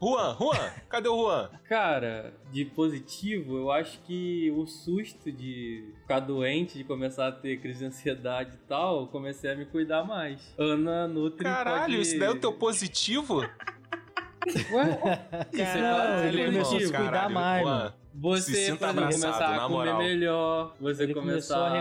Juan, 0.01 0.35
Juan, 0.39 0.71
cadê 0.87 1.09
o 1.09 1.23
Juan? 1.23 1.49
Cara, 1.67 2.33
de 2.51 2.63
positivo, 2.63 3.57
eu 3.57 3.71
acho 3.71 3.99
que 4.01 4.49
o 4.51 4.65
susto 4.65 5.29
de 5.29 5.93
ficar 6.01 6.21
doente, 6.21 6.77
de 6.77 6.83
começar 6.85 7.27
a 7.27 7.31
ter 7.31 7.59
crise 7.59 7.79
de 7.79 7.85
ansiedade 7.85 8.55
e 8.55 8.67
tal, 8.67 9.01
eu 9.01 9.07
comecei 9.07 9.51
a 9.51 9.55
me 9.55 9.65
cuidar 9.65 10.05
mais. 10.05 10.53
Ana 10.57 11.05
Nutri 11.07 11.43
Caralho, 11.43 11.95
pode... 11.95 12.01
isso 12.01 12.17
daí 12.17 12.29
é 12.29 12.31
o 12.31 12.39
teu 12.39 12.53
positivo? 12.53 13.41
Ué? 13.41 14.99
Isso 15.51 15.61
é 15.61 16.27
ele 16.27 16.37
positivo. 16.37 16.45
começou 16.45 16.77
a 16.77 16.79
se 16.79 16.85
cuidar 16.85 17.11
Caralho, 17.11 17.33
mais, 17.33 17.63
Juan. 17.63 17.93
Você, 18.21 18.53
Se 18.53 18.77
começar 18.77 19.39
na 19.39 19.55
a 19.55 19.59
comer 19.61 19.69
moral. 19.69 19.97
melhor, 19.99 20.75
você 20.79 21.03
Ele 21.03 21.13
começar 21.13 21.57
a 21.57 21.69
re- 21.71 21.79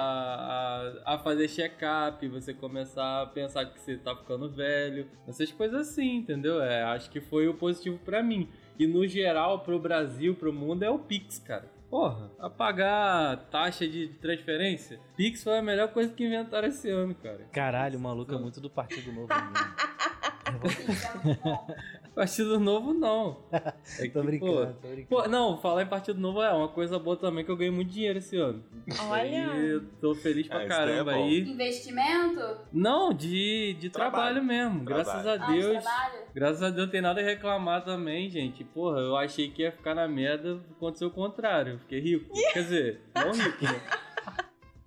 a, 1.04 1.14
a, 1.14 1.18
fazer 1.18 1.48
check-up, 1.48 2.26
você 2.28 2.54
começar 2.54 3.22
a 3.22 3.26
pensar 3.26 3.64
que 3.66 3.80
você 3.80 3.96
tá 3.96 4.14
ficando 4.14 4.48
velho, 4.48 5.08
essas 5.26 5.50
coisas 5.50 5.88
assim, 5.88 6.16
entendeu? 6.16 6.62
É, 6.62 6.82
acho 6.84 7.10
que 7.10 7.20
foi 7.20 7.48
o 7.48 7.54
positivo 7.54 7.98
pra 8.04 8.22
mim. 8.22 8.48
E 8.78 8.86
no 8.86 9.06
geral, 9.08 9.60
pro 9.60 9.78
Brasil, 9.80 10.34
pro 10.36 10.52
mundo, 10.52 10.84
é 10.84 10.90
o 10.90 10.98
Pix, 11.00 11.38
cara. 11.40 11.68
Porra, 11.90 12.30
a 12.38 12.48
pagar 12.50 13.48
taxa 13.50 13.88
de 13.88 14.08
transferência, 14.20 15.00
Pix 15.16 15.42
foi 15.42 15.58
a 15.58 15.62
melhor 15.62 15.88
coisa 15.88 16.12
que 16.12 16.22
inventaram 16.24 16.68
esse 16.68 16.88
ano, 16.90 17.14
cara. 17.14 17.46
Caralho, 17.50 17.98
o 17.98 18.02
maluco 18.02 18.32
é 18.34 18.38
muito 18.38 18.60
do 18.60 18.68
Partido 18.70 19.10
Novo. 19.10 19.26
mesmo. 19.28 19.88
Partido 22.18 22.58
Novo, 22.58 22.92
não. 22.92 23.36
É 23.98 24.08
tô 24.08 24.20
que, 24.20 24.26
brincando, 24.26 24.52
pô, 24.52 24.66
tô 24.82 24.88
brincando. 24.88 25.06
Pô, 25.08 25.28
não, 25.28 25.56
falar 25.58 25.82
em 25.82 25.86
Partido 25.86 26.20
Novo 26.20 26.42
é 26.42 26.52
uma 26.52 26.68
coisa 26.68 26.98
boa 26.98 27.16
também 27.16 27.44
que 27.44 27.50
eu 27.50 27.56
ganhei 27.56 27.70
muito 27.72 27.90
dinheiro 27.90 28.18
esse 28.18 28.36
ano. 28.36 28.62
Olha. 29.08 29.52
Aí 29.52 29.68
eu 29.70 29.84
tô 30.00 30.14
feliz 30.14 30.46
pra 30.48 30.58
Ah, 30.58 30.62
é 30.64 30.66
caramba 30.66 31.12
bom. 31.12 31.24
aí. 31.24 31.40
Investimento? 31.40 32.40
Não, 32.72 33.12
de, 33.12 33.76
de 33.78 33.88
trabalho, 33.90 34.34
Trabalho. 34.40 34.44
mesmo. 34.44 34.84
Trabalho. 34.84 35.04
Graças 35.06 35.26
a 35.26 35.32
Ah, 35.32 35.36
de 35.36 35.52
Deus. 35.60 35.82
trabalho? 35.84 36.18
Graças 36.34 36.62
a 36.62 36.70
Deus 36.70 36.86
não 36.86 36.92
tem 36.92 37.00
nada 37.00 37.20
a 37.20 37.24
reclamar 37.24 37.84
também, 37.84 38.28
gente. 38.28 38.64
Porra, 38.64 38.98
eu 39.00 39.16
achei 39.16 39.50
que 39.50 39.62
ia 39.62 39.72
ficar 39.72 39.94
na 39.94 40.06
merda, 40.08 40.60
aconteceu 40.76 41.08
o 41.08 41.12
contrário. 41.12 41.78
Fiquei 41.80 42.00
rico. 42.00 42.32
Quer 42.52 42.62
dizer, 42.62 43.00
não 43.14 43.30
rico, 43.32 43.64
né? 43.64 43.80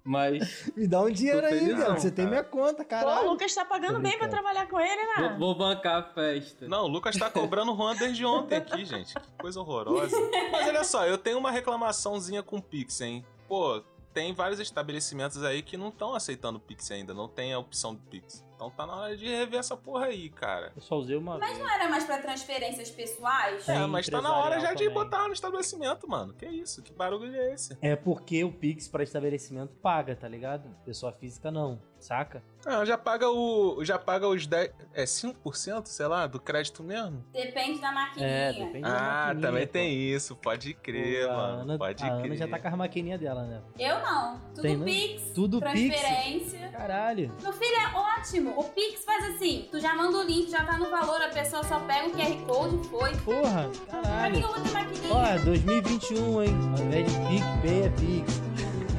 Mas 0.03 0.71
Me 0.75 0.87
dá 0.87 1.01
um 1.01 1.09
dinheiro 1.11 1.45
aí, 1.45 1.59
felizão, 1.59 1.77
velho. 1.77 1.99
Você 1.99 2.11
tem 2.11 2.25
cara. 2.25 2.29
minha 2.29 2.43
conta, 2.43 2.83
Pô, 2.83 2.89
caralho. 2.89 3.27
o 3.27 3.31
Lucas 3.31 3.53
tá 3.53 3.63
pagando 3.65 3.99
bem 3.99 4.17
pra 4.17 4.27
trabalhar 4.27 4.67
com 4.67 4.79
ele, 4.79 5.05
vou, 5.05 5.21
né? 5.21 5.35
vou 5.37 5.55
bancar 5.55 5.99
a 5.99 6.03
festa. 6.03 6.67
Não, 6.67 6.85
o 6.85 6.87
Lucas 6.87 7.15
tá 7.17 7.29
cobrando 7.29 7.71
o 7.71 7.75
Juan 7.75 7.95
desde 7.95 8.25
ontem 8.25 8.55
aqui, 8.55 8.83
gente. 8.83 9.13
Que 9.13 9.37
coisa 9.39 9.59
horrorosa. 9.59 10.15
Mas 10.51 10.67
olha 10.67 10.83
só, 10.83 11.05
eu 11.05 11.17
tenho 11.17 11.37
uma 11.37 11.51
reclamaçãozinha 11.51 12.41
com 12.41 12.57
o 12.57 12.61
Pix, 12.61 13.01
hein? 13.01 13.25
Pô, 13.47 13.83
tem 14.13 14.33
vários 14.33 14.59
estabelecimentos 14.59 15.43
aí 15.43 15.61
que 15.61 15.77
não 15.77 15.89
estão 15.89 16.15
aceitando 16.15 16.57
o 16.57 16.61
Pix 16.61 16.89
ainda, 16.91 17.13
não 17.13 17.27
tem 17.27 17.53
a 17.53 17.59
opção 17.59 17.93
do 17.93 18.01
Pix. 18.01 18.43
Então 18.61 18.69
tá 18.69 18.85
na 18.85 18.95
hora 18.95 19.17
de 19.17 19.25
rever 19.27 19.59
essa 19.59 19.75
porra 19.75 20.05
aí, 20.05 20.29
cara. 20.29 20.71
Eu 20.75 20.81
só 20.83 20.95
usei 20.95 21.17
uma 21.17 21.39
Mas 21.39 21.49
vez. 21.49 21.59
não 21.63 21.67
era 21.73 21.89
mais 21.89 22.03
pra 22.03 22.19
transferências 22.19 22.91
pessoais? 22.91 23.67
É, 23.67 23.87
mas 23.87 24.07
tá 24.07 24.21
na 24.21 24.31
hora 24.35 24.59
já 24.59 24.71
empresarial 24.71 24.75
de 24.75 24.83
também. 24.83 25.03
botar 25.03 25.27
no 25.27 25.33
estabelecimento, 25.33 26.07
mano. 26.07 26.31
Que 26.35 26.45
isso? 26.45 26.83
Que 26.83 26.93
barulho 26.93 27.35
é 27.35 27.53
esse? 27.55 27.75
É 27.81 27.95
porque 27.95 28.43
o 28.43 28.51
Pix 28.51 28.87
pra 28.87 29.01
estabelecimento 29.01 29.73
paga, 29.81 30.15
tá 30.15 30.27
ligado? 30.27 30.69
Pessoa 30.85 31.11
física 31.11 31.49
não, 31.49 31.81
saca? 31.99 32.43
Ah, 32.63 32.85
já 32.85 32.95
paga 32.99 33.27
o. 33.27 33.83
Já 33.83 33.97
paga 33.97 34.27
os 34.27 34.45
10. 34.45 34.71
É 34.93 35.05
5%, 35.05 35.87
sei 35.87 36.05
lá, 36.05 36.27
do 36.27 36.39
crédito 36.39 36.83
mesmo? 36.83 37.25
Depende 37.33 37.81
da 37.81 37.91
maquininha. 37.91 38.29
É, 38.29 38.53
depende 38.53 38.81
da 38.81 38.87
Ah, 38.89 39.25
maquininha, 39.25 39.47
também 39.47 39.65
pô. 39.65 39.73
tem 39.73 39.91
isso, 39.97 40.35
pode 40.35 40.75
crer, 40.75 41.25
Pô, 41.25 41.33
a 41.33 41.37
mano. 41.37 41.61
Ana, 41.63 41.77
pode 41.79 42.03
a 42.03 42.07
crer. 42.17 42.25
Ana 42.25 42.35
já 42.35 42.47
tá 42.47 42.59
com 42.59 42.67
as 42.67 42.75
maquininhas 42.75 43.19
dela, 43.19 43.43
né? 43.47 43.63
Eu 43.79 43.99
não. 44.01 44.39
Tudo 44.53 44.61
Tem, 44.61 44.77
não? 44.77 44.85
Pix, 44.85 45.31
Tudo 45.33 45.59
Pix? 45.59 45.71
transferência. 45.99 46.69
Caralho. 46.69 47.35
Meu 47.41 47.51
filho 47.53 47.75
é 47.75 47.97
ótimo. 47.97 48.50
O 48.57 48.63
Pix 48.63 49.03
faz 49.05 49.35
assim: 49.35 49.67
tu 49.71 49.79
já 49.79 49.93
manda 49.95 50.17
o 50.17 50.23
link, 50.23 50.49
já 50.49 50.63
tá 50.63 50.77
no 50.77 50.89
valor, 50.89 51.21
a 51.21 51.29
pessoa 51.29 51.63
só 51.63 51.79
pega 51.79 52.07
o 52.07 52.11
QR 52.11 52.37
Code 52.45 52.75
e 52.75 52.83
foi. 52.89 53.15
Porra, 53.17 53.69
Pra 53.69 53.99
que 53.99 54.03
caralho. 54.03 54.35
eu 54.39 54.47
vou 54.47 54.59
ter 54.61 54.71
maquininha? 54.71 55.13
Ó, 55.13 55.45
2021, 55.45 56.43
hein? 56.43 56.49
Ao 56.77 56.83
invés 56.85 57.05
de 57.11 57.19
PicPay, 57.19 57.83
é 57.83 57.89
Pix. 57.89 58.41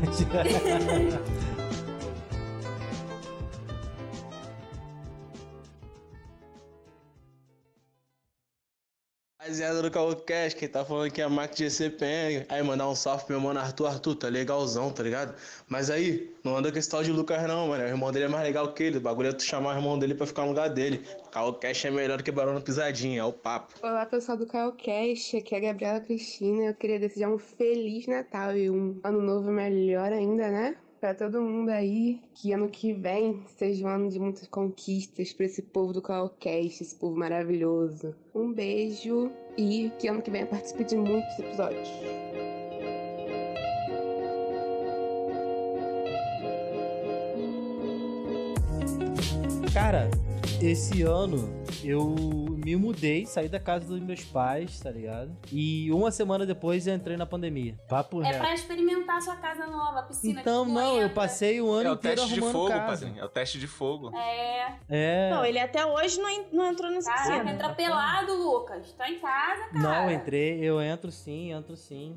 Rapaziada 9.42 9.83
do 9.83 9.90
Calcast, 9.90 10.57
quem 10.57 10.68
tá 10.68 10.85
falando 10.85 11.07
aqui 11.07 11.20
é 11.20 11.24
a 11.24 11.28
Mac 11.28 11.52
GCPN. 11.52 12.46
Aí, 12.48 12.62
mandar 12.62 12.88
um 12.88 12.94
salve 12.94 13.24
pro 13.24 13.35
meu 13.35 13.40
mano 13.48 13.59
Arthur. 13.59 13.88
Arthur, 13.88 14.14
tá 14.14 14.28
legalzão, 14.28 14.92
tá 14.92 15.02
ligado? 15.02 15.35
Mas 15.68 15.90
aí, 15.90 16.33
não 16.44 16.57
anda 16.57 16.70
com 16.70 16.78
esse 16.78 16.88
tal 16.88 17.02
de 17.02 17.11
Lucas 17.11 17.42
não, 17.42 17.66
mano. 17.66 17.83
O 17.83 17.87
irmão 17.88 18.12
dele 18.12 18.26
é 18.26 18.28
mais 18.28 18.44
legal 18.44 18.72
que 18.72 18.85
ele. 18.85 18.98
O 18.98 19.00
bagulho 19.00 19.31
é 19.31 19.33
tu 19.33 19.42
chamar 19.42 19.74
o 19.74 19.78
irmão 19.78 19.98
dele 19.98 20.14
pra 20.14 20.28
ficar 20.28 20.42
no 20.42 20.50
lugar 20.50 20.70
dele. 20.70 21.05
Calcast 21.33 21.88
é 21.88 21.90
melhor 21.90 22.22
que 22.22 22.31
Barão 22.31 22.61
Pisadinha, 22.61 23.20
é 23.20 23.24
o 23.24 23.33
papo. 23.33 23.74
Olá, 23.83 24.07
pessoal 24.07 24.38
do 24.38 24.46
Calcast, 24.46 25.37
aqui 25.37 25.57
é 25.57 25.59
a 25.59 25.61
Gabriela 25.61 25.98
Cristina. 25.98 26.66
Eu 26.66 26.74
queria 26.74 27.00
desejar 27.00 27.28
um 27.28 27.38
Feliz 27.38 28.07
Natal 28.07 28.57
e 28.57 28.70
um 28.70 29.00
Ano 29.02 29.20
Novo 29.20 29.50
melhor 29.50 30.12
ainda, 30.12 30.52
né? 30.52 30.76
Pra 31.02 31.12
todo 31.12 31.42
mundo 31.42 31.70
aí, 31.70 32.20
que 32.32 32.52
ano 32.52 32.68
que 32.68 32.92
vem 32.92 33.42
seja 33.56 33.84
um 33.84 33.88
ano 33.88 34.08
de 34.08 34.20
muitas 34.20 34.46
conquistas 34.46 35.32
pra 35.32 35.46
esse 35.46 35.60
povo 35.60 35.92
do 35.92 36.00
Calcast, 36.00 36.80
esse 36.80 36.94
povo 36.94 37.16
maravilhoso. 37.16 38.14
Um 38.32 38.52
beijo 38.52 39.28
e 39.58 39.90
que 39.98 40.06
ano 40.06 40.22
que 40.22 40.30
vem 40.30 40.42
eu 40.42 40.46
participe 40.46 40.84
de 40.84 40.96
muitos 40.96 41.36
episódios. 41.40 41.88
Cara, 49.74 50.08
esse 50.62 51.03
ano 51.03 51.53
eu 51.85 52.14
me 52.64 52.77
mudei, 52.77 53.27
saí 53.27 53.48
da 53.48 53.59
casa 53.59 53.87
dos 53.87 54.01
meus 54.01 54.22
pais, 54.22 54.79
tá 54.79 54.90
ligado? 54.90 55.37
E 55.51 55.90
uma 55.92 56.11
semana 56.11 56.46
depois 56.46 56.87
eu 56.87 56.94
entrei 56.94 57.16
na 57.16 57.27
pandemia. 57.27 57.75
Papo 57.88 58.22
É 58.22 58.27
reto. 58.27 58.38
pra 58.38 58.55
experimentar 58.55 59.16
a 59.16 59.20
sua 59.20 59.37
casa 59.37 59.66
nova, 59.66 60.01
a 60.01 60.03
piscina 60.05 60.40
Então, 60.40 60.64
não, 60.64 60.98
eu 61.01 61.11
passei 61.11 61.61
o 61.61 61.70
ano 61.70 61.88
É 61.88 61.90
o 61.92 61.94
inteiro 61.94 62.16
teste 62.20 62.35
de 62.35 62.40
arrumando 62.40 62.53
fogo, 62.53 62.68
casa. 62.68 62.87
padrinho. 63.07 63.20
É 63.20 63.25
o 63.25 63.29
teste 63.29 63.59
de 63.59 63.66
fogo. 63.66 64.16
É. 64.16 64.75
É. 64.88 65.31
Não, 65.31 65.44
ele 65.44 65.59
até 65.59 65.85
hoje 65.85 66.20
não, 66.20 66.31
en- 66.31 66.46
não 66.53 66.70
entrou 66.70 66.90
nessa 66.90 67.11
Caraca, 67.12 67.31
piscina. 67.33 67.51
entra 67.53 67.68
pelado, 67.70 68.33
Lucas. 68.35 68.92
Tá 68.92 69.11
em 69.11 69.18
casa, 69.18 69.62
cara. 69.72 69.79
Não, 69.83 70.11
entrei, 70.11 70.61
eu 70.61 70.81
entro 70.81 71.11
sim, 71.11 71.53
entro 71.53 71.77
sim. 71.77 72.16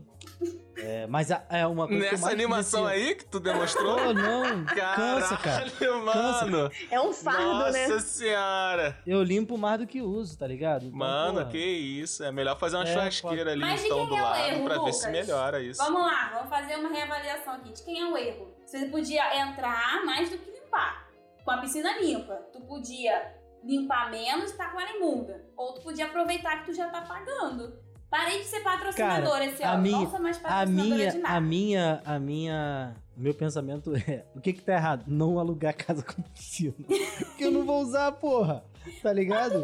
É, 0.77 1.07
mas 1.07 1.31
a- 1.31 1.45
é 1.49 1.65
uma 1.65 1.87
coisa 1.87 2.11
Nessa 2.11 2.29
animação 2.29 2.85
aí 2.85 3.15
que 3.15 3.25
tu 3.25 3.39
demonstrou? 3.39 3.95
Pô, 3.97 4.13
não, 4.13 4.65
cansa, 4.65 5.37
cara. 5.37 5.69
Caralho, 5.71 6.05
mano. 6.05 6.71
É 6.91 6.99
um 6.99 7.13
fardo, 7.13 7.71
né? 7.71 7.87
Nossa 7.87 7.99
senhora. 8.01 8.97
Eu 9.07 9.23
limpo 9.23 9.57
mais 9.57 9.79
do 9.79 9.87
que 9.87 10.01
uso, 10.01 10.37
tá 10.37 10.45
ligado? 10.45 10.85
Então, 10.85 10.97
Mano, 10.97 11.39
porra. 11.39 11.51
que 11.51 11.57
isso. 11.57 12.23
É 12.23 12.31
melhor 12.31 12.57
fazer 12.59 12.75
uma 12.77 12.83
É, 12.83 12.93
churrasqueira 12.93 13.51
ali 13.51 13.61
Mas 13.61 13.83
então 13.85 14.05
do 14.05 14.15
é 14.15 14.21
lado 14.21 14.39
erro, 14.39 14.63
pra 14.65 14.73
ver 14.73 14.79
Lucas? 14.79 14.95
se 14.97 15.09
melhora 15.09 15.61
isso. 15.61 15.81
Vamos 15.83 16.01
lá, 16.01 16.31
vamos 16.33 16.49
fazer 16.49 16.75
uma 16.75 16.89
reavaliação 16.89 17.53
aqui. 17.53 17.71
De 17.71 17.83
quem 17.83 18.01
é 18.01 18.05
o 18.07 18.17
erro? 18.17 18.53
Você 18.65 18.85
podia 18.87 19.39
entrar 19.41 20.03
mais 20.05 20.29
do 20.29 20.37
que 20.37 20.51
limpar. 20.51 21.07
Com 21.43 21.51
a 21.51 21.57
piscina 21.59 21.97
limpa. 21.99 22.35
Tu 22.51 22.59
podia 22.61 23.33
limpar 23.63 24.11
menos 24.11 24.51
e 24.51 24.57
tá 24.57 24.69
com 24.69 24.79
ela 24.81 24.91
imunda. 24.91 25.43
Ou 25.55 25.73
tu 25.73 25.81
podia 25.81 26.05
aproveitar 26.05 26.59
que 26.59 26.65
tu 26.71 26.73
já 26.73 26.89
tá 26.89 27.01
pagando. 27.01 27.79
Parei 28.17 28.39
de 28.39 28.45
ser 28.45 28.59
patrocinadora 28.61 29.29
Cara, 29.31 29.45
esse 29.45 29.63
a 29.63 29.73
ano. 29.73 29.81
minha, 29.83 29.97
Não 29.99 30.09
sou 30.09 30.19
mais 30.21 30.37
a 30.37 30.39
patrocinadora 30.41 30.95
minha, 30.95 31.11
de 31.11 31.17
nada. 31.17 31.35
a 31.35 31.41
minha, 31.41 32.01
a 32.05 32.19
minha, 32.19 32.95
o 33.17 33.21
meu 33.21 33.33
pensamento 33.33 33.93
é, 33.95 34.25
o 34.35 34.39
que 34.39 34.53
que 34.53 34.61
tá 34.61 34.73
errado? 34.73 35.03
Não 35.07 35.37
alugar 35.37 35.75
casa 35.77 36.01
com 36.03 36.21
piscina. 36.21 36.73
Porque 36.87 37.43
eu 37.43 37.51
não 37.51 37.65
vou 37.65 37.81
usar, 37.81 38.11
porra. 38.13 38.63
Tá 39.01 39.11
ligado? 39.11 39.63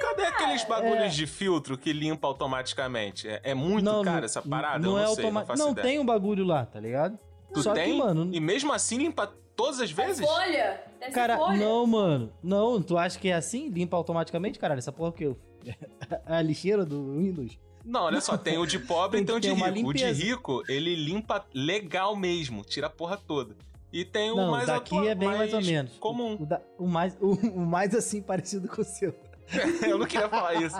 Cadê 0.00 0.22
aqueles 0.26 0.64
bagulhos 0.64 0.96
É. 1.04 1.08
de 1.08 1.26
filtro 1.26 1.76
que 1.76 1.92
limpa 1.92 2.26
automaticamente? 2.28 3.28
É, 3.28 3.40
é 3.44 3.54
muito 3.54 3.84
Não, 3.84 4.02
caro 4.02 4.18
não- 4.18 4.24
essa 4.24 4.40
parada? 4.40 4.78
não 4.78 4.92
eu 4.92 4.98
é 4.98 5.00
não 5.00 5.14
não 5.14 5.22
automático. 5.24 5.58
Não, 5.58 5.70
ideia. 5.72 5.86
tem 5.86 5.98
um 5.98 6.06
bagulho 6.06 6.44
lá, 6.44 6.64
tá 6.64 6.78
ligado? 6.80 7.18
Tu 7.52 7.62
Só 7.62 7.74
tem? 7.74 7.92
que, 7.92 7.98
mano, 7.98 8.30
E 8.32 8.38
mesmo 8.40 8.72
assim 8.72 8.96
limpa 8.96 9.26
todas 9.56 9.80
as 9.80 9.90
vezes? 9.90 10.24
Folha? 10.26 10.80
Deve 11.00 11.12
Cara, 11.12 11.36
ser 11.36 11.42
folha. 11.44 11.58
não, 11.58 11.86
mano. 11.86 12.32
Não, 12.42 12.80
tu 12.80 12.96
acha 12.96 13.18
que 13.18 13.28
é 13.28 13.34
assim? 13.34 13.68
Limpa 13.68 13.96
automaticamente, 13.96 14.58
caralho? 14.58 14.78
Essa 14.78 14.92
porra 14.92 15.12
que 15.12 15.24
eu. 15.24 15.36
A 16.24 16.40
lixeira 16.40 16.84
do 16.86 17.18
Windows? 17.18 17.58
Não, 17.84 18.02
olha 18.02 18.20
só, 18.20 18.36
tem 18.36 18.58
o 18.58 18.66
de 18.66 18.78
pobre 18.78 19.20
e 19.20 19.24
tem 19.24 19.26
Tem 19.40 19.52
o 19.52 19.56
de 19.56 19.62
rico. 19.70 19.88
O 19.88 19.94
de 19.94 20.10
rico, 20.12 20.62
ele 20.68 20.94
limpa 20.94 21.44
legal 21.54 22.14
mesmo, 22.16 22.62
tira 22.64 22.86
a 22.88 22.90
porra 22.90 23.16
toda. 23.16 23.54
E 23.92 24.04
tem 24.04 24.30
o 24.30 24.36
Não, 24.36 24.50
mais 24.52 24.66
daqui 24.66 24.96
é 25.08 25.14
bem 25.14 25.28
mais 25.28 25.52
ou 25.52 25.60
menos. 25.62 25.92
comum. 25.98 26.36
O, 26.40 26.46
da- 26.46 26.60
o 26.78 26.86
mais, 26.86 27.16
o, 27.20 27.32
o 27.32 27.60
mais 27.66 27.94
assim 27.94 28.22
parecido 28.22 28.68
com 28.68 28.82
o 28.82 28.84
seu. 28.84 29.12
eu 29.82 29.98
não 29.98 30.06
queria 30.06 30.28
falar 30.28 30.54
isso. 30.62 30.76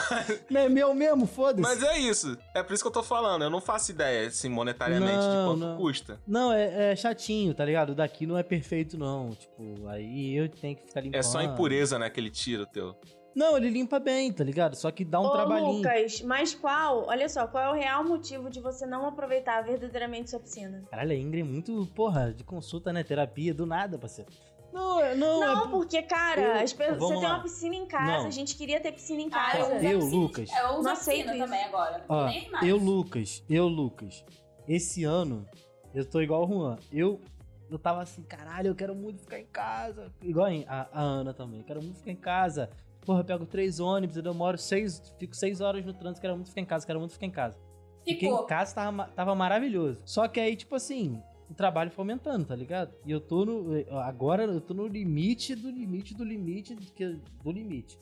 Não 0.48 0.60
é 0.62 0.68
meu 0.70 0.94
mesmo, 0.94 1.26
foda-se. 1.26 1.60
Mas 1.60 1.82
é 1.82 1.98
isso. 1.98 2.34
É 2.54 2.62
por 2.62 2.72
isso 2.72 2.82
que 2.82 2.88
eu 2.88 2.92
tô 2.92 3.02
falando. 3.02 3.42
Eu 3.42 3.50
não 3.50 3.60
faço 3.60 3.90
ideia, 3.90 4.26
assim, 4.28 4.48
monetariamente, 4.48 5.12
de 5.20 5.26
Não, 5.26 5.48
quanto 5.50 5.58
não. 5.60 5.76
custa. 5.76 6.18
Não, 6.26 6.50
é, 6.50 6.92
é 6.92 6.96
chatinho, 6.96 7.52
tá 7.52 7.62
ligado? 7.62 7.90
O 7.90 7.94
daqui 7.94 8.26
não 8.26 8.38
é 8.38 8.42
perfeito, 8.42 8.96
não. 8.96 9.34
Tipo, 9.34 9.86
aí 9.88 10.34
eu 10.34 10.48
tenho 10.48 10.76
que 10.76 10.86
ficar 10.86 11.02
limpando. 11.02 11.18
É 11.20 11.22
só 11.22 11.42
impureza, 11.42 11.98
né, 11.98 12.08
que 12.08 12.18
ele 12.18 12.30
tira 12.30 12.62
o 12.62 12.66
teu. 12.66 12.96
Não, 13.36 13.56
ele 13.56 13.68
limpa 13.68 13.98
bem, 14.00 14.32
tá 14.32 14.42
ligado? 14.42 14.74
Só 14.76 14.90
que 14.90 15.04
dá 15.04 15.20
um 15.20 15.24
Ô, 15.26 15.30
trabalhinho. 15.30 15.72
Lucas, 15.76 16.22
mas 16.22 16.54
qual? 16.54 17.04
Olha 17.06 17.28
só, 17.28 17.46
qual 17.46 17.62
é 17.64 17.68
o 17.70 17.74
real 17.74 18.02
motivo 18.02 18.48
de 18.48 18.60
você 18.60 18.86
não 18.86 19.06
aproveitar 19.06 19.60
verdadeiramente 19.62 20.30
sua 20.30 20.40
piscina? 20.40 20.82
Caralho, 20.90 21.12
a 21.12 21.14
Ingrid 21.14 21.42
é 21.42 21.44
muito, 21.52 21.86
porra, 21.94 22.32
de 22.32 22.42
consulta, 22.42 22.92
né? 22.94 23.04
Terapia, 23.04 23.52
do 23.52 23.66
nada, 23.66 23.98
parceiro. 23.98 24.30
Não, 24.72 25.00
é- 25.00 25.14
não, 25.14 25.40
Não, 25.40 25.66
é... 25.66 25.70
porque, 25.70 26.02
cara, 26.02 26.40
Eu- 26.40 26.60
pessoas- 26.76 26.98
você 26.98 27.14
tem 27.14 27.22
lá. 27.22 27.34
uma 27.34 27.42
piscina 27.42 27.74
em 27.74 27.86
casa, 27.86 28.18
Não. 28.22 28.26
a 28.26 28.30
gente 28.30 28.56
queria 28.56 28.80
ter 28.80 28.92
piscina 28.92 29.20
em 29.20 29.26
Ah, 29.28 29.30
casa. 29.30 29.58
eu, 29.58 29.66
uso 29.66 29.74
a 29.74 29.82
Eu, 29.90 29.98
piscina- 30.00 30.16
Lucas. 30.22 30.50
Eu 30.50 30.68
uso 30.70 30.82
Não 30.82 30.90
a 30.90 30.92
aceito 30.92 31.16
piscina 31.26 31.36
isso. 31.36 31.44
também 31.44 31.64
agora. 31.64 32.04
Ó, 32.08 32.26
Nem 32.26 32.50
mais. 32.50 32.66
eu, 32.66 32.76
Lucas, 32.78 33.44
eu, 33.50 33.68
Lucas, 33.68 34.24
esse 34.66 35.04
ano, 35.04 35.46
eu 35.94 36.08
tô 36.08 36.20
igual 36.22 36.44
o 36.44 36.48
Juan. 36.48 36.76
Eu, 36.92 37.20
eu 37.70 37.78
tava 37.78 38.02
assim, 38.02 38.22
caralho, 38.22 38.68
eu 38.68 38.74
quero 38.74 38.94
muito 38.94 39.20
ficar 39.22 39.38
em 39.38 39.46
casa. 39.46 40.12
Igual 40.22 40.48
a, 40.66 40.88
a 40.92 41.00
Ana 41.02 41.32
também, 41.34 41.62
quero 41.62 41.82
muito 41.82 41.98
ficar 41.98 42.12
em 42.12 42.16
casa. 42.16 42.70
Porra, 43.06 43.20
eu 43.20 43.24
pego 43.24 43.46
três 43.46 43.78
ônibus, 43.78 44.16
eu 44.16 44.22
demoro 44.22 44.58
seis, 44.58 45.14
fico 45.16 45.34
seis 45.34 45.60
horas 45.60 45.84
no 45.86 45.94
trânsito, 45.94 46.20
quero 46.20 46.34
muito 46.34 46.48
ficar 46.48 46.60
em 46.60 46.64
casa, 46.64 46.84
quero 46.84 46.98
muito 46.98 47.12
ficar 47.12 47.26
em 47.26 47.30
casa. 47.30 47.56
Fiquei 48.04 48.28
Ficou. 48.28 48.44
em 48.44 48.46
casa, 48.46 48.74
tava, 48.74 49.04
tava 49.14 49.34
maravilhoso. 49.34 50.00
Só 50.04 50.26
que 50.26 50.40
aí, 50.40 50.56
tipo 50.56 50.74
assim, 50.74 51.22
o 51.48 51.54
trabalho 51.54 51.90
foi 51.90 52.02
aumentando, 52.02 52.44
tá 52.44 52.56
ligado? 52.56 52.92
E 53.04 53.10
eu 53.10 53.20
tô 53.20 53.44
no. 53.44 53.70
Agora 54.00 54.44
eu 54.44 54.60
tô 54.60 54.74
no 54.74 54.86
limite 54.88 55.54
do 55.54 55.70
limite 55.70 56.14
do 56.14 56.24
limite 56.24 56.74
do 56.74 57.52
limite. 57.52 57.98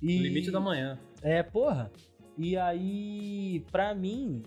E, 0.00 0.18
Limite 0.18 0.50
da 0.50 0.60
manhã. 0.60 0.98
É, 1.22 1.42
porra. 1.42 1.90
E 2.36 2.56
aí, 2.56 3.64
pra 3.70 3.94
mim, 3.94 4.42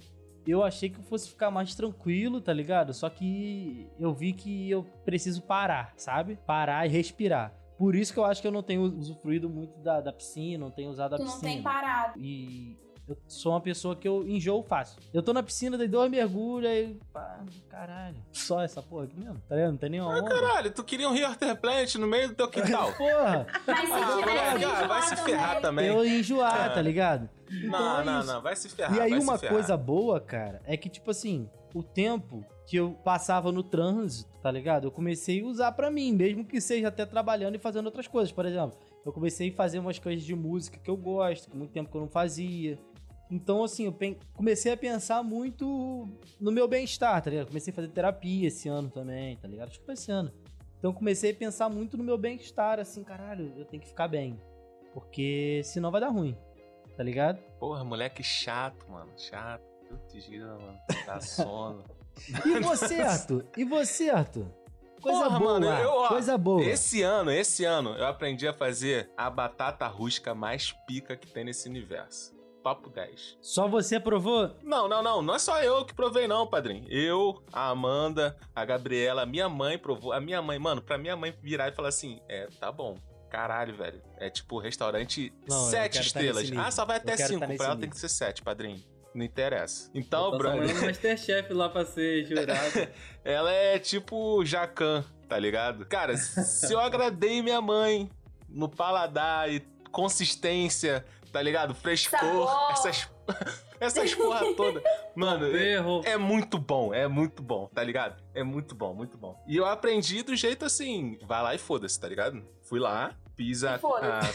eu 0.47 0.63
achei 0.63 0.89
que 0.89 0.97
eu 0.97 1.03
fosse 1.03 1.29
ficar 1.29 1.51
mais 1.51 1.75
tranquilo, 1.75 2.39
tá 2.41 2.53
ligado? 2.53 2.93
Só 2.93 3.09
que 3.09 3.87
eu 3.99 4.13
vi 4.13 4.33
que 4.33 4.69
eu 4.69 4.83
preciso 5.05 5.41
parar, 5.41 5.93
sabe? 5.97 6.39
Parar 6.47 6.87
e 6.87 6.89
respirar. 6.89 7.53
Por 7.81 7.95
isso 7.95 8.13
que 8.13 8.19
eu 8.19 8.25
acho 8.25 8.39
que 8.41 8.47
eu 8.47 8.51
não 8.51 8.61
tenho 8.61 8.83
usufruído 8.83 9.49
muito 9.49 9.75
da, 9.79 9.99
da 10.01 10.13
piscina, 10.13 10.63
não 10.65 10.69
tenho 10.71 10.91
usado 10.91 11.15
a 11.15 11.17
Tu 11.17 11.23
não 11.23 11.31
piscina. 11.31 11.51
tem 11.51 11.63
parado. 11.63 12.19
E 12.19 12.77
eu 13.07 13.17
sou 13.27 13.53
uma 13.53 13.59
pessoa 13.59 13.95
que 13.95 14.07
eu 14.07 14.21
enjoo 14.27 14.61
fácil. 14.61 15.01
Eu 15.11 15.23
tô 15.23 15.33
na 15.33 15.41
piscina, 15.41 15.75
dei 15.79 15.87
dois 15.87 16.11
mergulhos, 16.11 16.69
aí. 16.69 16.99
Pá, 17.11 17.39
caralho. 17.69 18.17
Só 18.31 18.61
essa 18.61 18.83
porra 18.83 19.05
aqui 19.05 19.17
mesmo, 19.19 19.41
tá 19.49 19.55
ligado? 19.55 19.71
Não 19.71 19.77
tem 19.77 19.89
nenhuma 19.89 20.13
Ah, 20.13 20.19
onda. 20.19 20.29
caralho, 20.29 20.71
tu 20.71 20.83
queria 20.83 21.09
um 21.09 21.13
Rio 21.13 21.27
Plant 21.59 21.95
no 21.95 22.05
meio 22.05 22.27
do 22.29 22.35
teu 22.35 22.47
quintal. 22.49 22.93
Porra! 22.93 23.47
Mas 23.65 23.89
se 23.89 23.93
Ah, 23.95 24.21
vai, 24.23 24.57
enjoado 24.57 24.87
vai 24.87 25.01
se 25.01 25.15
ferrar 25.17 25.59
também. 25.59 25.89
também. 25.89 26.07
Eu 26.11 26.19
enjoar, 26.19 26.65
É. 26.67 26.69
tá 26.75 26.81
ligado? 26.83 27.27
Então 27.51 27.69
Não, 27.71 28.01
é 28.01 28.03
não, 28.05 28.23
não, 28.23 28.41
vai 28.43 28.55
se 28.55 28.69
ferrar. 28.69 28.95
E 28.95 29.01
aí 29.01 29.09
vai 29.09 29.19
uma 29.19 29.37
ferrar. 29.39 29.55
coisa 29.55 29.75
boa, 29.75 30.19
cara, 30.21 30.61
é 30.65 30.77
que 30.77 30.87
tipo 30.87 31.09
assim, 31.09 31.49
o 31.73 31.83
tempo 31.83 32.45
que 32.67 32.77
eu 32.77 32.91
passava 33.03 33.51
no 33.51 33.63
trânsito, 33.63 34.31
tá 34.41 34.49
ligado? 34.51 34.85
Eu 34.85 34.91
comecei 34.91 35.41
a 35.41 35.45
usar 35.45 35.71
pra 35.73 35.91
mim, 35.91 36.13
mesmo 36.13 36.45
que 36.45 36.61
seja 36.61 36.87
até 36.87 37.05
trabalhando 37.05 37.55
e 37.55 37.59
fazendo 37.59 37.85
outras 37.85 38.07
coisas. 38.07 38.31
Por 38.31 38.45
exemplo, 38.45 38.77
eu 39.05 39.11
comecei 39.11 39.49
a 39.49 39.53
fazer 39.53 39.79
umas 39.79 39.99
coisas 39.99 40.23
de 40.23 40.35
música 40.35 40.77
que 40.77 40.89
eu 40.89 40.97
gosto, 40.97 41.49
que 41.49 41.57
muito 41.57 41.71
tempo 41.71 41.89
que 41.89 41.97
eu 41.97 42.01
não 42.01 42.07
fazia. 42.07 42.77
Então, 43.29 43.63
assim, 43.63 43.85
eu 43.85 43.97
comecei 44.33 44.73
a 44.73 44.77
pensar 44.77 45.23
muito 45.23 46.09
no 46.39 46.51
meu 46.51 46.67
bem-estar, 46.67 47.21
tá 47.21 47.29
ligado? 47.29 47.47
Comecei 47.47 47.71
a 47.71 47.75
fazer 47.75 47.87
terapia 47.87 48.47
esse 48.47 48.67
ano 48.67 48.89
também, 48.89 49.37
tá 49.37 49.47
ligado? 49.47 49.69
Acho 49.69 49.79
que 49.79 49.85
foi 49.85 49.93
esse 49.93 50.11
ano. 50.11 50.31
Então, 50.77 50.91
comecei 50.91 51.31
a 51.31 51.35
pensar 51.35 51.69
muito 51.69 51.97
no 51.97 52.03
meu 52.03 52.17
bem-estar, 52.17 52.79
assim, 52.79 53.03
caralho, 53.03 53.53
eu 53.55 53.65
tenho 53.65 53.81
que 53.81 53.87
ficar 53.87 54.07
bem. 54.07 54.37
Porque 54.93 55.61
senão 55.63 55.91
vai 55.91 56.01
dar 56.01 56.09
ruim, 56.09 56.35
tá 56.97 57.03
ligado? 57.03 57.39
Porra, 57.57 57.83
moleque 57.85 58.21
chato, 58.21 58.85
mano. 58.89 59.11
Chato. 59.15 59.70
Putz. 59.97 61.05
Dá 61.05 61.19
sono. 61.19 61.83
E 62.45 62.59
você, 62.59 63.01
Arthur? 63.01 63.45
E 63.57 63.63
você, 63.63 64.09
Arthur? 64.09 64.45
Coisa 65.01 65.23
Porra, 65.23 65.39
boa, 65.39 65.59
mano, 65.59 65.65
eu, 65.65 65.89
ó, 65.89 66.07
coisa 66.09 66.37
boa. 66.37 66.61
Esse 66.63 67.01
ano, 67.01 67.31
esse 67.31 67.65
ano, 67.65 67.95
eu 67.95 68.05
aprendi 68.05 68.47
a 68.47 68.53
fazer 68.53 69.09
a 69.17 69.29
batata 69.29 69.87
rusca 69.87 70.35
mais 70.35 70.71
pica 70.85 71.15
que 71.15 71.25
tem 71.25 71.43
nesse 71.45 71.67
universo. 71.67 72.35
Papo 72.61 72.89
10. 72.91 73.39
Só 73.41 73.67
você 73.67 73.99
provou? 73.99 74.51
Não, 74.61 74.87
não, 74.87 75.01
não. 75.01 75.23
Não 75.23 75.33
é 75.33 75.39
só 75.39 75.63
eu 75.63 75.83
que 75.83 75.95
provei, 75.95 76.27
não, 76.27 76.45
padrinho. 76.45 76.85
Eu, 76.91 77.41
a 77.51 77.69
Amanda, 77.69 78.37
a 78.53 78.63
Gabriela, 78.63 79.23
a 79.23 79.25
minha 79.25 79.49
mãe 79.49 79.79
provou. 79.79 80.13
A 80.13 80.19
minha 80.21 80.39
mãe, 80.43 80.59
mano, 80.59 80.79
pra 80.79 80.97
minha 80.99 81.15
mãe 81.15 81.33
virar 81.41 81.69
e 81.69 81.71
falar 81.71 81.89
assim: 81.89 82.21
é, 82.29 82.47
tá 82.59 82.71
bom. 82.71 82.95
Caralho, 83.31 83.75
velho. 83.75 84.03
É 84.17 84.29
tipo 84.29 84.59
restaurante 84.59 85.33
Não, 85.49 85.69
sete 85.69 85.95
tá 85.95 86.01
estrelas. 86.01 86.51
ah, 86.55 86.69
só 86.69 86.85
vai 86.85 86.97
até 86.97 87.15
quero 87.15 87.29
cinco. 87.29 87.39
tá 87.39 87.47
pra 87.47 87.55
ela 87.55 87.63
nível. 87.69 87.79
tem 87.79 87.89
que 87.89 87.97
ser 87.97 88.09
sete, 88.09 88.43
padrinho. 88.43 88.83
Não 89.13 89.25
interessa. 89.25 89.89
Então, 89.93 90.31
Tá 90.31 90.37
brother. 90.37 90.67
chamando 90.69 90.85
Masterchef 90.85 91.53
lá 91.53 91.69
pra 91.69 91.85
ser 91.85 92.25
jurado. 92.25 92.87
Ela 93.25 93.51
é 93.51 93.77
tipo 93.79 94.43
Jacan, 94.45 95.03
tá 95.27 95.37
ligado? 95.37 95.85
Cara, 95.85 96.15
se 96.17 96.73
eu 96.73 96.79
agradei 96.81 97.41
minha 97.41 97.61
mãe 97.61 98.09
no 98.49 98.69
paladar 98.69 99.51
e 99.51 99.59
consistência, 99.91 101.05
tá 101.31 101.41
ligado? 101.41 101.73
Frescor, 101.75 102.19
Sabor. 102.19 102.71
essas. 102.71 103.09
Essas 103.81 104.13
porra 104.13 104.53
toda. 104.55 104.79
Mano, 105.15 105.47
é, 105.57 106.11
é 106.11 106.15
muito 106.17 106.59
bom, 106.59 106.93
é 106.93 107.07
muito 107.07 107.41
bom, 107.41 107.65
tá 107.73 107.83
ligado? 107.83 108.21
É 108.31 108.43
muito 108.43 108.75
bom, 108.75 108.93
muito 108.93 109.17
bom. 109.17 109.43
E 109.47 109.57
eu 109.57 109.65
aprendi 109.65 110.21
do 110.21 110.35
jeito 110.35 110.63
assim, 110.65 111.17
vai 111.25 111.41
lá 111.41 111.55
e 111.55 111.57
foda-se, 111.57 111.99
tá 111.99 112.07
ligado? 112.07 112.43
Fui 112.61 112.79
lá, 112.79 113.15
fiz 113.35 113.63
a, 113.63 113.77
a 113.77 113.79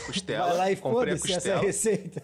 costela, 0.04 0.48
Vai 0.48 0.56
lá 0.56 0.70
e 0.72 0.76
comprei 0.76 1.14
a 1.14 1.16
foda-se, 1.16 1.32
essa 1.36 1.48
é 1.48 1.52
a 1.52 1.60
costela. 1.60 1.66
receita. 1.96 2.22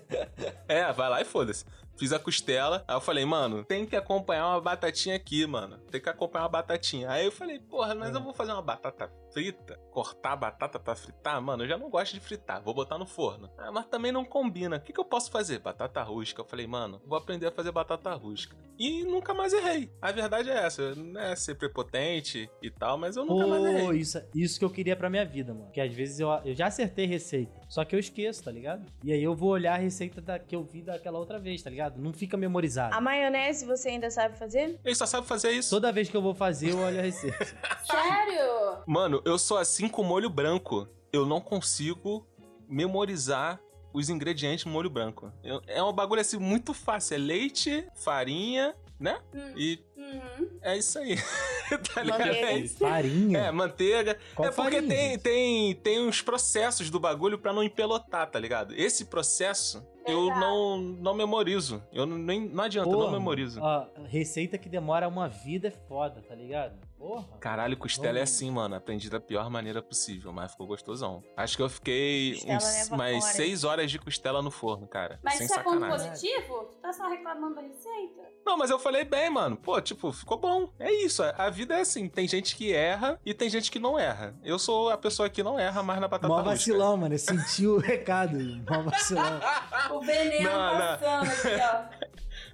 É, 0.67 0.93
vai 0.93 1.09
lá 1.11 1.21
e 1.21 1.25
foda-se. 1.25 1.65
Fiz 2.03 2.13
a 2.13 2.19
costela, 2.19 2.85
aí 2.89 2.97
eu 2.97 3.01
falei, 3.01 3.25
mano, 3.25 3.65
tem 3.65 3.87
que 3.87 3.95
acompanhar 3.95 4.49
uma 4.49 4.61
batatinha 4.61 5.15
aqui, 5.15 5.47
mano. 5.47 5.79
Tem 5.89 6.01
que 6.01 6.09
acompanhar 6.09 6.43
uma 6.43 6.49
batatinha. 6.49 7.09
Aí 7.09 7.27
eu 7.27 7.31
falei, 7.31 7.61
porra, 7.61 7.95
mas 7.95 8.13
eu 8.13 8.21
vou 8.21 8.35
fazer 8.35 8.51
uma 8.51 8.61
batata 8.61 9.09
frita? 9.33 9.79
Cortar 9.93 10.33
a 10.33 10.37
batata 10.37 10.81
pra 10.81 10.97
fritar? 10.97 11.41
Mano, 11.41 11.63
eu 11.63 11.69
já 11.69 11.79
não 11.79 11.89
gosto 11.89 12.15
de 12.15 12.19
fritar, 12.19 12.61
vou 12.61 12.75
botar 12.75 12.99
no 12.99 13.07
forno. 13.07 13.49
Ah, 13.57 13.71
mas 13.71 13.87
também 13.87 14.11
não 14.11 14.25
combina. 14.25 14.79
O 14.79 14.81
que, 14.81 14.93
que 14.93 14.99
eu 14.99 15.05
posso 15.05 15.31
fazer? 15.31 15.61
Batata 15.61 16.03
rústica. 16.03 16.41
Eu 16.41 16.45
falei, 16.45 16.67
mano, 16.67 17.01
vou 17.07 17.17
aprender 17.17 17.47
a 17.47 17.53
fazer 17.53 17.71
batata 17.71 18.13
rústica. 18.15 18.57
E 18.77 19.05
nunca 19.05 19.33
mais 19.33 19.53
errei. 19.53 19.93
A 20.03 20.11
verdade 20.11 20.51
é 20.51 20.55
essa, 20.55 20.97
não 20.97 21.21
é 21.21 21.37
ser 21.37 21.55
prepotente 21.55 22.51
e 22.61 22.69
tal, 22.69 22.99
mas 22.99 23.17
eu 23.17 23.25
nunca 23.25 23.47
mais 23.47 23.65
errei. 23.65 23.99
isso, 24.01 24.21
isso 24.35 24.59
que 24.59 24.65
eu 24.65 24.71
queria 24.71 24.97
pra 24.97 25.09
minha 25.09 25.25
vida, 25.25 25.55
mano. 25.55 25.71
Que 25.71 25.81
às 25.81 25.95
vezes 25.95 26.19
eu, 26.19 26.29
eu 26.45 26.53
já 26.53 26.67
acertei 26.67 27.07
receita, 27.07 27.61
só 27.73 27.87
que 27.87 27.97
eu 27.97 27.99
esqueço, 27.99 28.45
tá 28.45 28.51
ligado? 28.53 28.85
E 29.03 29.11
aí 29.15 29.23
eu 29.23 29.35
vou 29.35 29.49
olhar 29.49 29.73
a 29.73 29.79
receita 29.79 30.21
da, 30.21 30.39
que 30.39 30.55
eu 30.55 30.63
vi 30.63 30.83
daquela 30.83 31.19
outra 31.19 31.39
vez, 31.39 31.63
tá 31.63 31.71
ligado? 31.71 31.99
Não 31.99 32.13
fica 32.13 32.37
memorizado. 32.37 32.95
A 32.95 33.01
maionese 33.01 33.65
você 33.65 33.89
ainda 33.89 34.11
sabe 34.11 34.37
fazer? 34.37 34.79
Ele 34.85 34.95
só 34.95 35.07
sabe 35.07 35.27
fazer 35.27 35.53
isso. 35.53 35.71
Toda 35.71 35.91
vez 35.91 36.11
que 36.11 36.15
eu 36.15 36.21
vou 36.21 36.35
fazer, 36.35 36.73
eu 36.73 36.79
olho 36.81 36.99
a 36.99 37.03
receita. 37.03 37.47
Sério? 37.83 38.83
Mano, 38.87 39.23
eu 39.25 39.39
sou 39.39 39.57
assim 39.57 39.89
com 39.89 40.05
molho 40.05 40.29
branco. 40.29 40.87
Eu 41.11 41.25
não 41.25 41.41
consigo 41.41 42.27
memorizar 42.69 43.59
os 43.91 44.11
ingredientes 44.11 44.67
no 44.67 44.71
molho 44.71 44.91
branco. 44.91 45.33
Eu- 45.43 45.63
é 45.67 45.83
um 45.83 45.95
bagulho 45.95 46.21
assim 46.21 46.37
muito 46.37 46.75
fácil. 46.75 47.15
É 47.15 47.19
leite, 47.19 47.87
farinha, 47.95 48.75
né? 49.03 49.21
E 49.57 49.81
Uhum. 49.97 50.59
é 50.63 50.77
isso 50.77 50.99
aí. 50.99 51.17
tá 51.95 52.03
ligado? 52.03 52.19
Manteiga. 52.21 52.47
É 52.47 52.59
isso. 52.59 52.79
Farinha? 52.79 53.39
É, 53.39 53.51
manteiga. 53.53 54.19
Qual 54.35 54.49
é 54.49 54.53
porque 54.53 54.77
farinha, 54.77 54.89
tem, 54.95 55.19
tem, 55.19 55.75
tem 55.77 56.01
uns 56.07 56.21
processos 56.21 56.91
do 56.91 56.99
bagulho 57.01 57.39
pra 57.39 57.53
não 57.53 57.63
empelotar, 57.63 58.31
tá 58.31 58.39
ligado? 58.39 58.75
Esse 58.75 59.07
processo 59.07 59.87
eu 60.07 60.27
não, 60.27 60.79
não 60.79 61.15
memorizo. 61.15 61.83
Eu 61.93 62.05
não, 62.05 62.19
nem, 62.19 62.41
não 62.49 62.65
adianta, 62.65 62.91
eu 62.91 62.99
não 62.99 63.11
memorizo. 63.13 63.61
ó, 63.63 63.87
receita 64.07 64.59
que 64.59 64.69
demora 64.69 65.07
uma 65.09 65.29
vida 65.29 65.69
é 65.69 65.71
foda, 65.71 66.21
tá 66.21 66.35
ligado? 66.35 66.75
Porra. 67.03 67.27
Caralho, 67.41 67.77
costela 67.77 68.21
é 68.21 68.23
assim, 68.23 68.49
mano. 68.49 68.77
Aprendi 68.77 69.11
da 69.11 69.19
pior 69.19 69.51
maneira 69.51 69.83
possível, 69.83 70.33
mas 70.33 70.53
ficou 70.53 70.69
gostosão. 70.69 71.21
Acho 71.37 71.57
que 71.57 71.63
eu 71.65 71.69
fiquei 71.69 72.35
uns, 72.47 72.91
mais 72.91 73.25
horas. 73.25 73.35
seis 73.35 73.65
horas 73.65 73.91
de 73.91 73.99
costela 73.99 74.41
no 74.41 74.53
forno, 74.53 74.87
cara. 74.87 75.19
Mas 75.21 75.35
sem 75.35 75.47
isso 75.47 75.55
é 75.59 75.63
ponto 75.65 75.81
sacanagem. 75.81 76.11
positivo? 76.11 76.65
Tu 76.71 76.77
tá 76.77 76.93
só 76.93 77.09
reclamando 77.09 77.57
da 77.57 77.63
receita? 77.63 78.23
Não, 78.47 78.57
mas 78.57 78.71
eu 78.71 78.79
falei 78.79 79.05
bem, 79.05 79.29
mano. 79.29 79.57
Pô, 79.57 79.81
tipo, 79.81 80.13
ficou 80.13 80.39
bom. 80.39 80.73
É 80.79 80.93
isso. 80.93 81.25
A 81.25 81.51
vida 81.51 81.75
é 81.77 81.81
assim. 81.81 82.09
Tem 82.09 82.29
gente 82.29 82.55
que 82.55 82.73
erra 82.73 83.19
e 83.27 83.35
tem 83.35 83.51
gente 83.51 83.69
que 83.69 83.81
não 83.81 83.99
erra. 83.99 84.37
Eu 84.45 84.57
sou 84.57 84.89
a 84.89 84.97
pessoa 84.97 85.29
que 85.29 85.43
não 85.43 85.59
erra 85.59 85.83
mais 85.83 86.01
na 86.01 86.07
batata 86.07 86.29
Mó 86.33 86.41
vacilão, 86.41 86.97
mano. 86.97 87.19
Sentiu 87.19 87.75
o 87.75 87.79
recado. 87.79 88.39
Mó 88.71 88.83
vacilão. 88.83 89.41
O 89.91 90.01
veneno 90.01 90.49
Não, 90.51 90.79
não. 90.79 90.99
passando 90.99 91.31
aqui, 91.31 91.61
ó. 91.61 92.03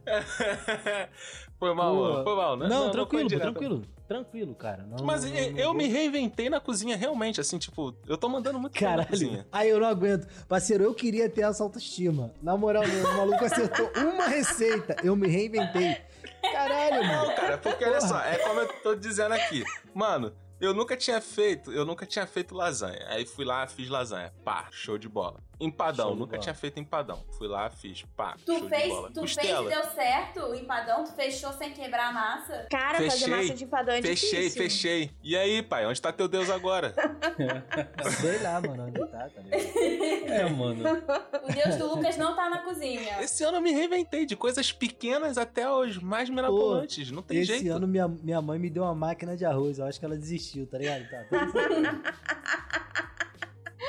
Foi 1.59 1.75
mal, 1.75 1.95
Pô. 1.95 2.25
Foi 2.25 2.37
mal, 2.37 2.57
né? 2.57 2.69
Não, 2.69 2.83
foi 2.85 2.93
tranquilo, 2.93 3.29
direto. 3.29 3.43
tranquilo. 3.53 3.83
Tranquilo, 4.07 4.55
cara. 4.55 4.85
Não, 4.85 5.05
Mas 5.05 5.25
não- 5.25 5.37
eu, 5.37 5.51
não- 5.53 5.59
eu 5.59 5.75
me 5.75 5.87
reinventei 5.89 6.49
na 6.49 6.61
cozinha, 6.61 6.97
realmente, 6.97 7.41
assim, 7.41 7.59
tipo, 7.59 7.95
eu 8.07 8.17
tô 8.17 8.29
mandando 8.29 8.59
muito 8.61 8.73
bem 8.75 8.83
na 8.83 8.89
Caralho. 8.91 9.09
cozinha. 9.09 9.47
Aí 9.53 9.69
eu 9.69 9.81
não 9.81 9.87
aguento. 9.89 10.27
Parceiro, 10.47 10.85
eu 10.85 10.95
queria 10.95 11.29
ter 11.29 11.43
essa 11.43 11.63
autoestima. 11.65 12.33
Na 12.41 12.57
moral 12.57 12.87
mesmo, 12.87 13.09
o 13.09 13.17
maluco 13.17 13.45
acertou 13.45 13.91
uma 13.97 14.29
receita. 14.29 14.97
Eu 15.03 15.17
me 15.17 15.27
reinventei. 15.29 15.97
Caralho, 16.41 17.05
mano. 17.05 17.27
Não, 17.29 17.35
cara, 17.37 17.59
porque 17.59 17.85
olha 17.85 18.01
só, 18.01 18.21
é 18.21 18.37
como 18.39 18.61
eu 18.61 18.69
tô 18.83 18.95
dizendo 18.95 19.33
aqui. 19.35 19.65
Mano, 19.93 20.33
eu 20.61 20.73
nunca 20.73 20.97
tinha 20.97 21.21
feito, 21.21 21.73
eu 21.73 21.85
nunca 21.85 22.07
tinha 22.07 22.27
feito 22.27 22.55
lasanha. 22.55 23.05
Aí 23.09 23.27
fui 23.27 23.45
lá, 23.45 23.67
fiz 23.67 23.89
lasanha. 23.89 24.33
Pá, 24.45 24.69
show 24.71 24.97
de 24.97 25.09
bola. 25.09 25.41
Empadão, 25.61 26.11
nunca 26.15 26.33
bola. 26.33 26.39
tinha 26.39 26.55
feito 26.55 26.79
empadão. 26.79 27.25
Fui 27.37 27.49
lá, 27.49 27.69
fiz. 27.71 28.05
Pá, 28.17 28.37
Tu 28.47 28.59
show 28.59 28.69
fez, 28.69 28.83
de 28.85 28.89
bola. 28.91 29.09
tu 29.09 29.21
fez 29.21 29.35
Costela. 29.37 29.67
e 29.67 29.75
deu 29.75 29.85
certo 29.91 30.41
o 30.47 30.55
empadão? 30.55 31.05
Tu 31.05 31.13
fechou 31.13 31.53
sem 31.53 31.73
quebrar 31.73 32.11
a 32.11 32.13
massa? 32.13 32.67
Cara, 32.71 32.99
fazer 33.11 33.27
massa 33.27 33.55
de 33.55 33.65
empadão 33.65 33.95
é 33.95 34.03
fechei, 34.03 34.31
difícil. 34.49 34.63
fechei. 34.63 35.11
E 35.23 35.37
aí, 35.37 35.63
pai, 35.63 35.85
onde 35.87 36.01
tá 36.01 36.13
teu 36.13 36.29
Deus 36.29 36.49
agora? 36.49 36.95
Sei 38.21 38.39
lá, 38.43 38.61
mano, 38.61 38.85
onde 38.87 39.07
tá, 39.11 39.29
tá 39.29 39.41
ligado? 39.41 39.63
É, 40.33 40.49
mano. 40.49 40.85
O 41.45 41.53
Deus 41.53 41.77
do 41.77 41.95
Lucas 41.95 42.17
não 42.17 42.37
tá 42.37 42.49
na 42.49 42.59
cozinha. 42.59 43.21
Esse 43.23 43.43
ano 43.45 43.59
eu 43.59 43.61
me 43.63 43.73
reinventei, 43.73 44.27
de 44.27 44.37
coisas 44.37 44.71
pequenas 44.73 45.39
até 45.39 45.69
os 45.71 45.99
mais 45.99 46.29
mirabolantes. 46.31 47.11
Não 47.11 47.23
tem 47.23 47.39
Esse 47.41 47.59
jeito. 47.59 47.73
ano 47.73 47.87
minha, 47.87 48.07
minha 48.09 48.41
mãe 48.41 48.59
me 48.59 48.71
deu 48.71 48.83
uma 48.85 48.95
máquina 48.95 49.37
de 49.37 49.45
arroz. 49.45 49.79
Eu 49.79 49.87
acho 49.87 49.99
que 49.99 50.05
ela 50.05 50.17
desistiu, 50.17 50.67
tá 50.67 50.79
ligado? 50.79 51.09
Tá, 51.09 51.25
tudo 51.29 51.39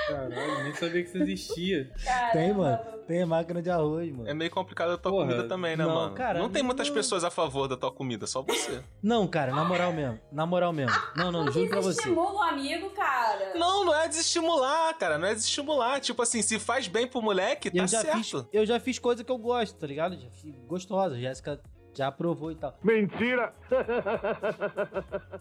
Caralho, 0.10 0.63
nem 0.63 0.74
sabia 0.76 1.04
que 1.04 1.10
isso 1.10 1.17
existia. 1.17 1.91
Tem, 2.34 2.54
mano. 2.54 2.80
Tem 3.08 3.26
máquina 3.26 3.60
de 3.62 3.69
arroz, 3.72 4.12
mano. 4.12 4.30
É 4.30 4.34
meio 4.36 4.52
complicado 4.52 4.91
a 4.91 4.98
tua 4.98 5.12
Porra, 5.12 5.26
comida 5.26 5.48
também, 5.48 5.76
né, 5.76 5.84
não, 5.84 5.95
mano? 5.95 6.13
cara, 6.15 6.38
não 6.38 6.48
tem 6.50 6.62
muitas 6.62 6.88
não- 6.89 6.95
pessoas 6.95 7.24
a 7.24 7.32
favor 7.32 7.67
da 7.67 7.76
tua 7.76 7.91
comida, 7.91 8.28
só 8.28 8.43
você. 8.43 8.84
Não, 9.02 9.28
cara, 9.28 9.52
na 9.52 9.63
moral 9.65 9.91
mesmo. 9.91 10.19
Na 10.32 10.45
moral 10.45 10.72
mesmo. 10.72 10.95
Não, 11.15 11.32
não, 11.32 11.52
juro 11.52 11.67
pra 11.69 11.82
você. 11.82 12.00
Estimula 12.02 12.34
o 12.34 12.41
amigo, 12.43 12.89
cara. 12.91 13.54
Não, 13.56 13.84
não 13.86 13.95
é 13.95 14.08
desestimular, 14.08 14.95
cara. 14.98 15.17
Não 15.17 15.28
é 15.28 15.34
desestimular. 15.34 16.00
Tipo 16.00 16.22
assim, 16.22 16.41
se 16.43 16.60
faz 16.60 16.88
bem 16.88 17.08
pro 17.08 17.19
moleque, 17.22 17.72
tá 17.72 17.78
eu 17.80 17.88
já 17.88 18.02
certo. 18.02 18.17
fiz, 18.17 18.45
eu 18.54 18.65
já 18.65 18.80
fiz 18.80 19.00
coisa 19.00 19.24
que 19.24 19.32
eu 19.32 19.38
gosto, 19.39 19.76
tá 19.78 19.88
ligado? 19.88 20.15
Já 20.15 20.30
fiz 20.30 20.54
gostosa, 20.67 21.17
Jéssica 21.19 21.60
já 21.99 22.07
aprovou 22.07 22.49
e 22.51 22.55
tal. 22.55 22.73
Mentira! 22.81 23.53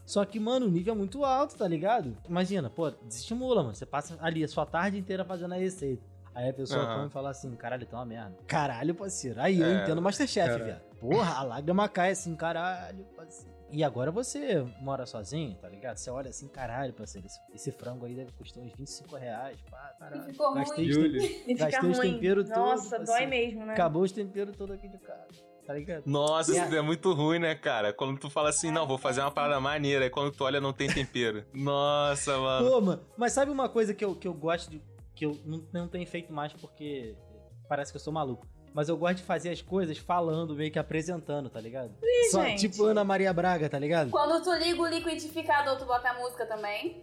Só 0.04 0.24
que, 0.24 0.38
mano, 0.40 0.66
o 0.66 0.68
nível 0.68 0.94
é 0.94 0.96
muito 0.96 1.24
alto, 1.24 1.56
tá 1.56 1.66
ligado? 1.68 2.16
Imagina, 2.28 2.68
pô, 2.68 2.90
desestimula, 2.90 3.62
mano. 3.62 3.74
Você 3.74 3.86
passa 3.86 4.16
ali 4.20 4.42
a 4.42 4.48
sua 4.48 4.66
tarde 4.66 4.98
inteira 4.98 5.24
fazendo 5.24 5.54
a 5.54 5.56
receita. 5.56 6.02
Aí 6.34 6.50
a 6.50 6.52
pessoa 6.54 6.82
Aham. 6.84 6.94
come 6.96 7.06
e 7.08 7.10
fala 7.10 7.30
assim, 7.30 7.54
caralho, 7.56 7.86
tá 7.86 7.96
uma 7.96 8.04
merda. 8.06 8.36
Caralho, 8.46 8.94
parceiro. 8.94 9.40
Aí 9.40 9.60
eu 9.60 9.66
É, 9.66 9.82
entendo 9.82 10.00
Masterchef, 10.02 10.48
cara. 10.48 10.64
viado. 10.64 10.80
Porra, 11.00 11.34
a 11.38 11.42
lágrima 11.42 11.88
cai 11.88 12.10
assim, 12.10 12.34
caralho, 12.36 13.04
parceiro. 13.16 13.56
E 13.70 13.84
agora 13.84 14.10
você 14.10 14.62
mora 14.80 15.04
sozinho, 15.04 15.54
tá 15.56 15.68
ligado? 15.68 15.96
Você 15.98 16.10
olha 16.10 16.30
assim, 16.30 16.48
caralho, 16.48 16.92
parceiro, 16.94 17.26
esse, 17.26 17.38
esse 17.54 17.70
frango 17.72 18.06
aí 18.06 18.14
deve 18.14 18.32
custar 18.32 18.62
uns 18.64 18.72
25 18.72 19.14
reais. 19.16 19.58
Pá, 19.70 19.94
caralho. 19.98 20.22
E 20.22 20.32
ficou 20.32 20.54
Gastei 20.54 20.90
ruim. 20.92 21.18
tem- 21.44 21.56
gastei 21.56 21.90
os 21.90 21.98
temperos 21.98 22.44
todos. 22.48 22.58
Nossa, 22.62 22.96
dói 22.98 23.06
parceiro. 23.06 23.30
mesmo, 23.30 23.66
né? 23.66 23.72
Acabou 23.74 24.02
os 24.02 24.12
temperos 24.12 24.56
todos 24.56 24.74
aqui 24.76 24.88
de 24.88 24.98
casa. 24.98 25.26
Tá 25.68 25.74
ligado? 25.74 26.04
Nossa, 26.06 26.50
isso 26.50 26.74
é 26.74 26.80
muito 26.80 27.12
ruim, 27.12 27.38
né, 27.38 27.54
cara? 27.54 27.92
Quando 27.92 28.18
tu 28.18 28.30
fala 28.30 28.48
assim, 28.48 28.70
não, 28.70 28.86
vou 28.86 28.96
fazer 28.96 29.20
uma 29.20 29.30
parada 29.30 29.60
maneira, 29.60 30.06
aí 30.06 30.10
quando 30.10 30.32
tu 30.32 30.42
olha, 30.42 30.62
não 30.62 30.72
tem 30.72 30.88
tempero. 30.88 31.44
Nossa, 31.52 32.38
mano. 32.38 32.70
Pô, 32.70 32.80
mano, 32.80 33.02
mas 33.18 33.34
sabe 33.34 33.50
uma 33.50 33.68
coisa 33.68 33.92
que 33.92 34.02
eu, 34.02 34.14
que 34.14 34.26
eu 34.26 34.32
gosto 34.32 34.70
de. 34.70 34.80
que 35.14 35.26
eu 35.26 35.38
não, 35.44 35.62
não 35.70 35.86
tenho 35.86 36.06
feito 36.06 36.32
mais 36.32 36.54
porque 36.54 37.14
parece 37.68 37.92
que 37.92 37.96
eu 37.96 38.00
sou 38.00 38.14
maluco. 38.14 38.46
Mas 38.78 38.88
eu 38.88 38.96
gosto 38.96 39.16
de 39.16 39.22
fazer 39.24 39.50
as 39.50 39.60
coisas 39.60 39.98
falando, 39.98 40.54
meio 40.54 40.70
que 40.70 40.78
apresentando, 40.78 41.50
tá 41.50 41.60
ligado? 41.60 41.90
Ih, 42.00 42.30
Só, 42.30 42.44
gente. 42.44 42.60
tipo 42.60 42.84
Ana 42.84 43.02
Maria 43.02 43.32
Braga, 43.32 43.68
tá 43.68 43.76
ligado? 43.76 44.08
Quando 44.08 44.40
tu 44.40 44.54
liga 44.54 44.80
o 44.80 44.86
liquidificador, 44.86 45.76
tu 45.76 45.84
bota 45.84 46.10
a 46.10 46.14
música 46.14 46.46
também? 46.46 47.00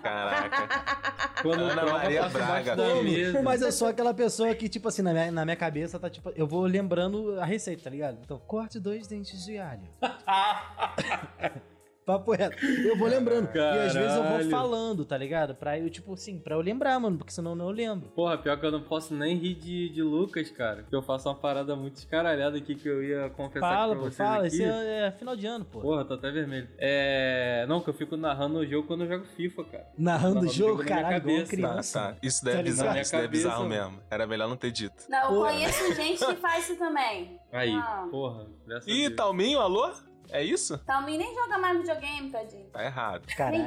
Caraca. 0.00 0.68
Quando 1.42 1.64
Ana 1.64 1.82
prova, 1.82 1.98
Maria 1.98 2.28
Braga, 2.28 2.76
mesa. 3.02 3.42
Mas 3.42 3.60
eu 3.60 3.72
sou 3.72 3.88
aquela 3.88 4.14
pessoa 4.14 4.54
que, 4.54 4.68
tipo 4.68 4.86
assim, 4.86 5.02
na 5.02 5.12
minha, 5.12 5.32
na 5.32 5.44
minha 5.44 5.56
cabeça 5.56 5.98
tá 5.98 6.08
tipo. 6.08 6.30
Eu 6.36 6.46
vou 6.46 6.62
lembrando 6.62 7.40
a 7.40 7.44
receita, 7.44 7.82
tá 7.82 7.90
ligado? 7.90 8.20
Então, 8.22 8.38
corte 8.38 8.78
dois 8.78 9.08
dentes 9.08 9.44
de 9.44 9.58
alho. 9.58 9.82
Papo 12.08 12.32
reto. 12.32 12.56
Eu 12.64 12.96
vou 12.96 13.06
lembrando. 13.06 13.50
E 13.54 13.58
às 13.60 13.92
vezes 13.92 14.16
eu 14.16 14.22
vou 14.22 14.32
Caralho. 14.32 14.50
falando, 14.50 15.04
tá 15.04 15.18
ligado? 15.18 15.54
Pra 15.54 15.78
eu, 15.78 15.90
tipo 15.90 16.14
assim, 16.14 16.38
pra 16.38 16.54
eu 16.54 16.60
lembrar, 16.62 16.98
mano, 16.98 17.18
porque 17.18 17.30
senão 17.32 17.50
eu 17.50 17.56
não 17.56 17.68
lembro. 17.68 18.08
Porra, 18.10 18.38
pior 18.38 18.58
que 18.58 18.64
eu 18.64 18.72
não 18.72 18.80
posso 18.82 19.12
nem 19.14 19.36
rir 19.36 19.54
de, 19.54 19.90
de 19.90 20.02
Lucas, 20.02 20.50
cara. 20.50 20.84
Que 20.84 20.96
eu 20.96 21.02
faço 21.02 21.28
uma 21.28 21.34
parada 21.34 21.76
muito 21.76 21.96
escaralhada 21.96 22.56
aqui 22.56 22.74
que 22.74 22.88
eu 22.88 23.04
ia 23.04 23.28
confessar 23.30 23.68
Fala, 23.68 23.94
pra 23.94 24.04
pô, 24.04 24.10
vocês 24.10 24.16
fala. 24.16 24.38
aqui. 24.46 24.46
Esse 24.46 24.64
é, 24.64 25.06
é 25.08 25.10
final 25.12 25.36
de 25.36 25.46
ano, 25.46 25.66
pô. 25.66 25.80
Porra, 25.80 26.02
tô 26.04 26.14
até 26.14 26.30
vermelho. 26.30 26.68
É. 26.78 27.66
Não, 27.68 27.80
que 27.82 27.90
eu 27.90 27.94
fico 27.94 28.16
narrando 28.16 28.58
o 28.60 28.66
jogo 28.66 28.86
quando 28.88 29.04
eu 29.04 29.08
jogo 29.08 29.24
FIFA, 29.36 29.64
cara. 29.64 29.86
Narrando 29.98 30.46
o 30.46 30.48
jogo, 30.48 30.82
minha 30.82 30.96
caralho, 30.96 31.28
igual 31.30 31.46
criança. 31.46 32.00
Tá, 32.00 32.12
tá. 32.12 32.18
Isso 32.22 32.42
daí 32.42 32.54
é 32.54 32.56
Tá 32.56 32.62
ligado? 32.62 32.74
bizarro, 32.78 33.00
isso 33.00 33.12
daí 33.12 33.24
é 33.24 33.28
bizarro 33.28 33.68
mesmo. 33.68 34.00
Era 34.10 34.26
melhor 34.26 34.48
não 34.48 34.56
ter 34.56 34.70
dito. 34.70 35.04
Não, 35.10 35.18
eu 35.24 35.28
Porra. 35.28 35.50
conheço 35.52 35.94
gente 35.94 36.24
que 36.24 36.34
faz 36.36 36.64
isso 36.64 36.78
também. 36.78 37.38
Aí, 37.52 37.74
Ah. 37.74 38.08
porra. 38.10 38.46
graças 38.66 38.88
a 38.88 38.90
Ih. 38.90 39.10
Talminho, 39.10 39.58
alô? 39.60 39.90
É 40.30 40.42
isso? 40.42 40.78
Talmin 40.78 41.18
nem 41.18 41.34
joga 41.34 41.58
mais 41.58 41.78
videogame, 41.78 42.30
tadinho. 42.30 42.66
Tá 42.72 42.84
errado. 42.84 43.26
Caralho. 43.36 43.66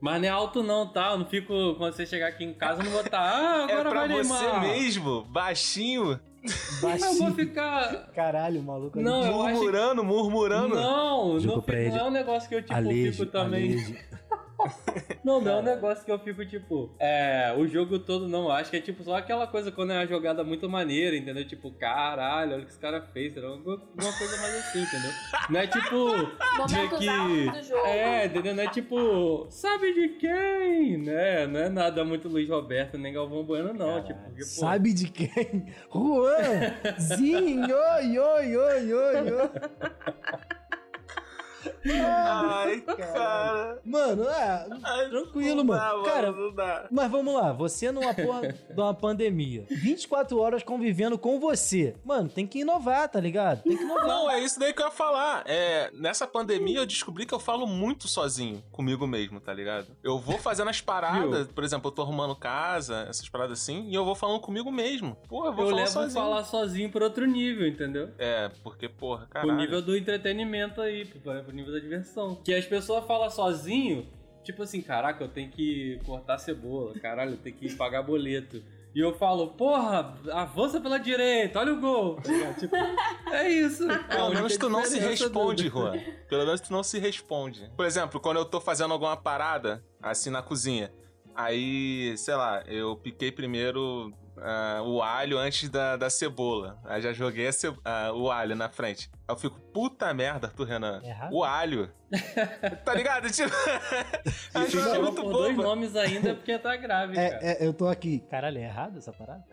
Mas 0.00 0.20
não 0.20 0.28
é 0.28 0.30
alto 0.30 0.62
não, 0.62 0.86
tá? 0.86 1.12
Eu 1.12 1.18
não 1.18 1.26
fico, 1.26 1.74
quando 1.76 1.94
você 1.94 2.06
chegar 2.06 2.28
aqui 2.28 2.44
em 2.44 2.52
casa, 2.52 2.80
eu 2.80 2.84
não 2.84 2.92
vou 2.92 3.00
estar, 3.00 3.20
ah, 3.20 3.66
É 3.68 3.72
agora 3.72 3.90
pra 3.90 4.06
vai 4.06 4.22
você 4.22 4.58
mesmo, 4.60 5.22
baixinho, 5.24 6.20
Eu 6.44 6.50
vou 6.80 6.90
Baixinho. 6.90 7.34
ficar... 7.34 8.08
Caralho, 8.14 8.60
o 8.60 8.64
maluco 8.64 8.98
ali. 8.98 9.04
Não, 9.08 9.24
eu 9.24 9.42
acho 9.42 9.54
murmurando, 9.54 10.04
murmurando. 10.04 10.74
Não, 10.74 11.38
não, 11.38 11.64
ele. 11.68 11.88
não 11.90 11.98
é 11.98 12.04
um 12.04 12.10
negócio 12.10 12.48
que 12.48 12.54
eu, 12.54 12.60
tipo, 12.60 12.74
Alejo, 12.74 13.12
fico 13.12 13.32
também... 13.32 13.72
alejo. 13.72 13.96
Não, 15.24 15.40
não 15.40 15.52
é 15.52 15.56
um 15.56 15.62
negócio 15.62 16.04
que 16.04 16.12
eu 16.12 16.18
fico 16.18 16.44
tipo, 16.44 16.94
é, 16.98 17.54
o 17.56 17.66
jogo 17.66 17.98
todo 17.98 18.28
não, 18.28 18.50
acho 18.50 18.70
que 18.70 18.76
é 18.76 18.80
tipo 18.80 19.02
só 19.02 19.16
aquela 19.16 19.46
coisa 19.46 19.72
quando 19.72 19.92
é 19.92 19.98
uma 19.98 20.06
jogada 20.06 20.44
muito 20.44 20.68
maneira, 20.68 21.16
entendeu? 21.16 21.46
Tipo, 21.46 21.70
caralho, 21.72 22.52
olha 22.52 22.62
o 22.62 22.66
que 22.66 22.70
esse 22.70 22.78
cara 22.78 23.00
fez, 23.00 23.32
entendeu? 23.32 23.52
Alguma 23.52 23.74
alguma 23.74 24.18
coisa 24.18 24.36
mais 24.36 24.54
assim, 24.56 24.82
entendeu? 24.82 25.10
Não 25.48 25.60
é 25.60 25.66
tipo, 25.66 26.14
de 26.66 26.88
que... 26.98 27.78
É, 27.86 28.26
entendeu? 28.26 28.54
Não 28.54 28.62
é 28.62 28.68
tipo, 28.68 29.46
sabe 29.50 29.94
de 29.94 30.08
quem, 30.10 30.98
né? 30.98 31.46
Não 31.46 31.60
é 31.60 31.68
nada 31.68 32.04
muito 32.04 32.28
Luiz 32.28 32.48
Roberto 32.48 32.98
nem 32.98 33.12
Galvão 33.12 33.44
Bueno, 33.44 33.72
não, 33.72 34.02
tipo, 34.04 34.20
porque, 34.20 34.40
pô, 34.40 34.44
Sabe 34.44 34.92
de 34.92 35.08
quem? 35.10 35.66
Juan! 35.90 36.98
Zinho! 37.00 37.74
Oi, 37.74 38.18
oi, 38.18 38.56
oi, 38.56 38.92
oi, 38.92 39.32
oi. 39.32 39.50
Ai, 41.86 42.80
cara. 42.96 43.78
Mano, 43.84 44.24
é, 44.28 45.08
tranquilo, 45.08 45.56
não 45.56 45.64
mano. 45.64 45.80
dá, 45.80 45.92
mano, 45.92 46.04
Cara, 46.04 46.32
não 46.32 46.52
dá. 46.54 46.86
mas 46.90 47.10
vamos 47.10 47.34
lá, 47.34 47.52
você 47.52 47.90
numa 47.90 48.14
porra 48.14 48.52
de 48.52 48.80
uma 48.80 48.94
pandemia, 48.94 49.64
24 49.70 50.38
horas 50.38 50.62
convivendo 50.62 51.18
com 51.18 51.38
você. 51.38 51.94
Mano, 52.04 52.28
tem 52.28 52.46
que 52.46 52.60
inovar, 52.60 53.08
tá 53.08 53.20
ligado? 53.20 53.62
Tem 53.62 53.76
que 53.76 53.82
inovar. 53.82 54.06
Não, 54.06 54.30
é 54.30 54.40
isso 54.40 54.58
daí 54.58 54.72
que 54.72 54.80
eu 54.80 54.86
ia 54.86 54.90
falar. 54.92 55.42
É, 55.46 55.90
nessa 55.92 56.26
pandemia 56.26 56.78
eu 56.78 56.86
descobri 56.86 57.26
que 57.26 57.34
eu 57.34 57.38
falo 57.40 57.66
muito 57.66 58.08
sozinho 58.08 58.62
comigo 58.70 59.06
mesmo, 59.06 59.40
tá 59.40 59.52
ligado? 59.52 59.86
Eu 60.02 60.18
vou 60.18 60.38
fazendo 60.38 60.68
as 60.70 60.80
paradas, 60.80 61.46
por 61.48 61.64
exemplo, 61.64 61.88
eu 61.88 61.92
tô 61.94 62.02
arrumando 62.02 62.34
casa, 62.36 63.06
essas 63.08 63.28
paradas 63.28 63.60
assim, 63.60 63.86
e 63.88 63.94
eu 63.94 64.04
vou 64.04 64.14
falando 64.14 64.40
comigo 64.40 64.70
mesmo. 64.70 65.16
Porra, 65.28 65.48
eu 65.48 65.52
vou 65.52 65.64
eu 65.64 65.70
falar 65.70 65.82
levo 65.82 65.92
sozinho. 65.92 66.22
falar 66.24 66.44
sozinho 66.44 66.90
por 66.90 67.02
outro 67.02 67.26
nível, 67.26 67.66
entendeu? 67.66 68.10
É, 68.18 68.50
porque, 68.62 68.88
porra, 68.88 69.22
Pro 69.26 69.28
caralho. 69.28 69.56
nível 69.56 69.82
do 69.82 69.96
entretenimento 69.96 70.80
aí, 70.80 71.04
pro 71.04 71.20
nível 71.54 71.72
da 71.72 71.78
diversão. 71.78 72.36
Que 72.44 72.54
as 72.54 72.66
pessoas 72.66 73.06
falam 73.06 73.30
sozinho, 73.30 74.06
tipo 74.42 74.62
assim, 74.62 74.80
caraca, 74.80 75.24
eu 75.24 75.28
tenho 75.28 75.50
que 75.50 76.00
cortar 76.04 76.38
cebola, 76.38 76.94
caralho, 76.94 77.32
eu 77.32 77.38
tenho 77.38 77.56
que 77.56 77.74
pagar 77.74 78.02
boleto. 78.02 78.62
E 78.94 79.00
eu 79.00 79.12
falo, 79.12 79.48
porra, 79.48 80.14
avança 80.30 80.80
pela 80.80 80.98
direita, 80.98 81.58
olha 81.58 81.72
o 81.72 81.80
gol. 81.80 82.14
Tá? 82.16 82.54
Tipo, 82.54 82.76
é 83.32 83.48
isso. 83.50 83.84
Pelo 84.06 84.32
menos 84.32 84.56
tu 84.56 84.68
não 84.68 84.84
se 84.84 85.00
responde, 85.00 85.68
Juan. 85.68 85.98
Pelo 86.28 86.44
menos 86.44 86.60
tu 86.60 86.72
não 86.72 86.84
se 86.84 87.00
responde. 87.00 87.68
Por 87.76 87.84
exemplo, 87.84 88.20
quando 88.20 88.36
eu 88.36 88.44
tô 88.44 88.60
fazendo 88.60 88.92
alguma 88.92 89.16
parada, 89.16 89.84
assim, 90.00 90.30
na 90.30 90.42
cozinha, 90.42 90.92
aí, 91.34 92.16
sei 92.16 92.36
lá, 92.36 92.62
eu 92.68 92.94
piquei 92.94 93.32
primeiro 93.32 94.12
ah, 94.38 94.82
o 94.84 95.02
alho 95.02 95.38
antes 95.38 95.68
da, 95.68 95.96
da 95.96 96.08
cebola. 96.10 96.78
Aí 96.84 97.00
já 97.02 97.12
joguei 97.12 97.50
ce- 97.52 97.72
ah, 97.84 98.12
o 98.14 98.30
alho 98.30 98.54
na 98.56 98.68
frente. 98.68 99.10
Aí 99.28 99.34
eu 99.34 99.38
fico, 99.38 99.58
puta 99.72 100.12
merda, 100.14 100.46
Arthur 100.48 100.64
Renan. 100.66 101.00
Errado. 101.04 101.32
O 101.32 101.44
alho. 101.44 101.90
tá 102.84 102.94
ligado? 102.94 103.28
Tipo, 103.32 103.50
E 103.54 104.70
se 104.70 104.76
que 104.76 104.96
é 104.96 104.98
muito 104.98 105.22
por 105.22 105.32
dois 105.32 105.56
nomes 105.56 105.96
ainda 105.96 106.30
é 106.30 106.34
porque 106.34 106.58
tá 106.58 106.76
grave, 106.76 107.14
cara. 107.14 107.38
É, 107.42 107.64
é, 107.64 107.66
eu 107.66 107.72
tô 107.72 107.88
aqui. 107.88 108.20
Caralho, 108.30 108.58
é 108.58 108.62
errado 108.64 108.98
essa 108.98 109.12
parada? 109.12 109.44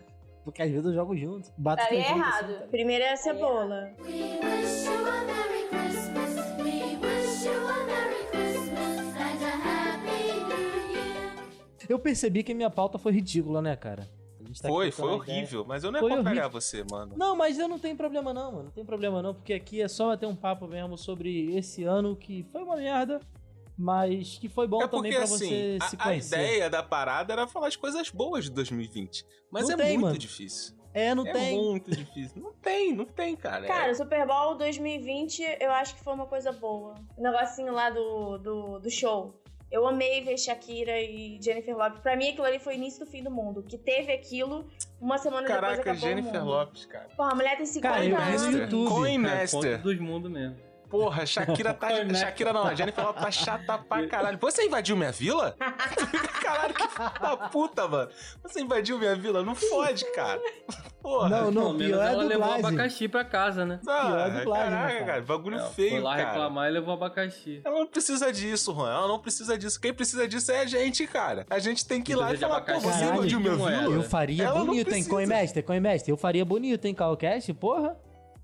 Porque 0.43 0.61
às 0.61 0.69
vezes 0.71 0.85
eu 0.85 0.93
jogo 0.93 1.15
junto. 1.15 1.51
Bato 1.57 1.83
Daí 1.87 1.97
é 1.99 2.09
errado. 2.11 2.55
assim. 2.55 2.67
Primeiro 2.69 3.03
é 3.03 3.13
a 3.13 3.17
cebola. 3.17 3.91
We 3.99 4.39
wish 4.41 4.85
you 4.85 5.07
a 5.07 5.23
Merry 5.23 5.67
Christmas. 5.69 6.35
We 6.57 6.97
wish 6.97 7.45
you 7.45 7.67
a 7.67 7.85
Merry 7.85 8.25
Christmas 8.31 9.15
and 9.15 9.45
a 9.45 9.91
Happy 9.91 10.43
New 10.47 10.91
Year. 10.93 11.87
Eu 11.87 11.99
percebi 11.99 12.41
que 12.43 12.53
minha 12.55 12.69
pauta 12.71 12.97
foi 12.97 13.11
ridícula, 13.11 13.61
né, 13.61 13.75
cara? 13.75 14.07
A 14.51 14.53
gente 14.53 14.61
tá 14.63 14.67
Foi, 14.67 14.91
foi 14.91 15.05
ideia. 15.05 15.17
horrível. 15.17 15.65
Mas 15.65 15.83
eu 15.83 15.91
não 15.91 15.99
ia 16.01 16.07
Foi 16.09 16.19
horrível. 16.19 16.49
você, 16.49 16.83
mano. 16.91 17.15
Não, 17.17 17.37
mas 17.37 17.57
eu 17.57 17.69
não 17.69 17.79
tenho 17.79 17.95
problema 17.95 18.33
não, 18.33 18.51
mano. 18.51 18.63
Não 18.65 18.71
tem 18.71 18.83
problema 18.83 19.21
não, 19.21 19.33
porque 19.33 19.53
aqui 19.53 19.81
é 19.81 19.87
só 19.87 20.07
bater 20.07 20.25
um 20.27 20.35
papo 20.35 20.67
mesmo 20.67 20.97
sobre 20.97 21.55
esse 21.55 21.83
ano 21.85 22.15
que 22.17 22.43
foi 22.51 22.61
uma 22.61 22.75
merda, 22.75 23.21
mas 23.77 24.37
que 24.37 24.49
foi 24.49 24.67
bom 24.67 24.81
É 24.83 24.87
também 24.89 25.11
porque, 25.13 25.15
pra 25.15 25.35
assim, 25.35 25.47
você 25.49 25.77
a, 25.81 25.87
se 25.87 25.95
a 25.95 26.03
conhecer. 26.03 26.35
ideia 26.35 26.69
da 26.69 26.83
parada 26.83 27.31
era 27.31 27.47
falar 27.47 27.67
as 27.67 27.77
coisas 27.77 28.09
boas 28.09 28.43
de 28.45 28.51
2020. 28.51 29.25
Mas 29.49 29.67
Não 29.69 29.73
é 29.73 29.77
tem, 29.77 29.87
muito 29.93 30.01
mano. 30.07 30.17
difícil. 30.17 30.75
É, 30.93 31.15
não 31.15 31.25
é 31.25 31.31
tem. 31.31 31.57
muito 31.57 31.89
difícil. 31.89 32.41
Não 32.41 32.51
tem, 32.53 32.93
não 32.93 33.05
tem, 33.05 33.33
cara. 33.37 33.65
Cara, 33.65 33.87
É- 33.87 33.91
o 33.91 33.95
Super 33.95 34.27
Bowl 34.27 34.55
2020 34.55 35.41
eu 35.61 35.71
acho 35.71 35.95
que 35.95 36.03
foi 36.03 36.13
uma 36.13 36.25
coisa 36.25 36.51
boa. 36.51 36.95
O 37.17 37.21
negocinho 37.21 37.71
lá 37.73 37.89
do, 37.89 38.37
do, 38.37 38.79
do 38.79 38.89
show. 38.91 39.41
Eu 39.71 39.87
amei 39.87 40.21
ver 40.21 40.37
Shakira 40.37 40.99
e 40.99 41.39
Jennifer 41.41 41.75
Lopez. 41.77 41.99
Pra 42.01 42.15
mim, 42.17 42.29
aquilo 42.29 42.45
ali 42.45 42.59
foi 42.59 42.73
o 42.73 42.75
início 42.75 43.05
do 43.05 43.09
fim 43.09 43.23
do 43.23 43.31
mundo. 43.31 43.63
Que 43.63 43.77
teve 43.77 44.11
aquilo, 44.11 44.67
uma 44.99 45.17
semana 45.17 45.43
depois 45.47 45.61
Caraca, 45.61 45.81
acabou 45.81 45.95
o 45.97 46.01
Jennifer. 46.01 46.45
Lopes, 46.45 46.85
cara. 46.85 47.07
Porra, 47.15 47.31
a 47.31 47.35
mulher 47.35 47.55
tem 47.57 47.65
50 47.65 47.95
Cara, 47.95 48.23
anos. 48.27 48.41
no 48.47 48.51
YouTube. 48.59 48.89
Coin 48.89 49.15
É, 49.15 49.17
Master. 49.17 49.49
conta 49.61 49.77
dos 49.77 49.99
mundos 49.99 50.29
mesmo. 50.31 50.57
Porra, 50.89 51.25
Shakira 51.25 51.73
tá. 51.73 51.87
Shakira 52.13 52.51
não, 52.51 52.65
a 52.65 52.75
Jennifer 52.75 53.05
Lopes 53.05 53.23
tá 53.23 53.31
chata 53.31 53.77
pra 53.77 54.05
caralho. 54.07 54.37
Você 54.39 54.65
invadiu 54.65 54.97
minha 54.97 55.11
vila? 55.13 55.55
caralho, 56.41 56.73
que 56.73 56.87
filho 56.87 57.11
da 57.21 57.37
puta, 57.49 57.87
mano. 57.87 58.09
Você 58.43 58.61
invadiu 58.61 58.97
minha 58.97 59.15
vila? 59.15 59.43
Não 59.43 59.55
fode, 59.55 60.05
cara. 60.13 60.41
Porra. 61.01 61.29
Não, 61.29 61.51
não, 61.51 61.61
Pelo 61.61 61.73
menos 61.73 61.91
pior 61.93 62.03
é 62.07 62.11
ela 62.13 62.23
levou 62.23 62.51
abacaxi 62.53 63.07
pra 63.07 63.23
casa, 63.25 63.65
né? 63.65 63.79
Ah, 63.87 64.05
pior 64.07 64.19
é 64.19 64.29
dublagem, 64.39 64.69
né, 64.71 64.75
caraca, 64.77 64.93
cara? 64.93 65.05
cara. 65.05 65.21
Bagulho 65.21 65.57
Ela 65.57 65.69
feio, 65.69 65.89
foi 65.91 65.99
lá 66.01 66.15
cara. 66.17 66.29
reclamar 66.29 66.69
e 66.69 66.71
levou 66.73 66.93
abacaxi. 66.93 67.61
Ela 67.63 67.79
não 67.79 67.87
precisa 67.87 68.31
disso, 68.31 68.73
Juan. 68.73 68.91
Ela 68.93 69.07
não 69.07 69.19
precisa 69.19 69.57
disso. 69.57 69.79
Quem 69.79 69.93
precisa 69.93 70.27
disso 70.27 70.51
é 70.51 70.59
a 70.61 70.65
gente, 70.65 71.07
cara. 71.07 71.45
A 71.49 71.59
gente 71.59 71.85
tem 71.85 72.01
que 72.01 72.11
ir 72.11 72.15
lá 72.15 72.33
e 72.33 72.37
falar, 72.37 72.61
pô, 72.61 72.71
abacaxi. 72.71 72.97
você 72.99 73.05
invadiu 73.05 73.39
minha 73.39 73.55
moeda. 73.55 73.79
vila? 73.79 73.93
Eu 73.95 74.03
faria 74.03 74.43
Ela 74.43 74.63
bonito, 74.65 74.93
hein. 74.93 75.03
Coimestre, 75.03 75.63
Coimestre. 75.63 76.11
Eu 76.11 76.17
faria 76.17 76.45
bonito, 76.45 76.85
hein, 76.85 76.93
Calcast, 76.93 77.53
porra. 77.53 77.97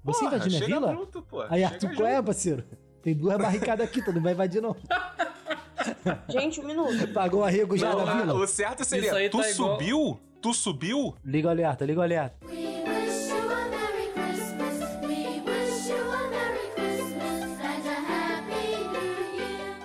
Você 0.04 0.24
Porra, 0.24 0.36
invadiu 0.38 0.58
minha 0.58 0.66
vila? 0.80 0.94
junto, 0.94 1.22
pô. 1.22 1.42
Aí, 1.50 1.64
Arthur, 1.64 1.90
junto. 1.90 1.96
qual 1.98 2.08
é, 2.08 2.22
parceiro? 2.22 2.64
Tem 3.04 3.14
duas 3.14 3.38
barricadas 3.38 3.86
aqui, 3.88 4.02
tu 4.02 4.12
não 4.14 4.22
vai 4.22 4.34
invadir, 4.34 4.62
não. 4.62 4.76
Gente, 6.30 6.60
um 6.60 6.63
minuto. 6.63 7.08
Pagou 7.13 7.43
arrego 7.43 7.78
já 7.78 7.91
Não, 7.91 8.06
na 8.06 8.12
ah, 8.12 8.21
vila? 8.21 8.34
o 8.36 8.47
certo 8.47 8.84
seria, 8.86 9.08
Isso 9.08 9.15
aí 9.15 9.30
tu 9.30 9.39
tá 9.39 9.50
igual- 9.50 9.71
subiu? 9.80 10.19
Tu 10.41 10.54
subiu? 10.54 11.15
Liga 11.26 11.47
o 11.47 11.52
alerta, 11.52 11.86
liga 11.86 12.00
o 12.00 12.04
alerta. 12.04 12.36
We 12.45 12.54
wish 12.56 13.30
you 13.30 13.52
a 13.52 13.65
Merry 13.69 14.12
Christmas. 14.13 14.80
We 15.02 15.41
wish 15.41 15.89
you 15.89 16.12
a 16.12 16.30
Merry 16.30 16.71
Christmas 16.76 17.60
and 17.60 17.89
a 17.89 18.38
Happy 18.38 18.88
New 18.91 19.36
Year. 19.39 19.78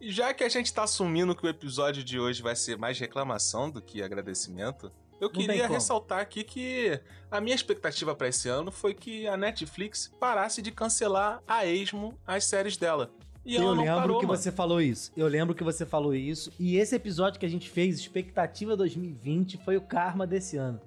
E 0.00 0.12
já 0.12 0.32
que 0.32 0.44
a 0.44 0.48
gente 0.48 0.72
tá 0.72 0.84
assumindo 0.84 1.34
que 1.34 1.44
o 1.44 1.48
episódio 1.48 2.04
de 2.04 2.18
hoje 2.20 2.40
vai 2.42 2.54
ser 2.54 2.78
mais 2.78 2.98
reclamação 2.98 3.68
do 3.70 3.82
que 3.82 4.02
agradecimento, 4.02 4.92
eu 5.20 5.28
tem 5.28 5.46
queria 5.46 5.62
como. 5.62 5.74
ressaltar 5.74 6.20
aqui 6.20 6.44
que 6.44 7.00
a 7.30 7.40
minha 7.40 7.56
expectativa 7.56 8.14
pra 8.14 8.28
esse 8.28 8.48
ano 8.48 8.70
foi 8.70 8.94
que 8.94 9.26
a 9.26 9.36
Netflix 9.36 10.12
parasse 10.20 10.62
de 10.62 10.70
cancelar 10.70 11.42
a 11.48 11.66
esmo 11.66 12.16
as 12.26 12.44
séries 12.44 12.76
dela. 12.76 13.10
E 13.46 13.54
eu 13.54 13.72
lembro 13.72 13.94
parou, 13.94 14.18
que 14.18 14.26
mano. 14.26 14.38
você 14.38 14.50
falou 14.50 14.80
isso. 14.80 15.12
Eu 15.16 15.28
lembro 15.28 15.54
que 15.54 15.62
você 15.62 15.86
falou 15.86 16.14
isso. 16.14 16.50
E 16.58 16.76
esse 16.76 16.96
episódio 16.96 17.38
que 17.38 17.46
a 17.46 17.48
gente 17.48 17.70
fez, 17.70 17.98
Expectativa 17.98 18.76
2020, 18.76 19.58
foi 19.64 19.76
o 19.76 19.80
karma 19.80 20.26
desse 20.26 20.56
ano. 20.56 20.80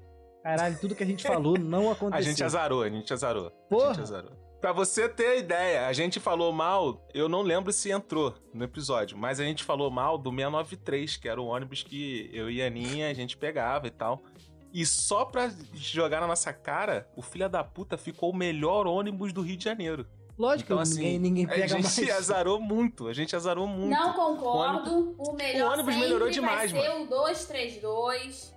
Caralho, 0.44 0.78
tudo 0.80 0.94
que 0.94 1.04
a 1.04 1.06
gente 1.06 1.24
falou 1.24 1.58
não 1.60 1.90
aconteceu. 1.90 2.20
A 2.20 2.22
gente 2.22 2.44
azarou, 2.44 2.84
a 2.84 2.90
gente 2.90 3.12
azarou. 3.14 3.48
A 3.48 3.52
Porra. 3.70 3.94
gente 3.94 4.02
azarou. 4.04 4.32
Pra 4.60 4.74
você 4.74 5.08
ter 5.08 5.40
ideia, 5.40 5.88
a 5.88 5.94
gente 5.94 6.20
falou 6.20 6.52
mal, 6.52 7.08
eu 7.14 7.30
não 7.30 7.42
lembro 7.42 7.72
se 7.72 7.92
entrou 7.92 8.34
no 8.54 8.66
episódio, 8.66 9.18
mas 9.18 9.40
a 9.40 9.44
gente 9.46 9.64
falou 9.64 9.90
mal 9.90 10.18
do 10.18 10.30
693, 10.32 11.16
que 11.16 11.30
era 11.30 11.42
o 11.42 11.46
ônibus 11.46 11.82
que 11.82 12.30
eu 12.34 12.52
e 12.52 12.62
a 12.62 12.68
Aninha 12.68 13.10
a 13.10 13.14
gente 13.14 13.38
pegava 13.38 13.88
e 13.88 13.92
tal. 13.92 14.22
E 14.74 14.86
só 14.86 15.24
pra 15.24 15.50
jogar 15.74 16.20
na 16.20 16.28
nossa 16.28 16.52
cara, 16.52 17.08
o 17.16 17.22
filho 17.22 17.48
da 17.50 17.64
puta 17.64 17.98
ficou 17.98 18.32
o 18.32 18.36
melhor 18.36 18.86
ônibus 18.86 19.32
do 19.32 19.42
Rio 19.42 19.56
de 19.56 19.64
Janeiro. 19.64 20.06
Lógico, 20.40 20.72
Então, 20.72 20.82
assim, 20.82 21.02
ninguém, 21.20 21.20
ninguém 21.20 21.46
a 21.46 21.50
pega 21.50 21.68
gente 21.68 21.82
mais. 22.06 22.10
azarou 22.18 22.62
muito, 22.62 23.08
a 23.10 23.14
gente 23.14 23.36
azarou 23.36 23.68
muito. 23.68 23.90
Não 23.90 24.14
concordo. 24.14 25.14
O 25.18 25.34
melhor 25.34 25.72
o 25.72 25.74
ônibus 25.74 25.96
melhorou 25.98 26.30
demais, 26.30 26.72
vai 26.72 26.82
ser 26.82 26.90
o 27.02 27.06
232, 27.08 28.56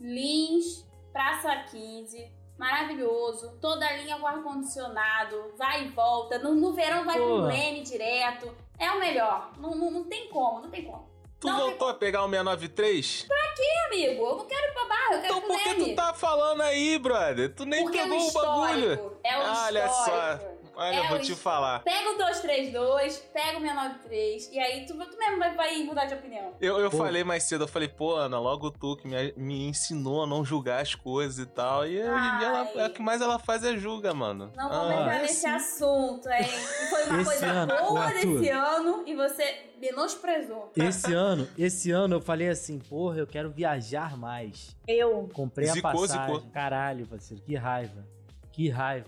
Lins, 0.00 0.86
Praça 1.12 1.54
15. 1.70 2.32
Maravilhoso. 2.58 3.58
Toda 3.60 3.84
a 3.84 3.96
linha 3.96 4.16
com 4.16 4.26
ar-condicionado. 4.26 5.52
Vai 5.58 5.86
e 5.86 5.88
volta. 5.88 6.38
No, 6.38 6.54
no 6.54 6.72
verão 6.72 7.04
vai 7.04 7.16
pro 7.16 7.26
Porra. 7.26 7.48
Leme 7.48 7.82
direto. 7.82 8.54
É 8.78 8.90
o 8.92 9.00
melhor. 9.00 9.50
Não, 9.58 9.74
não, 9.74 9.90
não 9.90 10.04
tem 10.04 10.28
como, 10.28 10.60
não 10.60 10.70
tem 10.70 10.84
como. 10.84 11.08
Tu 11.40 11.52
voltou 11.52 11.88
a 11.88 11.94
pegar 11.94 12.24
o 12.24 12.28
693? 12.28 13.26
Ih, 13.58 13.86
amigo, 13.86 14.24
eu 14.24 14.36
não 14.38 14.46
quero 14.46 14.66
ir 14.68 14.72
pra 14.72 14.84
barra, 14.86 15.14
eu 15.14 15.20
quero 15.20 15.36
Então 15.36 15.40
por 15.48 15.58
que 15.62 15.74
tu 15.74 15.94
tá 15.94 16.14
falando 16.14 16.60
aí, 16.62 16.98
brother? 16.98 17.54
Tu 17.54 17.64
nem 17.64 17.82
Porque 17.82 17.98
é 17.98 18.04
o 18.04 18.08
pegou 18.08 18.28
o 18.28 18.32
bagulho. 18.32 18.92
histórico. 18.92 19.16
É 19.22 19.38
o 19.38 19.40
Olha 19.42 19.88
só. 19.88 20.38
Olha, 20.76 20.94
É 20.94 20.98
eu 21.04 21.08
vou 21.08 21.18
te 21.20 21.34
falar. 21.34 21.80
Pega 21.82 22.10
o 22.10 22.16
232, 22.18 23.16
pega 23.32 23.58
o 23.58 23.60
693, 23.60 24.50
e 24.52 24.58
aí 24.58 24.86
tu, 24.86 24.94
tu 24.94 25.18
mesmo 25.18 25.38
vai, 25.38 25.54
vai 25.54 25.82
mudar 25.84 26.04
de 26.06 26.14
opinião. 26.14 26.54
Eu, 26.60 26.78
eu 26.80 26.90
Pô. 26.90 26.98
falei 26.98 27.22
mais 27.24 27.44
cedo, 27.44 27.64
eu 27.64 27.68
falei, 27.68 27.88
pô, 27.88 28.14
Ana, 28.16 28.38
logo 28.40 28.70
tu 28.70 28.96
que 28.96 29.06
me, 29.06 29.32
me 29.36 29.68
ensinou 29.68 30.22
a 30.24 30.26
não 30.26 30.44
julgar 30.44 30.80
as 30.82 30.94
coisas 30.94 31.38
e 31.38 31.46
tal. 31.46 31.86
E 31.86 31.98
hoje 32.00 32.08
em 32.28 32.38
dia 32.38 32.46
ela, 32.48 32.68
Ai. 32.76 32.86
o 32.88 32.92
que 32.92 33.02
mais 33.02 33.20
ela 33.20 33.38
faz 33.38 33.64
é 33.64 33.76
julga, 33.76 34.12
mano. 34.12 34.50
Não 34.56 34.66
Ah, 34.66 34.68
vamos 34.78 34.92
entrar 35.00 35.14
é 35.16 35.22
nesse 35.22 35.46
assim. 35.46 35.74
assunto, 35.74 36.28
hein? 36.28 36.44
Foi 36.90 37.04
uma 37.04 37.20
Esse 37.20 37.30
coisa 37.30 37.46
ano, 37.46 37.76
boa 37.88 38.06
desse 38.08 38.48
ano 38.48 39.02
e 39.06 39.14
você 39.14 39.70
menosprezou. 39.80 40.72
Esse 40.76 41.12
ano, 41.12 41.48
esse 41.58 41.90
ano 41.90 42.16
eu 42.16 42.20
falei 42.20 42.48
assim, 42.48 42.78
porra, 42.78 43.18
eu 43.18 43.26
quero 43.26 43.50
viajar 43.50 44.16
mais. 44.16 44.76
Eu. 44.86 45.28
Comprei 45.32 45.68
Zicou, 45.68 45.90
a 45.90 45.92
passagem. 45.94 46.34
zicou. 46.36 46.50
Caralho, 46.52 47.06
parceiro, 47.06 47.42
que 47.42 47.54
raiva. 47.54 48.04
Que 48.52 48.68
raiva. 48.68 49.06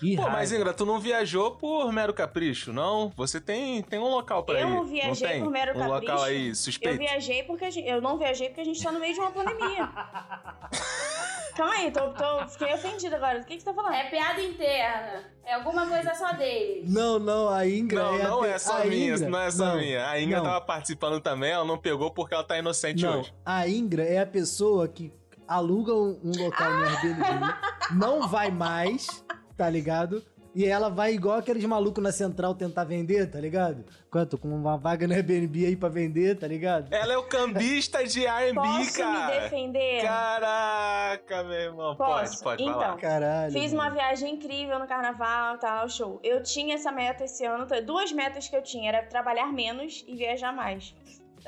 Que 0.00 0.14
Pô, 0.16 0.22
raiva. 0.22 0.36
mas 0.36 0.52
Ingra, 0.52 0.72
tu 0.74 0.84
não 0.84 0.98
viajou 1.00 1.52
por 1.52 1.90
mero 1.92 2.12
capricho, 2.12 2.72
não? 2.72 3.10
Você 3.16 3.40
tem, 3.40 3.82
tem 3.82 3.98
um 3.98 4.08
local 4.10 4.42
pra 4.44 4.60
ir. 4.60 4.62
Eu 4.62 4.84
viajei 4.84 5.26
não 5.26 5.32
tem? 5.34 5.42
por 5.42 5.50
mero 5.50 5.70
um 5.72 5.78
capricho. 5.80 6.12
local 6.12 6.22
aí 6.24 6.48
Eu 6.48 6.54
suspeito. 6.54 6.98
viajei 6.98 7.42
porque 7.44 7.64
a 7.64 7.70
gente, 7.70 7.88
eu 7.88 8.00
não 8.02 8.18
viajei 8.18 8.48
porque 8.48 8.60
a 8.60 8.64
gente 8.64 8.82
tá 8.82 8.92
no 8.92 9.00
meio 9.00 9.14
de 9.14 9.20
uma 9.20 9.30
pandemia. 9.30 9.88
Calma 11.56 11.72
aí, 11.72 11.90
tô, 11.90 12.10
tô- 12.10 12.46
fiquei 12.48 12.74
ofendida 12.74 13.16
agora. 13.16 13.38
O 13.40 13.44
que, 13.44 13.54
que 13.56 13.60
você 13.62 13.64
tá 13.64 13.72
falando? 13.72 13.94
É 13.94 14.10
piada 14.10 14.42
interna. 14.42 15.24
É 15.42 15.54
alguma 15.54 15.86
coisa 15.86 16.14
só 16.14 16.32
deles. 16.34 16.92
Não, 16.92 17.18
não, 17.18 17.48
a 17.48 17.66
Ingra 17.66 18.02
Não, 18.02 18.14
é 18.18 18.22
a 18.22 18.28
não 18.28 18.44
é 18.44 18.58
só 18.58 18.82
a 18.82 18.84
minha, 18.84 19.14
Ingra- 19.14 19.28
não 19.30 19.40
é 19.40 19.50
só 19.50 19.64
não, 19.64 19.76
minha. 19.78 20.06
A 20.06 20.20
Ingra 20.20 20.38
não. 20.38 20.44
tava 20.44 20.60
participando 20.60 21.18
também, 21.20 21.52
ela 21.52 21.64
não 21.64 21.78
pegou 21.78 22.10
porque 22.10 22.34
ela 22.34 22.44
tá 22.44 22.58
inocente 22.58 23.02
Não, 23.02 23.20
hoje. 23.20 23.32
a 23.44 23.66
Ingra 23.66 24.02
é 24.02 24.18
a 24.18 24.26
pessoa 24.26 24.86
que 24.86 25.10
aluga 25.48 25.94
um, 25.94 26.20
um 26.22 26.44
local 26.44 26.70
no 26.70 26.84
Airbnb, 26.84 27.54
não 27.92 28.28
vai 28.28 28.50
mais, 28.50 29.24
tá 29.56 29.68
ligado? 29.68 30.22
E 30.56 30.64
ela 30.64 30.88
vai 30.88 31.12
igual 31.12 31.36
aqueles 31.36 31.62
malucos 31.66 32.02
na 32.02 32.10
central 32.10 32.54
tentar 32.54 32.84
vender, 32.84 33.30
tá 33.30 33.38
ligado? 33.38 33.84
Quanto? 34.10 34.38
Com 34.38 34.48
uma 34.48 34.78
vaga 34.78 35.06
no 35.06 35.12
Airbnb 35.12 35.66
aí 35.66 35.76
pra 35.76 35.90
vender, 35.90 36.38
tá 36.38 36.48
ligado? 36.48 36.90
Ela 36.90 37.12
é 37.12 37.18
o 37.18 37.24
cambista 37.24 38.02
de 38.06 38.24
R&B, 38.24 38.54
Posso 38.54 38.98
cara. 38.98 39.34
me 39.34 39.40
defender? 39.42 40.02
Caraca, 40.02 41.42
meu 41.42 41.60
irmão. 41.60 41.94
Posso? 41.94 42.42
Pode, 42.42 42.64
pode, 42.64 42.64
vai 42.64 42.72
então, 42.72 42.90
lá. 42.92 42.96
Caralho. 42.96 43.52
Fiz 43.52 43.70
mano. 43.74 43.90
uma 43.90 43.94
viagem 43.94 44.32
incrível 44.32 44.78
no 44.78 44.86
carnaval, 44.86 45.58
tal, 45.58 45.90
show. 45.90 46.18
Eu 46.24 46.42
tinha 46.42 46.76
essa 46.76 46.90
meta 46.90 47.24
esse 47.24 47.44
ano, 47.44 47.66
duas 47.84 48.10
metas 48.10 48.48
que 48.48 48.56
eu 48.56 48.62
tinha, 48.62 48.88
era 48.88 49.02
trabalhar 49.02 49.52
menos 49.52 50.06
e 50.08 50.16
viajar 50.16 50.54
mais. 50.54 50.94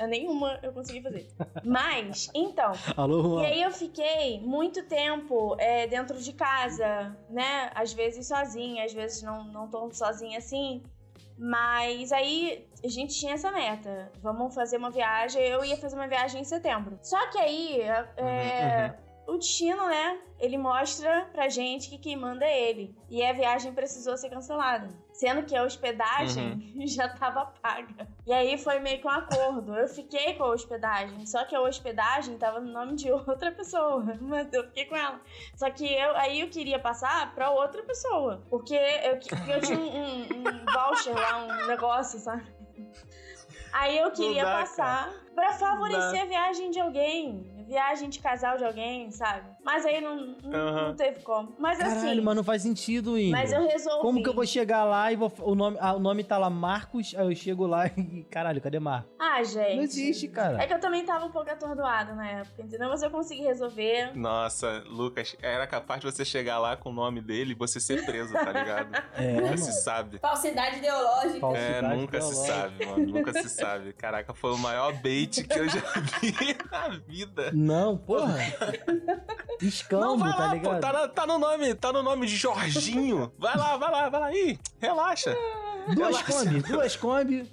Nenhuma 0.07 0.59
eu 0.63 0.71
consegui 0.71 1.01
fazer. 1.01 1.27
Mas, 1.63 2.29
então, 2.33 2.71
Alô. 2.95 3.41
E 3.41 3.45
aí 3.45 3.61
eu 3.61 3.71
fiquei 3.71 4.39
muito 4.39 4.83
tempo 4.83 5.55
é, 5.59 5.87
dentro 5.87 6.17
de 6.17 6.33
casa, 6.33 7.15
né? 7.29 7.71
Às 7.75 7.93
vezes 7.93 8.27
sozinha, 8.27 8.85
às 8.85 8.93
vezes 8.93 9.21
não, 9.21 9.43
não 9.45 9.67
tô 9.67 9.91
sozinha 9.91 10.37
assim. 10.37 10.83
Mas 11.37 12.11
aí 12.11 12.67
a 12.83 12.87
gente 12.89 13.17
tinha 13.17 13.33
essa 13.33 13.51
meta. 13.51 14.11
Vamos 14.21 14.53
fazer 14.53 14.77
uma 14.77 14.89
viagem. 14.89 15.41
Eu 15.41 15.63
ia 15.63 15.77
fazer 15.77 15.95
uma 15.95 16.07
viagem 16.07 16.41
em 16.41 16.45
setembro. 16.45 16.99
Só 17.01 17.29
que 17.29 17.37
aí 17.37 17.81
é, 17.81 18.93
o 19.25 19.37
destino, 19.37 19.87
né? 19.87 20.19
Ele 20.39 20.57
mostra 20.57 21.29
pra 21.31 21.47
gente 21.47 21.89
que 21.89 21.97
quem 21.97 22.17
manda 22.17 22.45
é 22.45 22.69
ele. 22.69 22.95
E 23.09 23.23
a 23.23 23.31
viagem 23.31 23.73
precisou 23.73 24.17
ser 24.17 24.29
cancelada. 24.29 24.89
Sendo 25.19 25.43
que 25.43 25.53
a 25.53 25.63
hospedagem 25.63 26.71
já 26.87 27.09
tava 27.09 27.45
paga. 27.61 28.07
E 28.25 28.31
aí 28.31 28.57
foi 28.57 28.79
meio 28.79 29.01
que 29.01 29.05
um 29.07 29.09
acordo. 29.09 29.75
Eu 29.75 29.85
fiquei 29.89 30.35
com 30.35 30.45
a 30.45 30.51
hospedagem. 30.51 31.25
Só 31.25 31.43
que 31.43 31.53
a 31.53 31.59
hospedagem 31.59 32.37
tava 32.37 32.61
no 32.61 32.71
nome 32.71 32.95
de 32.95 33.11
outra 33.11 33.51
pessoa. 33.51 34.01
Mas 34.21 34.47
eu 34.53 34.63
fiquei 34.67 34.85
com 34.85 34.95
ela. 34.95 35.19
Só 35.57 35.69
que 35.69 35.85
eu, 35.85 36.15
aí 36.15 36.39
eu 36.39 36.49
queria 36.49 36.79
passar 36.79 37.35
pra 37.35 37.49
outra 37.51 37.83
pessoa. 37.83 38.41
Porque 38.49 38.73
eu, 38.73 39.15
eu 39.53 39.59
tinha 39.61 39.77
um, 39.77 39.89
um- 39.89 40.21
um 40.21 40.65
voucher 40.73 41.13
lá, 41.13 41.37
um 41.43 41.67
negócio, 41.67 42.17
sabe? 42.17 42.45
Aí 43.73 43.97
eu 43.97 44.11
queria 44.11 44.45
dá, 44.45 44.51
passar 44.59 45.11
pra 45.35 45.51
favorecer 45.53 46.21
a 46.21 46.25
viagem 46.25 46.71
de 46.71 46.79
alguém. 46.79 47.58
Viagem 47.69 48.09
de 48.09 48.19
casal 48.19 48.57
de 48.57 48.65
alguém, 48.65 49.11
sabe? 49.11 49.47
Mas 49.63 49.85
aí 49.85 50.01
não, 50.01 50.35
não, 50.43 50.59
Aham. 50.59 50.87
não 50.87 50.95
teve 50.95 51.19
como. 51.21 51.55
Mas 51.59 51.77
Caralho, 51.77 51.97
assim. 52.09 52.21
mas 52.21 52.35
não 52.35 52.43
faz 52.43 52.63
sentido, 52.63 53.15
Ingra. 53.17 53.39
Mas 53.39 53.51
eu 53.51 53.67
resolvi. 53.67 54.01
Como 54.01 54.23
que 54.23 54.27
eu 54.29 54.33
vou 54.33 54.45
chegar 54.45 54.83
lá 54.85 55.11
e 55.11 55.15
vou, 55.15 55.31
o, 55.41 55.53
nome, 55.53 55.77
ah, 55.79 55.93
o 55.93 55.99
nome 55.99 56.23
tá 56.23 56.37
lá 56.39 56.49
Marcos, 56.49 57.13
aí 57.15 57.25
eu 57.29 57.35
chego 57.35 57.67
lá 57.67 57.85
e... 57.95 58.23
Caralho, 58.31 58.59
cadê 58.59 58.79
Marcos? 58.79 59.11
Ah, 59.19 59.43
gente. 59.43 59.75
Não 59.75 59.83
existe, 59.83 60.27
cara. 60.29 60.61
É 60.61 60.65
que 60.65 60.73
eu 60.73 60.79
também 60.79 61.05
tava 61.05 61.25
um 61.25 61.31
pouco 61.31 61.49
atordoada 61.49 62.15
na 62.15 62.27
época, 62.27 62.63
entendeu? 62.63 62.89
Mas 62.89 63.03
eu 63.03 63.11
consegui 63.11 63.43
resolver. 63.43 64.17
Nossa, 64.17 64.83
Lucas, 64.87 65.35
era 65.41 65.67
capaz 65.67 66.01
de 66.01 66.11
você 66.11 66.25
chegar 66.25 66.57
lá 66.57 66.75
com 66.75 66.89
o 66.89 66.93
nome 66.93 67.21
dele 67.21 67.51
e 67.51 67.55
você 67.55 67.79
ser 67.79 68.03
preso, 68.03 68.33
tá 68.33 68.51
ligado? 68.51 68.89
É, 69.19 69.33
Nunca 69.33 69.45
mano. 69.45 69.57
se 69.57 69.71
sabe. 69.83 70.17
Falsidade 70.19 70.77
ideológica. 70.77 71.39
Falsidade 71.39 71.85
É, 71.85 71.95
nunca 71.95 72.21
se 72.21 72.27
ideológica. 72.31 72.53
sabe, 72.61 72.85
mano. 72.85 73.05
Nunca 73.07 73.33
se 73.33 73.49
sabe. 73.49 73.93
Caraca, 73.93 74.33
foi 74.33 74.53
o 74.53 74.57
maior 74.57 74.93
bait 74.93 75.43
que 75.43 75.59
eu 75.59 75.67
já 75.67 75.79
vi 76.21 76.57
na 76.71 76.87
vida. 77.05 77.51
Não, 77.59 77.97
porra. 77.97 78.37
Não, 78.87 79.67
Escambo, 79.67 80.17
vai 80.19 80.31
tá 80.31 80.37
lá, 80.39 80.53
ligado? 80.53 80.73
pô. 80.75 80.79
Tá, 80.79 80.93
na- 80.93 81.07
tá 81.09 81.27
no 81.27 81.37
nome, 81.37 81.75
tá 81.75 81.91
no 81.91 82.01
nome 82.01 82.25
de 82.25 82.35
Jorginho. 82.37 83.31
Vai 83.37 83.57
lá, 83.57 83.75
vai 83.75 83.91
lá, 83.91 84.09
vai 84.09 84.19
lá. 84.21 84.33
Ih, 84.33 84.57
relaxa. 84.79 85.35
Duas 85.93 86.17
Relaxa. 86.21 86.31
Kombi, 86.45 86.61
duas 86.61 86.95
Kombi. 86.95 87.51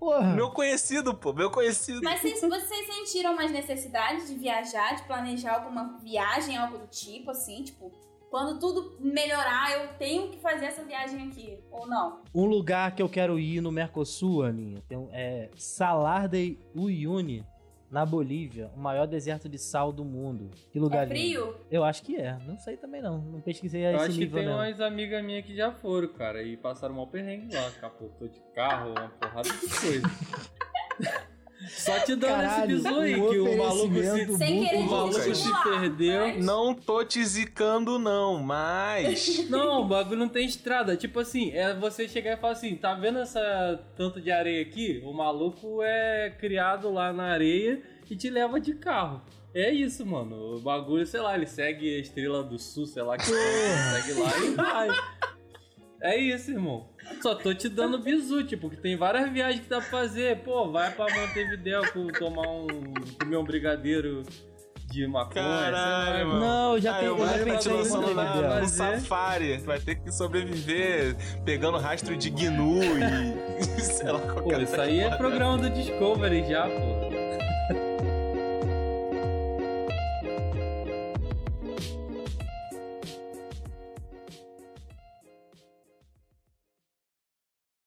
Porra. 0.00 0.34
Meu 0.34 0.50
conhecido, 0.50 1.14
pô, 1.14 1.32
meu 1.32 1.50
conhecido. 1.50 2.00
Mas 2.02 2.20
vocês, 2.20 2.40
vocês 2.40 2.86
sentiram 2.86 3.34
mais 3.36 3.50
necessidade 3.52 4.26
de 4.26 4.34
viajar, 4.34 4.96
de 4.96 5.02
planejar 5.04 5.54
alguma 5.54 5.96
viagem, 6.02 6.56
algo 6.56 6.78
do 6.78 6.86
tipo, 6.88 7.30
assim? 7.30 7.62
Tipo, 7.62 7.92
quando 8.30 8.58
tudo 8.58 8.96
melhorar, 9.00 9.72
eu 9.72 9.88
tenho 9.98 10.28
que 10.28 10.38
fazer 10.40 10.66
essa 10.66 10.82
viagem 10.84 11.28
aqui. 11.28 11.58
Ou 11.70 11.86
não? 11.86 12.22
Um 12.34 12.44
lugar 12.44 12.94
que 12.94 13.00
eu 13.02 13.08
quero 13.08 13.38
ir 13.38 13.60
no 13.60 13.70
Mercosul, 13.70 14.42
Aninha, 14.42 14.82
tem 14.88 15.08
é 15.12 15.48
Salar 15.56 16.28
de 16.28 16.58
Uyuni, 16.74 17.44
na 17.96 18.04
Bolívia, 18.04 18.70
o 18.76 18.78
maior 18.78 19.06
deserto 19.06 19.48
de 19.48 19.56
sal 19.58 19.90
do 19.90 20.04
mundo. 20.04 20.50
Que 20.70 20.78
lugar 20.78 21.04
É 21.10 21.14
lindo. 21.14 21.18
frio? 21.18 21.56
Eu 21.70 21.82
acho 21.82 22.02
que 22.02 22.14
é. 22.14 22.36
Não 22.46 22.58
sei 22.58 22.76
também 22.76 23.00
não. 23.00 23.16
Não 23.22 23.40
pesquisei 23.40 23.86
Eu 23.86 23.92
esse 23.96 24.04
acho 24.04 24.12
que 24.12 24.18
nível 24.20 24.40
tem 24.40 24.48
não. 24.50 24.56
umas 24.56 24.78
amigas 24.82 25.24
minhas 25.24 25.46
que 25.46 25.56
já 25.56 25.72
foram, 25.72 26.06
cara, 26.08 26.42
e 26.42 26.58
passaram 26.58 26.94
mal 26.94 27.06
perrengue 27.06 27.54
lá, 27.54 27.70
capotou 27.80 28.28
de 28.28 28.38
carro, 28.54 28.90
uma 28.90 29.08
porrada 29.08 29.48
de 29.48 29.80
coisa. 29.80 30.06
Só 31.68 31.98
te 32.00 32.14
dando 32.14 32.30
Caralho, 32.30 32.76
esse 32.76 32.84
bizu 32.84 33.00
aí, 33.00 33.20
um 33.20 33.30
que 33.30 33.38
o 33.38 33.58
maluco 33.58 33.94
se, 33.94 34.36
Sem 34.36 34.76
o 34.76 34.82
maluco 34.82 35.34
se 35.34 35.62
perdeu. 35.62 36.42
Não 36.42 36.74
tô 36.74 37.04
te 37.04 37.24
zicando, 37.24 37.98
não, 37.98 38.42
mas. 38.42 39.46
Não, 39.50 39.82
o 39.82 39.88
bagulho 39.88 40.18
não 40.18 40.28
tem 40.28 40.46
estrada. 40.46 40.96
Tipo 40.96 41.20
assim, 41.20 41.50
é 41.52 41.74
você 41.74 42.08
chegar 42.08 42.32
e 42.32 42.36
falar 42.36 42.52
assim, 42.52 42.74
tá 42.76 42.94
vendo 42.94 43.18
essa 43.18 43.80
tanto 43.96 44.20
de 44.20 44.30
areia 44.30 44.62
aqui? 44.62 45.02
O 45.04 45.12
maluco 45.12 45.82
é 45.82 46.30
criado 46.38 46.92
lá 46.92 47.12
na 47.12 47.24
areia 47.24 47.82
e 48.10 48.16
te 48.16 48.30
leva 48.30 48.60
de 48.60 48.74
carro. 48.74 49.22
É 49.54 49.70
isso, 49.70 50.04
mano. 50.04 50.56
O 50.56 50.60
bagulho, 50.60 51.06
sei 51.06 51.20
lá, 51.20 51.34
ele 51.34 51.46
segue 51.46 51.96
a 51.96 52.00
estrela 52.00 52.42
do 52.42 52.58
sul, 52.58 52.86
sei 52.86 53.02
lá 53.02 53.16
que 53.16 53.24
segue 53.24 54.20
lá 54.20 54.38
e 54.38 54.50
vai. 54.54 54.88
É 56.02 56.16
isso, 56.16 56.50
irmão. 56.50 56.86
Só 57.22 57.34
tô 57.34 57.54
te 57.54 57.68
dando 57.68 57.98
bizu, 57.98 58.44
tipo, 58.44 58.68
que 58.68 58.76
tem 58.76 58.96
várias 58.96 59.30
viagens 59.30 59.60
que 59.62 59.68
dá 59.68 59.80
pra 59.80 59.88
fazer. 59.90 60.38
Pô, 60.40 60.70
vai 60.70 60.90
pra 60.92 61.06
Montevideo 61.06 61.90
com- 61.92 62.06
tomar 62.08 62.48
um. 62.48 62.66
comer 63.20 63.36
um 63.36 63.44
brigadeiro 63.44 64.22
de 64.90 65.06
maconha, 65.06 65.44
Caralho, 65.44 66.28
mano. 66.28 66.40
Não, 66.40 66.78
já 66.78 66.96
Ah, 66.96 67.00
tenho, 67.00 67.18
eu 67.18 67.26
já 67.26 67.44
pensei 67.44 67.72
no 67.72 67.84
Fazer. 68.14 68.66
safari. 68.68 69.56
Vai 69.58 69.80
ter 69.80 69.94
que 69.96 70.12
sobreviver 70.12 71.16
pegando 71.44 71.78
rastro 71.78 72.16
de 72.16 72.30
gnu 72.30 72.80
e. 72.82 73.80
sei 73.82 74.10
lá, 74.12 74.18
Pô, 74.20 74.34
qualquer 74.34 74.60
isso 74.62 74.80
aí 74.80 75.00
é 75.00 75.16
programa 75.16 75.58
do 75.58 75.70
Discovery 75.70 76.44
já, 76.48 76.68
pô. 76.68 77.05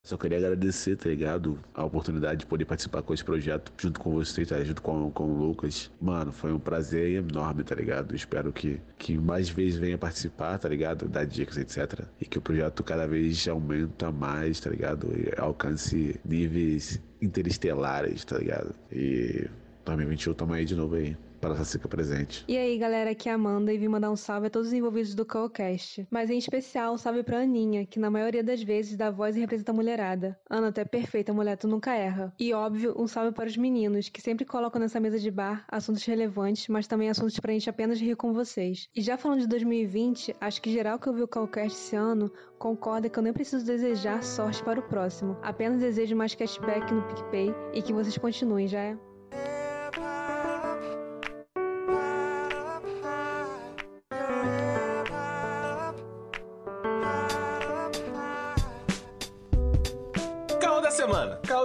Só 0.10 0.18
queria 0.18 0.40
agradecer, 0.40 0.96
tá 0.96 1.08
ligado? 1.08 1.60
A 1.72 1.86
oportunidade 1.86 2.40
de 2.40 2.46
poder 2.48 2.66
participar 2.66 3.04
com 3.04 3.14
esse 3.14 3.24
projeto 3.24 3.72
junto 3.78 4.00
com 4.00 4.12
vocês, 4.12 4.48
tá? 4.48 4.60
Junto 4.64 4.82
com, 4.82 5.12
com 5.12 5.26
o 5.26 5.38
Lucas. 5.38 5.92
Mano, 6.02 6.32
foi 6.32 6.52
um 6.52 6.58
prazer 6.58 7.12
enorme, 7.12 7.64
tá 7.64 7.76
ligado? 7.76 8.16
Espero 8.16 8.52
que, 8.52 8.82
que 8.98 9.16
mais 9.20 9.50
vezes 9.50 9.78
venha 9.78 10.00
participar, 10.00 10.58
tá 10.58 10.68
ligado? 10.68 11.08
Dar 11.08 11.26
dicas, 11.26 11.58
etc. 11.58 12.08
E 12.20 12.26
que 12.26 12.40
o 12.40 12.42
projeto 12.42 12.84
cada 12.84 13.08
vez 13.08 13.48
aumenta 13.48 14.12
mais, 14.12 14.60
tá 14.60 14.72
ligado? 14.72 15.14
E 15.16 15.32
alcance 15.40 16.20
níveis 16.26 17.00
interestelares, 17.22 18.26
tá 18.26 18.40
ligado? 18.40 18.74
E 18.92 19.48
2021 19.86 20.34
tamo 20.34 20.54
aí 20.54 20.66
de 20.66 20.76
novo 20.76 20.96
aí. 20.96 21.16
Para 21.40 21.54
essa 21.54 21.66
fica 21.66 21.88
presente. 21.88 22.44
E 22.48 22.58
aí, 22.58 22.78
galera, 22.78 23.12
aqui 23.12 23.30
é 23.30 23.32
a 23.32 23.36
Amanda 23.36 23.74
e 23.74 23.78
vim 23.78 23.88
mandar 23.88 24.12
um 24.12 24.16
salve 24.16 24.48
a 24.48 24.50
todos 24.50 24.70
os 24.70 24.74
envolvidos 24.74 25.16
do 25.16 25.26
Callcast. 25.26 26.08
Mas 26.12 26.30
em 26.30 26.38
especial, 26.38 26.94
um 26.94 26.98
salve 26.98 27.24
pra 27.24 27.40
Aninha, 27.40 27.86
que 27.86 28.00
na 28.00 28.10
maioria 28.10 28.44
das 28.44 28.62
vezes 28.62 28.98
dá 28.98 29.10
voz 29.10 29.36
e 29.36 29.40
representa 29.40 29.72
a 29.72 29.76
mulherada. 29.76 30.40
Ana, 30.50 30.72
tu 30.72 30.80
é 30.80 30.86
perfeita, 30.86 31.34
mulher, 31.34 31.58
tu 31.58 31.68
nunca 31.68 31.94
erra. 31.94 32.34
E 32.40 32.54
óbvio, 32.54 32.94
um 32.98 33.08
salve 33.08 33.32
para 33.32 33.48
os 33.48 33.56
meninos, 33.56 34.10
que 34.10 34.22
sempre 34.22 34.46
colocam 34.46 34.82
nessa 34.82 35.00
mesa 35.00 35.20
de 35.20 35.32
bar 35.32 35.66
assuntos 35.70 36.04
relevantes, 36.04 36.68
mas 36.68 36.88
também 36.88 37.10
assuntos 37.10 37.40
pra 37.40 37.54
gente 37.54 37.70
apenas 37.70 38.00
rir 38.00 38.16
com 38.16 38.34
vocês. 38.34 38.90
E 38.96 39.02
já 39.02 39.18
falando 39.18 39.42
de 39.42 39.48
2020, 39.48 40.36
acho 40.42 40.62
que 40.62 40.72
geral 40.72 41.00
que 41.00 41.08
ouviu 41.08 41.26
o 41.26 41.28
Callcast 41.28 41.78
esse 41.78 41.96
ano 41.96 42.32
concorda 42.58 43.10
que 43.10 43.18
eu 43.18 43.24
nem 43.24 43.34
preciso 43.34 43.66
desejar 43.66 44.22
sorte 44.24 44.64
para 44.64 44.80
o 44.80 44.84
próximo. 44.84 45.38
Apenas 45.42 45.80
desejo 45.80 46.16
mais 46.16 46.36
cashback 46.36 46.94
no 46.94 47.02
PicPay 47.04 47.54
e 47.74 47.82
que 47.82 47.94
vocês 47.94 48.18
continuem, 48.18 48.68
já 48.68 48.80
é? 48.80 49.09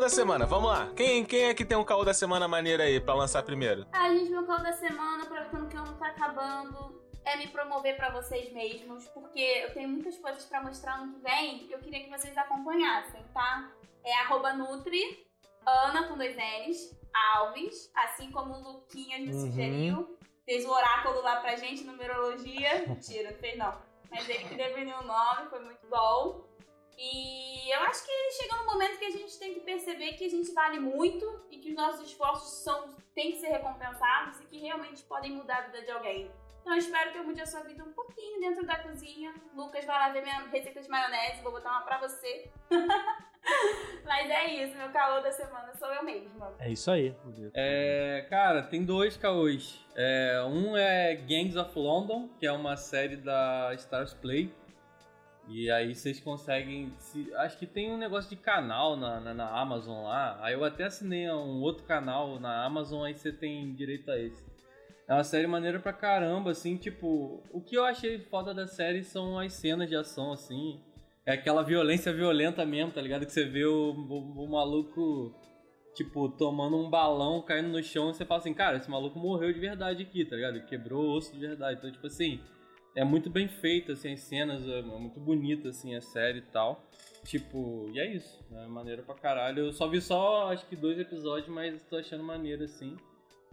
Da 0.04 0.10
semana, 0.10 0.44
vamos 0.44 0.68
lá. 0.68 0.90
Quem, 0.94 1.24
quem 1.24 1.44
é 1.44 1.54
que 1.54 1.64
tem 1.64 1.78
um 1.78 1.84
caô 1.84 2.04
da 2.04 2.12
semana 2.12 2.46
maneiro 2.46 2.82
aí 2.82 3.00
pra 3.00 3.14
lançar 3.14 3.42
primeiro? 3.42 3.86
Ah, 3.90 4.10
gente, 4.10 4.28
meu 4.30 4.44
call 4.44 4.58
da 4.62 4.72
semana, 4.74 5.22
aproveitando 5.22 5.66
que 5.68 5.76
o 5.76 5.80
ano 5.80 5.94
tá 5.98 6.08
acabando. 6.08 7.02
é 7.24 7.36
me 7.38 7.46
promover 7.48 7.96
pra 7.96 8.10
vocês 8.10 8.52
mesmos, 8.52 9.08
porque 9.08 9.40
eu 9.40 9.72
tenho 9.72 9.88
muitas 9.88 10.18
coisas 10.18 10.44
pra 10.44 10.62
mostrar 10.62 10.96
ano 10.96 11.14
que 11.14 11.20
vem 11.22 11.66
e 11.66 11.72
eu 11.72 11.78
queria 11.78 12.04
que 12.04 12.10
vocês 12.10 12.36
acompanhassem, 12.36 13.22
tá? 13.32 13.70
É 14.04 14.12
arroba 14.20 14.52
Nutri, 14.52 15.26
Ana 15.66 16.06
com 16.06 16.18
dois 16.18 16.36
N's, 16.36 16.94
Alves, 17.36 17.90
assim 17.94 18.30
como 18.30 18.52
o 18.52 18.62
Luquinhas 18.62 19.22
me 19.22 19.32
Uhum. 19.32 19.40
sugeriu. 19.40 20.18
Fez 20.44 20.66
o 20.66 20.70
oráculo 20.70 21.22
lá 21.22 21.36
pra 21.36 21.56
gente, 21.56 21.82
numerologia. 21.84 22.84
Mentira, 22.86 23.30
não 23.30 23.38
fez 23.38 23.56
não. 23.56 23.74
Mas 24.10 24.28
ele 24.28 24.44
que 24.44 24.54
definiu 24.54 24.98
o 24.98 25.04
nome, 25.04 25.48
foi 25.48 25.60
muito 25.60 25.86
bom. 25.88 26.44
E 26.96 27.70
eu 27.72 27.80
acho 27.80 28.04
que 28.04 28.12
chega 28.42 28.56
no 28.56 28.66
momento 28.66 28.98
que 28.98 29.04
a 29.04 29.10
gente 29.10 29.38
tem 29.38 29.54
que 29.54 29.60
perceber 29.60 30.12
que 30.14 30.24
a 30.24 30.30
gente 30.30 30.52
vale 30.52 30.78
muito 30.78 31.44
e 31.50 31.58
que 31.58 31.70
os 31.70 31.74
nossos 31.74 32.08
esforços 32.08 32.62
são, 32.62 32.94
têm 33.14 33.32
que 33.32 33.38
ser 33.38 33.48
recompensados 33.48 34.40
e 34.40 34.44
que 34.44 34.58
realmente 34.58 35.02
podem 35.02 35.32
mudar 35.32 35.58
a 35.58 35.62
vida 35.62 35.82
de 35.82 35.90
alguém. 35.90 36.30
Então 36.60 36.72
eu 36.72 36.78
espero 36.78 37.12
que 37.12 37.18
eu 37.18 37.24
mude 37.24 37.42
a 37.42 37.46
sua 37.46 37.60
vida 37.60 37.84
um 37.84 37.92
pouquinho 37.92 38.40
dentro 38.40 38.64
da 38.64 38.76
cozinha. 38.78 39.34
Lucas 39.54 39.84
vai 39.84 39.98
lá 39.98 40.08
ver 40.08 40.22
minha 40.22 40.46
receita 40.48 40.80
de 40.80 40.88
maionese, 40.88 41.42
vou 41.42 41.52
botar 41.52 41.70
uma 41.70 41.82
pra 41.82 41.98
você. 41.98 42.50
Mas 44.06 44.30
é 44.30 44.46
isso, 44.64 44.74
meu 44.76 44.88
caô 44.88 45.20
da 45.20 45.30
semana 45.30 45.74
sou 45.74 45.88
eu 45.92 46.02
mesma. 46.02 46.54
É 46.58 46.70
isso 46.70 46.90
aí. 46.90 47.14
É, 47.52 48.26
cara, 48.30 48.62
tem 48.62 48.82
dois 48.82 49.16
caôs. 49.18 49.84
É, 49.94 50.42
um 50.48 50.74
é 50.74 51.14
Gangs 51.14 51.56
of 51.58 51.78
London, 51.78 52.28
que 52.38 52.46
é 52.46 52.52
uma 52.52 52.76
série 52.78 53.16
da 53.16 53.72
Stars 53.74 54.14
Play. 54.14 54.50
E 55.48 55.70
aí 55.70 55.94
vocês 55.94 56.20
conseguem. 56.20 56.92
se- 56.98 57.32
acho 57.36 57.58
que 57.58 57.66
tem 57.66 57.90
um 57.92 57.98
negócio 57.98 58.30
de 58.30 58.36
canal 58.36 58.96
na, 58.96 59.20
na, 59.20 59.34
na 59.34 59.60
Amazon 59.60 60.04
lá. 60.04 60.38
Aí 60.42 60.54
eu 60.54 60.64
até 60.64 60.84
assinei 60.84 61.30
um 61.30 61.60
outro 61.60 61.84
canal 61.84 62.40
na 62.40 62.64
Amazon, 62.64 63.04
aí 63.04 63.14
você 63.14 63.30
tem 63.30 63.74
direito 63.74 64.10
a 64.10 64.18
esse. 64.18 64.42
É 65.06 65.12
uma 65.12 65.22
série 65.24 65.46
maneira 65.46 65.78
pra 65.78 65.92
caramba, 65.92 66.50
assim, 66.52 66.76
tipo. 66.78 67.42
O 67.52 67.60
que 67.60 67.76
eu 67.76 67.84
achei 67.84 68.18
foda 68.18 68.54
da 68.54 68.66
série 68.66 69.02
são 69.04 69.38
as 69.38 69.52
cenas 69.52 69.88
de 69.88 69.94
ação, 69.94 70.32
assim. 70.32 70.80
É 71.26 71.32
aquela 71.32 71.62
violência 71.62 72.12
violenta 72.12 72.64
mesmo, 72.64 72.92
tá 72.92 73.00
ligado? 73.02 73.26
Que 73.26 73.32
você 73.32 73.44
vê 73.44 73.64
o, 73.66 73.92
o, 73.92 74.44
o 74.44 74.50
maluco, 74.50 75.34
tipo, 75.94 76.28
tomando 76.30 76.76
um 76.78 76.88
balão, 76.88 77.42
caindo 77.42 77.68
no 77.68 77.82
chão, 77.82 78.10
e 78.10 78.14
você 78.14 78.24
fala 78.24 78.40
assim, 78.40 78.52
cara, 78.54 78.76
esse 78.78 78.90
maluco 78.90 79.18
morreu 79.18 79.52
de 79.52 79.60
verdade 79.60 80.02
aqui, 80.02 80.24
tá 80.24 80.36
ligado? 80.36 80.64
Quebrou 80.66 81.02
o 81.04 81.16
osso 81.16 81.32
de 81.34 81.38
verdade. 81.38 81.78
Então, 81.78 81.90
tipo 81.92 82.06
assim, 82.06 82.40
é 82.96 83.04
muito 83.04 83.28
bem 83.30 83.48
feito, 83.48 83.92
assim, 83.92 84.12
as 84.12 84.20
cenas, 84.20 84.66
é 84.68 84.82
muito 84.82 85.18
bonita, 85.20 85.68
assim, 85.70 85.94
a 85.94 86.00
série 86.00 86.38
e 86.38 86.42
tal. 86.42 86.88
Tipo, 87.24 87.88
e 87.92 87.98
é 87.98 88.14
isso, 88.14 88.44
é 88.52 88.66
maneiro 88.66 89.02
pra 89.02 89.14
caralho. 89.14 89.60
Eu 89.66 89.72
só 89.72 89.88
vi 89.88 90.00
só, 90.00 90.50
acho 90.52 90.66
que 90.66 90.76
dois 90.76 90.98
episódios, 90.98 91.48
mas 91.48 91.82
tô 91.84 91.96
achando 91.96 92.22
maneiro, 92.22 92.64
assim. 92.64 92.96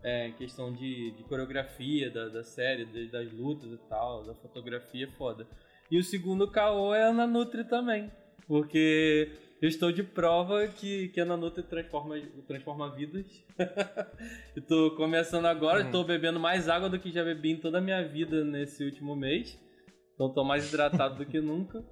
É, 0.04 0.32
questão 0.32 0.74
de, 0.74 1.12
de 1.12 1.24
coreografia 1.24 2.10
da, 2.10 2.28
da 2.28 2.44
série, 2.44 2.86
de- 2.86 3.08
das 3.10 3.32
lutas 3.32 3.72
e 3.72 3.78
tal, 3.88 4.24
da 4.24 4.34
fotografia, 4.36 5.08
foda. 5.18 5.48
E 5.90 5.98
o 5.98 6.04
segundo 6.04 6.50
caô 6.50 6.94
é 6.94 7.04
a 7.04 7.08
Ana 7.10 7.28
Nutri 7.28 7.64
também. 7.64 8.12
Porque 8.48 9.32
eu 9.62 9.70
estou 9.70 9.92
de 9.92 10.02
prova 10.04 10.68
que, 10.68 11.10
que 11.10 11.20
a 11.20 11.24
Ana 11.24 11.38
Nutri 11.38 11.64
transforma, 11.64 12.20
transforma 12.48 12.90
vidas. 12.96 13.26
tô 14.68 14.92
começando 14.96 15.46
agora, 15.46 15.86
Hum. 15.86 15.92
tô 15.92 16.04
bebendo 16.04 16.40
mais 16.40 16.68
água 16.68 16.90
do 16.90 17.00
que 17.00 17.12
já 17.12 17.24
bebi 17.24 17.52
em 17.52 17.58
toda 17.58 17.78
a 17.78 17.82
minha 17.82 18.02
vida 18.08 18.44
nesse 18.44 18.84
último 18.84 19.16
mês. 19.16 19.60
Então 20.16 20.34
tô 20.34 20.44
mais 20.44 20.68
hidratado 20.68 21.16
do 21.16 21.26
que 21.26 21.40
nunca. 21.42 21.84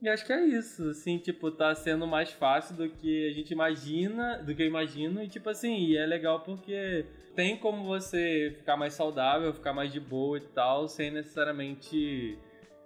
E 0.00 0.08
acho 0.08 0.26
que 0.26 0.32
é 0.32 0.44
isso, 0.44 0.90
assim, 0.90 1.16
tipo, 1.18 1.50
tá 1.50 1.74
sendo 1.74 2.06
mais 2.06 2.30
fácil 2.30 2.76
do 2.76 2.90
que 2.90 3.28
a 3.28 3.32
gente 3.32 3.52
imagina, 3.52 4.36
do 4.38 4.54
que 4.54 4.62
eu 4.62 4.66
imagino, 4.66 5.22
e 5.22 5.28
tipo 5.28 5.48
assim, 5.48 5.76
e 5.78 5.96
é 5.96 6.04
legal 6.04 6.40
porque 6.40 7.06
tem 7.34 7.56
como 7.56 7.84
você 7.84 8.54
ficar 8.58 8.76
mais 8.76 8.92
saudável, 8.92 9.54
ficar 9.54 9.72
mais 9.72 9.90
de 9.90 10.00
boa 10.00 10.36
e 10.36 10.42
tal, 10.42 10.88
sem 10.88 11.10
necessariamente 11.10 12.36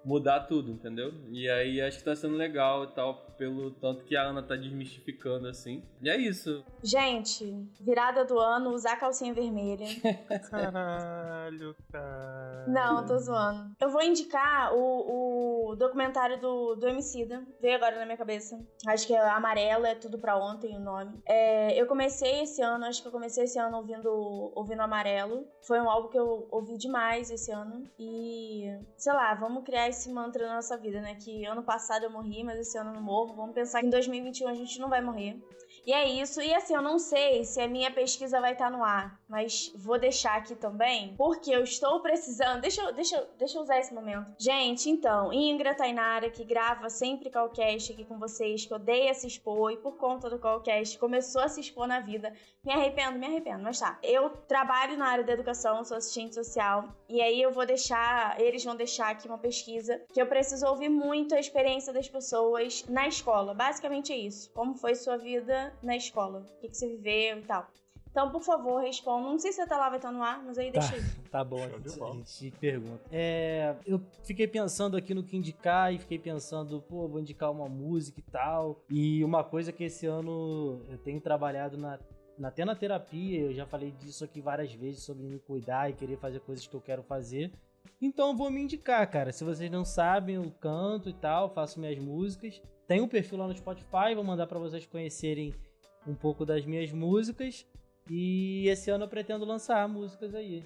mudar 0.08 0.40
tudo, 0.40 0.72
entendeu? 0.72 1.12
E 1.30 1.48
aí 1.50 1.82
acho 1.82 1.98
que 1.98 2.04
tá 2.04 2.16
sendo 2.16 2.34
legal 2.34 2.84
e 2.84 2.86
tal, 2.88 3.14
pelo 3.36 3.70
tanto 3.72 4.04
que 4.04 4.16
a 4.16 4.22
Ana 4.22 4.42
tá 4.42 4.56
desmistificando, 4.56 5.46
assim. 5.46 5.82
E 6.00 6.08
é 6.08 6.16
isso. 6.16 6.64
Gente, 6.82 7.68
virada 7.78 8.24
do 8.24 8.38
ano, 8.38 8.70
usar 8.70 8.96
calcinha 8.96 9.34
vermelha. 9.34 9.86
Caralho, 10.50 11.76
cara. 11.92 12.64
Não, 12.66 13.00
eu 13.00 13.06
tô 13.06 13.18
zoando. 13.18 13.70
Eu 13.78 13.90
vou 13.90 14.02
indicar 14.02 14.74
o, 14.74 15.72
o 15.72 15.76
documentário 15.76 16.40
do, 16.40 16.74
do 16.74 16.88
Emicida. 16.88 17.44
Veio 17.60 17.76
agora 17.76 17.98
na 17.98 18.06
minha 18.06 18.16
cabeça. 18.16 18.58
Acho 18.86 19.06
que 19.06 19.14
é 19.14 19.28
Amarelo, 19.28 19.84
é 19.84 19.94
tudo 19.94 20.18
pra 20.18 20.38
ontem 20.38 20.74
o 20.74 20.80
nome. 20.80 21.20
É, 21.26 21.78
eu 21.80 21.86
comecei 21.86 22.42
esse 22.42 22.62
ano, 22.62 22.86
acho 22.86 23.02
que 23.02 23.08
eu 23.08 23.12
comecei 23.12 23.44
esse 23.44 23.58
ano 23.58 23.76
ouvindo, 23.76 24.08
ouvindo 24.54 24.80
Amarelo. 24.80 25.46
Foi 25.62 25.78
um 25.78 25.90
álbum 25.90 26.08
que 26.08 26.18
eu 26.18 26.48
ouvi 26.50 26.78
demais 26.78 27.30
esse 27.30 27.52
ano. 27.52 27.84
E, 27.98 28.64
sei 28.96 29.12
lá, 29.12 29.34
vamos 29.34 29.64
criar 29.64 29.88
esse 29.88 29.97
mantra 30.06 30.46
na 30.46 30.56
nossa 30.56 30.76
vida, 30.76 31.00
né? 31.00 31.14
Que 31.14 31.44
ano 31.46 31.62
passado 31.62 32.04
eu 32.04 32.10
morri, 32.10 32.44
mas 32.44 32.58
esse 32.58 32.76
ano 32.76 32.90
eu 32.90 32.94
não 32.94 33.02
morro. 33.02 33.34
Vamos 33.34 33.54
pensar 33.54 33.80
que 33.80 33.86
em 33.86 33.90
2021 33.90 34.48
a 34.48 34.54
gente 34.54 34.78
não 34.78 34.90
vai 34.90 35.00
morrer. 35.00 35.40
E 35.88 35.92
é 35.94 36.06
isso. 36.06 36.42
E 36.42 36.52
assim, 36.54 36.74
eu 36.74 36.82
não 36.82 36.98
sei 36.98 37.44
se 37.44 37.58
a 37.62 37.66
minha 37.66 37.90
pesquisa 37.90 38.42
vai 38.42 38.52
estar 38.52 38.70
no 38.70 38.84
ar, 38.84 39.18
mas 39.26 39.72
vou 39.74 39.98
deixar 39.98 40.36
aqui 40.36 40.54
também, 40.54 41.14
porque 41.16 41.50
eu 41.50 41.64
estou 41.64 42.00
precisando. 42.00 42.60
Deixa 42.60 42.82
eu, 42.82 42.92
deixa, 42.92 43.16
eu- 43.16 43.26
deixa 43.38 43.56
eu 43.56 43.62
usar 43.62 43.78
esse 43.78 43.94
momento. 43.94 44.26
Gente, 44.38 44.90
então, 44.90 45.32
Ingra 45.32 45.74
Tainara, 45.74 46.28
que 46.28 46.44
grava 46.44 46.90
sempre 46.90 47.30
Calcast 47.30 47.90
aqui 47.90 48.04
com 48.04 48.18
vocês, 48.18 48.66
que 48.66 48.74
odeia 48.74 49.14
se 49.14 49.26
expor 49.26 49.72
e 49.72 49.78
por 49.78 49.96
conta 49.96 50.28
do 50.28 50.38
Calcast 50.38 50.98
começou 50.98 51.40
a 51.40 51.48
se 51.48 51.60
expor 51.62 51.86
na 51.86 52.00
vida. 52.00 52.34
Me 52.62 52.70
arrependo, 52.70 53.18
me 53.18 53.24
arrependo, 53.24 53.62
mas 53.62 53.80
tá. 53.80 53.98
Eu 54.02 54.28
trabalho 54.46 54.94
na 54.98 55.06
área 55.06 55.24
da 55.24 55.32
educação, 55.32 55.82
sou 55.84 55.96
assistente 55.96 56.34
social, 56.34 56.84
e 57.08 57.22
aí 57.22 57.40
eu 57.40 57.50
vou 57.50 57.64
deixar, 57.64 58.38
eles 58.38 58.62
vão 58.62 58.76
deixar 58.76 59.08
aqui 59.08 59.26
uma 59.26 59.38
pesquisa 59.38 59.98
que 60.12 60.20
eu 60.20 60.26
preciso 60.26 60.66
ouvir 60.66 60.90
muito 60.90 61.34
a 61.34 61.40
experiência 61.40 61.94
das 61.94 62.10
pessoas 62.10 62.84
na 62.90 63.08
escola. 63.08 63.54
Basicamente 63.54 64.12
é 64.12 64.16
isso. 64.18 64.50
Como 64.52 64.74
foi 64.74 64.94
sua 64.94 65.16
vida 65.16 65.77
na 65.82 65.96
escola? 65.96 66.40
O 66.40 66.60
que, 66.60 66.68
que 66.68 66.76
você 66.76 66.88
viveu 66.88 67.38
e 67.38 67.42
tal. 67.42 67.66
Então, 68.10 68.30
por 68.30 68.42
favor, 68.42 68.80
responda. 68.82 69.28
Não 69.28 69.38
sei 69.38 69.52
se 69.52 69.60
até 69.60 69.76
lá 69.76 69.88
vai 69.88 69.98
estar 69.98 70.10
no 70.10 70.22
ar, 70.22 70.42
mas 70.42 70.58
aí 70.58 70.72
Tá, 70.72 70.80
deixa 70.80 70.94
aí. 70.96 71.02
tá 71.30 71.44
bom, 71.44 71.62
a 71.62 71.68
gente, 71.68 72.02
a 72.02 72.12
gente 72.12 72.50
pergunta. 72.58 73.00
É, 73.12 73.76
eu 73.86 74.00
fiquei 74.24 74.48
pensando 74.48 74.96
aqui 74.96 75.14
no 75.14 75.22
que 75.22 75.36
indicar 75.36 75.92
e 75.94 75.98
fiquei 75.98 76.18
pensando, 76.18 76.80
pô, 76.82 77.06
vou 77.06 77.20
indicar 77.20 77.52
uma 77.52 77.68
música 77.68 78.18
e 78.18 78.22
tal. 78.30 78.82
E 78.90 79.22
uma 79.22 79.44
coisa 79.44 79.72
que 79.72 79.84
esse 79.84 80.06
ano 80.06 80.82
eu 80.88 80.98
tenho 80.98 81.20
trabalhado 81.20 81.76
na, 81.76 81.98
na- 82.38 82.48
até 82.48 82.64
na 82.64 82.74
terapia, 82.74 83.40
eu 83.42 83.52
já 83.52 83.66
falei 83.66 83.90
disso 83.92 84.24
aqui 84.24 84.40
várias 84.40 84.72
vezes 84.72 85.04
sobre 85.04 85.24
me 85.26 85.38
cuidar 85.38 85.88
e 85.90 85.92
querer 85.92 86.16
fazer 86.18 86.40
coisas 86.40 86.66
que 86.66 86.74
eu 86.74 86.80
quero 86.80 87.02
fazer. 87.02 87.52
Então 88.00 88.28
eu 88.30 88.36
vou 88.36 88.50
me 88.50 88.62
indicar, 88.62 89.08
cara. 89.10 89.32
Se 89.32 89.44
vocês 89.44 89.70
não 89.70 89.84
sabem, 89.84 90.36
eu 90.36 90.50
canto 90.60 91.08
e 91.10 91.12
tal, 91.14 91.50
faço 91.50 91.78
minhas 91.78 91.98
músicas. 91.98 92.60
Tem 92.86 93.00
um 93.02 93.06
perfil 93.08 93.38
lá 93.38 93.46
no 93.46 93.54
Spotify, 93.56 94.14
vou 94.14 94.24
mandar 94.24 94.46
pra 94.46 94.58
vocês 94.58 94.86
conhecerem 94.86 95.54
um 96.08 96.14
pouco 96.14 96.44
das 96.44 96.64
minhas 96.64 96.92
músicas. 96.92 97.66
E 98.10 98.66
esse 98.68 98.90
ano 98.90 99.04
eu 99.04 99.08
pretendo 99.08 99.44
lançar 99.44 99.86
músicas 99.88 100.34
aí. 100.34 100.64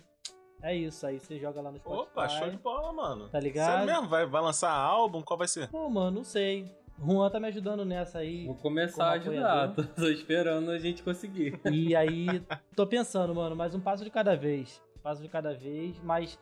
É 0.63 0.77
isso, 0.77 1.05
aí 1.05 1.19
você 1.19 1.39
joga 1.41 1.61
lá 1.61 1.73
no 1.73 1.79
Spotify. 1.79 2.03
Opa, 2.03 2.29
show 2.29 2.49
de 2.49 2.57
bola, 2.57 2.93
mano. 2.93 3.29
Tá 3.29 3.41
ligado? 3.41 3.81
Sério 3.81 3.87
mesmo? 3.87 4.09
Vai, 4.09 4.25
vai 4.27 4.41
lançar 4.41 4.71
álbum? 4.71 5.21
Qual 5.21 5.37
vai 5.37 5.49
ser? 5.49 5.69
Pô, 5.69 5.91
mano, 5.91 6.19
não 6.19 6.25
sei. 6.25 6.73
Juan 7.05 7.29
tá 7.31 7.41
me 7.41 7.49
ajudando 7.49 7.85
nessa 7.85 8.19
aí. 8.19 8.47
Vou 8.47 8.55
começar 8.55 9.07
a 9.07 9.13
ajudar, 9.13 9.75
tô, 9.75 9.83
tô 9.97 10.09
esperando 10.09 10.71
a 10.71 10.79
gente 10.79 11.03
conseguir. 11.03 11.61
E 11.65 11.97
aí, 11.97 12.27
tô 12.77 12.87
pensando, 12.87 13.35
mano, 13.35 13.57
mais 13.57 13.75
um 13.75 13.81
passo 13.81 14.05
de 14.05 14.11
cada 14.11 14.37
vez. 14.37 14.81
Passo 15.03 15.21
de 15.21 15.29
cada 15.29 15.53
vez, 15.53 15.99
mas 16.05 16.39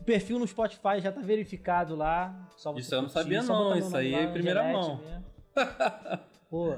o 0.00 0.04
perfil 0.04 0.40
no 0.40 0.48
Spotify 0.48 0.98
já 1.00 1.12
tá 1.12 1.20
verificado 1.20 1.94
lá. 1.94 2.34
Só 2.56 2.72
você 2.72 2.80
Isso 2.80 2.94
eu 2.94 3.02
não 3.02 3.08
curtir, 3.08 3.22
sabia 3.22 3.42
não, 3.44 3.76
isso 3.76 3.96
aí 3.96 4.14
é 4.14 4.24
em 4.24 4.32
primeira 4.32 4.64
mão. 4.72 5.00
Pô, 6.50 6.74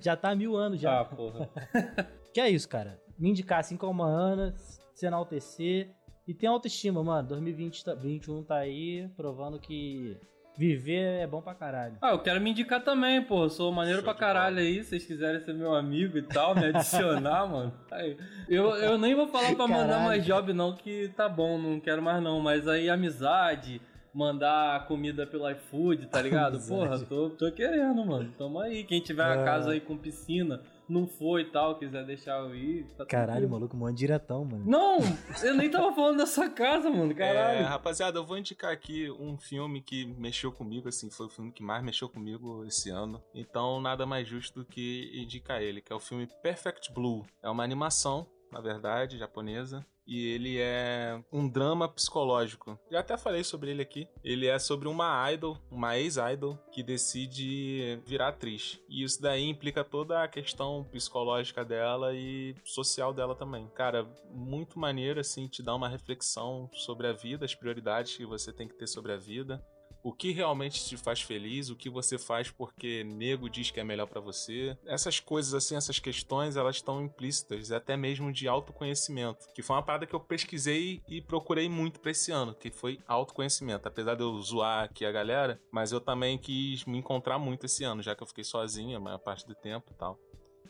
já 0.00 0.16
tá 0.16 0.30
há 0.30 0.34
mil 0.34 0.56
anos 0.56 0.80
já. 0.80 1.00
Ah, 1.00 1.04
porra. 1.04 1.48
Que 2.34 2.40
é 2.40 2.48
isso, 2.48 2.66
cara. 2.66 2.98
Me 3.18 3.28
indicar 3.28 3.60
assim 3.60 3.76
como 3.76 4.02
a 4.02 4.06
Ana, 4.08 4.54
se 4.94 5.04
enaltecer. 5.06 5.90
E 6.26 6.32
tem 6.32 6.48
autoestima, 6.48 7.04
mano. 7.04 7.28
2020, 7.28 7.84
tá- 7.84 7.92
2021 7.92 8.42
tá 8.42 8.56
aí, 8.56 9.06
provando 9.16 9.58
que 9.58 10.16
viver 10.56 11.20
é 11.20 11.26
bom 11.26 11.42
pra 11.42 11.54
caralho. 11.54 11.96
Ah, 12.00 12.12
eu 12.12 12.18
quero 12.20 12.40
me 12.40 12.50
indicar 12.50 12.82
também, 12.82 13.22
pô. 13.22 13.44
Eu 13.44 13.50
sou 13.50 13.70
maneiro 13.70 13.98
Show 13.98 14.04
pra 14.04 14.14
caralho 14.18 14.58
aí. 14.58 14.82
Se 14.82 14.90
vocês 14.90 15.04
quiserem 15.06 15.40
ser 15.44 15.52
meu 15.52 15.74
amigo 15.74 16.16
e 16.16 16.22
tal, 16.22 16.54
me 16.54 16.64
adicionar, 16.64 17.44
mano. 17.52 17.72
Aí, 17.90 18.16
eu, 18.48 18.70
eu 18.76 18.96
nem 18.96 19.14
vou 19.14 19.28
falar 19.28 19.54
pra 19.54 19.66
mandar 19.68 19.86
Caralho. 19.88 20.04
mais 20.04 20.24
job, 20.24 20.52
não, 20.54 20.74
que 20.74 21.08
tá 21.14 21.28
bom, 21.28 21.58
não 21.58 21.78
quero 21.80 22.00
mais 22.00 22.22
não. 22.22 22.40
Mas 22.40 22.66
aí 22.66 22.88
amizade, 22.88 23.78
mandar 24.14 24.86
comida 24.86 25.26
pelo 25.26 25.48
iFood, 25.50 26.06
tá 26.06 26.20
ligado? 26.20 26.58
Porra, 26.68 26.98
tô, 27.00 27.30
tô 27.30 27.50
querendo, 27.52 28.04
mano. 28.04 28.32
Tamo 28.36 28.58
aí. 28.60 28.84
Quem 28.84 29.00
tiver 29.00 29.24
uma 29.24 29.42
Ah. 29.42 29.44
casa 29.44 29.70
aí 29.72 29.80
com 29.80 29.96
piscina, 29.96 30.62
não 30.88 31.06
foi 31.06 31.42
e 31.42 31.44
tal, 31.46 31.78
quiser 31.78 32.04
deixar 32.04 32.38
eu 32.40 32.54
ir. 32.54 32.84
Tá 32.96 33.06
Caralho, 33.06 33.48
maluco, 33.48 33.76
mano, 33.76 33.96
diretão, 33.96 34.44
mano. 34.44 34.64
Não, 34.66 34.98
eu 35.42 35.54
nem 35.54 35.70
tava 35.70 35.94
falando 35.94 36.18
da 36.18 36.26
sua 36.26 36.50
casa, 36.50 36.90
mano. 36.90 37.14
Caralho. 37.14 37.58
É, 37.60 37.62
rapaziada, 37.62 38.18
eu 38.18 38.24
vou 38.26 38.36
indicar 38.36 38.72
aqui 38.72 39.10
um 39.10 39.38
filme 39.38 39.80
que 39.80 40.04
mexeu 40.18 40.52
comigo, 40.52 40.88
assim, 40.88 41.10
foi 41.10 41.26
o 41.26 41.30
filme 41.30 41.50
que 41.50 41.62
mais 41.62 41.82
mexeu 41.82 42.08
comigo 42.08 42.64
esse 42.66 42.90
ano. 42.90 43.22
Então, 43.34 43.80
nada 43.80 44.04
mais 44.04 44.28
justo 44.28 44.60
do 44.60 44.66
que 44.66 45.10
indicar 45.14 45.62
ele, 45.62 45.80
que 45.80 45.92
é 45.92 45.96
o 45.96 46.00
filme 46.00 46.28
Perfect 46.42 46.92
Blue. 46.92 47.24
É 47.42 47.48
uma 47.48 47.64
animação, 47.64 48.26
na 48.50 48.60
verdade, 48.60 49.16
japonesa. 49.18 49.84
E 50.06 50.26
ele 50.28 50.58
é 50.58 51.22
um 51.32 51.48
drama 51.48 51.88
psicológico. 51.88 52.78
Já 52.90 53.00
até 53.00 53.16
falei 53.16 53.44
sobre 53.44 53.70
ele 53.70 53.82
aqui. 53.82 54.08
Ele 54.22 54.46
é 54.46 54.58
sobre 54.58 54.88
uma 54.88 55.30
idol, 55.32 55.58
uma 55.70 55.98
ex-idol, 55.98 56.58
que 56.72 56.82
decide 56.82 58.00
virar 58.06 58.28
atriz. 58.28 58.80
E 58.88 59.02
isso 59.02 59.20
daí 59.20 59.48
implica 59.48 59.84
toda 59.84 60.22
a 60.22 60.28
questão 60.28 60.84
psicológica 60.90 61.64
dela 61.64 62.14
e 62.14 62.54
social 62.64 63.12
dela 63.12 63.34
também. 63.34 63.68
Cara, 63.74 64.06
muito 64.30 64.78
maneiro, 64.78 65.20
assim, 65.20 65.46
te 65.46 65.62
dá 65.62 65.74
uma 65.74 65.88
reflexão 65.88 66.68
sobre 66.72 67.06
a 67.06 67.12
vida, 67.12 67.44
as 67.44 67.54
prioridades 67.54 68.16
que 68.16 68.26
você 68.26 68.52
tem 68.52 68.68
que 68.68 68.74
ter 68.74 68.86
sobre 68.86 69.12
a 69.12 69.16
vida 69.16 69.62
o 70.02 70.12
que 70.12 70.32
realmente 70.32 70.84
te 70.84 70.96
faz 70.96 71.22
feliz, 71.22 71.70
o 71.70 71.76
que 71.76 71.88
você 71.88 72.18
faz 72.18 72.50
porque 72.50 73.04
nego 73.04 73.48
diz 73.48 73.70
que 73.70 73.80
é 73.80 73.84
melhor 73.84 74.06
pra 74.06 74.20
você. 74.20 74.76
Essas 74.84 75.20
coisas 75.20 75.54
assim, 75.54 75.76
essas 75.76 75.98
questões, 75.98 76.56
elas 76.56 76.76
estão 76.76 77.02
implícitas, 77.02 77.70
até 77.70 77.96
mesmo 77.96 78.32
de 78.32 78.48
autoconhecimento, 78.48 79.46
que 79.54 79.62
foi 79.62 79.76
uma 79.76 79.82
parada 79.82 80.06
que 80.06 80.14
eu 80.14 80.20
pesquisei 80.20 81.02
e 81.08 81.20
procurei 81.20 81.68
muito 81.68 82.00
pra 82.00 82.10
esse 82.10 82.32
ano, 82.32 82.54
que 82.54 82.70
foi 82.70 82.98
autoconhecimento. 83.06 83.86
Apesar 83.88 84.14
de 84.14 84.22
eu 84.22 84.40
zoar 84.40 84.84
aqui 84.84 85.04
a 85.04 85.12
galera, 85.12 85.60
mas 85.70 85.92
eu 85.92 86.00
também 86.00 86.38
quis 86.38 86.84
me 86.84 86.98
encontrar 86.98 87.38
muito 87.38 87.66
esse 87.66 87.84
ano, 87.84 88.02
já 88.02 88.14
que 88.14 88.22
eu 88.22 88.26
fiquei 88.26 88.44
sozinha 88.44 88.96
a 88.96 89.00
maior 89.00 89.18
parte 89.18 89.46
do 89.46 89.54
tempo 89.54 89.92
e 89.92 89.94
tal. 89.94 90.18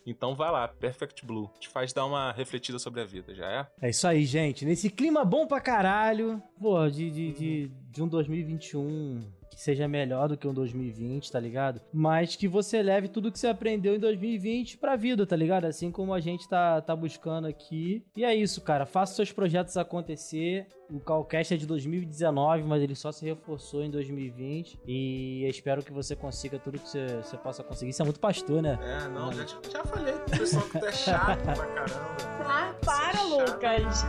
Então 0.06 0.34
vai 0.34 0.50
lá, 0.50 0.68
Perfect 0.68 1.24
Blue. 1.24 1.50
Te 1.60 1.68
faz 1.68 1.92
dar 1.92 2.04
uma 2.04 2.32
refletida 2.32 2.78
sobre 2.78 3.00
a 3.00 3.04
vida, 3.04 3.34
já 3.34 3.50
é? 3.50 3.86
É 3.86 3.90
isso 3.90 4.06
aí, 4.06 4.24
gente. 4.24 4.64
Nesse 4.64 4.90
clima 4.90 5.24
bom 5.24 5.46
pra 5.46 5.60
caralho, 5.60 6.42
pô, 6.60 6.88
de, 6.88 7.10
de, 7.10 7.32
de, 7.32 7.68
de 7.90 8.02
um 8.02 8.08
2021 8.08 9.20
que 9.54 9.60
seja 9.60 9.86
melhor 9.86 10.28
do 10.28 10.36
que 10.36 10.48
um 10.48 10.54
2020, 10.54 11.30
tá 11.30 11.38
ligado? 11.38 11.80
Mas 11.92 12.34
que 12.36 12.48
você 12.48 12.82
leve 12.82 13.08
tudo 13.08 13.30
que 13.30 13.38
você 13.38 13.48
aprendeu 13.48 13.94
em 13.94 13.98
2020 13.98 14.78
pra 14.78 14.96
vida, 14.96 15.26
tá 15.26 15.36
ligado? 15.36 15.66
Assim 15.66 15.90
como 15.90 16.14
a 16.14 16.20
gente 16.20 16.48
tá, 16.48 16.80
tá 16.80 16.96
buscando 16.96 17.46
aqui. 17.46 18.02
E 18.16 18.24
é 18.24 18.34
isso, 18.34 18.60
cara. 18.62 18.86
Faça 18.86 19.14
seus 19.14 19.30
projetos 19.30 19.76
acontecer. 19.76 20.66
O 20.90 21.00
Calcast 21.00 21.54
é 21.54 21.56
de 21.56 21.66
2019, 21.66 22.62
mas 22.64 22.82
ele 22.82 22.94
só 22.94 23.12
se 23.12 23.24
reforçou 23.24 23.82
em 23.82 23.90
2020. 23.90 24.80
E 24.86 25.42
eu 25.44 25.50
espero 25.50 25.82
que 25.82 25.92
você 25.92 26.16
consiga 26.16 26.58
tudo 26.58 26.78
que 26.78 26.88
você, 26.88 27.06
você 27.22 27.36
possa 27.36 27.62
conseguir. 27.62 27.90
Isso 27.90 28.02
é 28.02 28.04
muito 28.04 28.20
pastor, 28.20 28.62
né? 28.62 28.78
É, 28.82 29.08
não, 29.08 29.32
já, 29.32 29.44
já 29.70 29.84
falei 29.84 30.14
pro 30.14 30.38
pessoal 30.38 30.64
que 30.64 30.78
tu 30.78 30.86
é 30.86 30.92
chato 30.92 31.42
pra 31.44 31.66
caramba. 31.66 32.16
Ah, 32.46 32.74
para, 32.84 33.22
Lucas. 33.22 34.02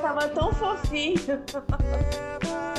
Tava 0.00 0.28
tão 0.28 0.52
fofinho. 0.52 1.16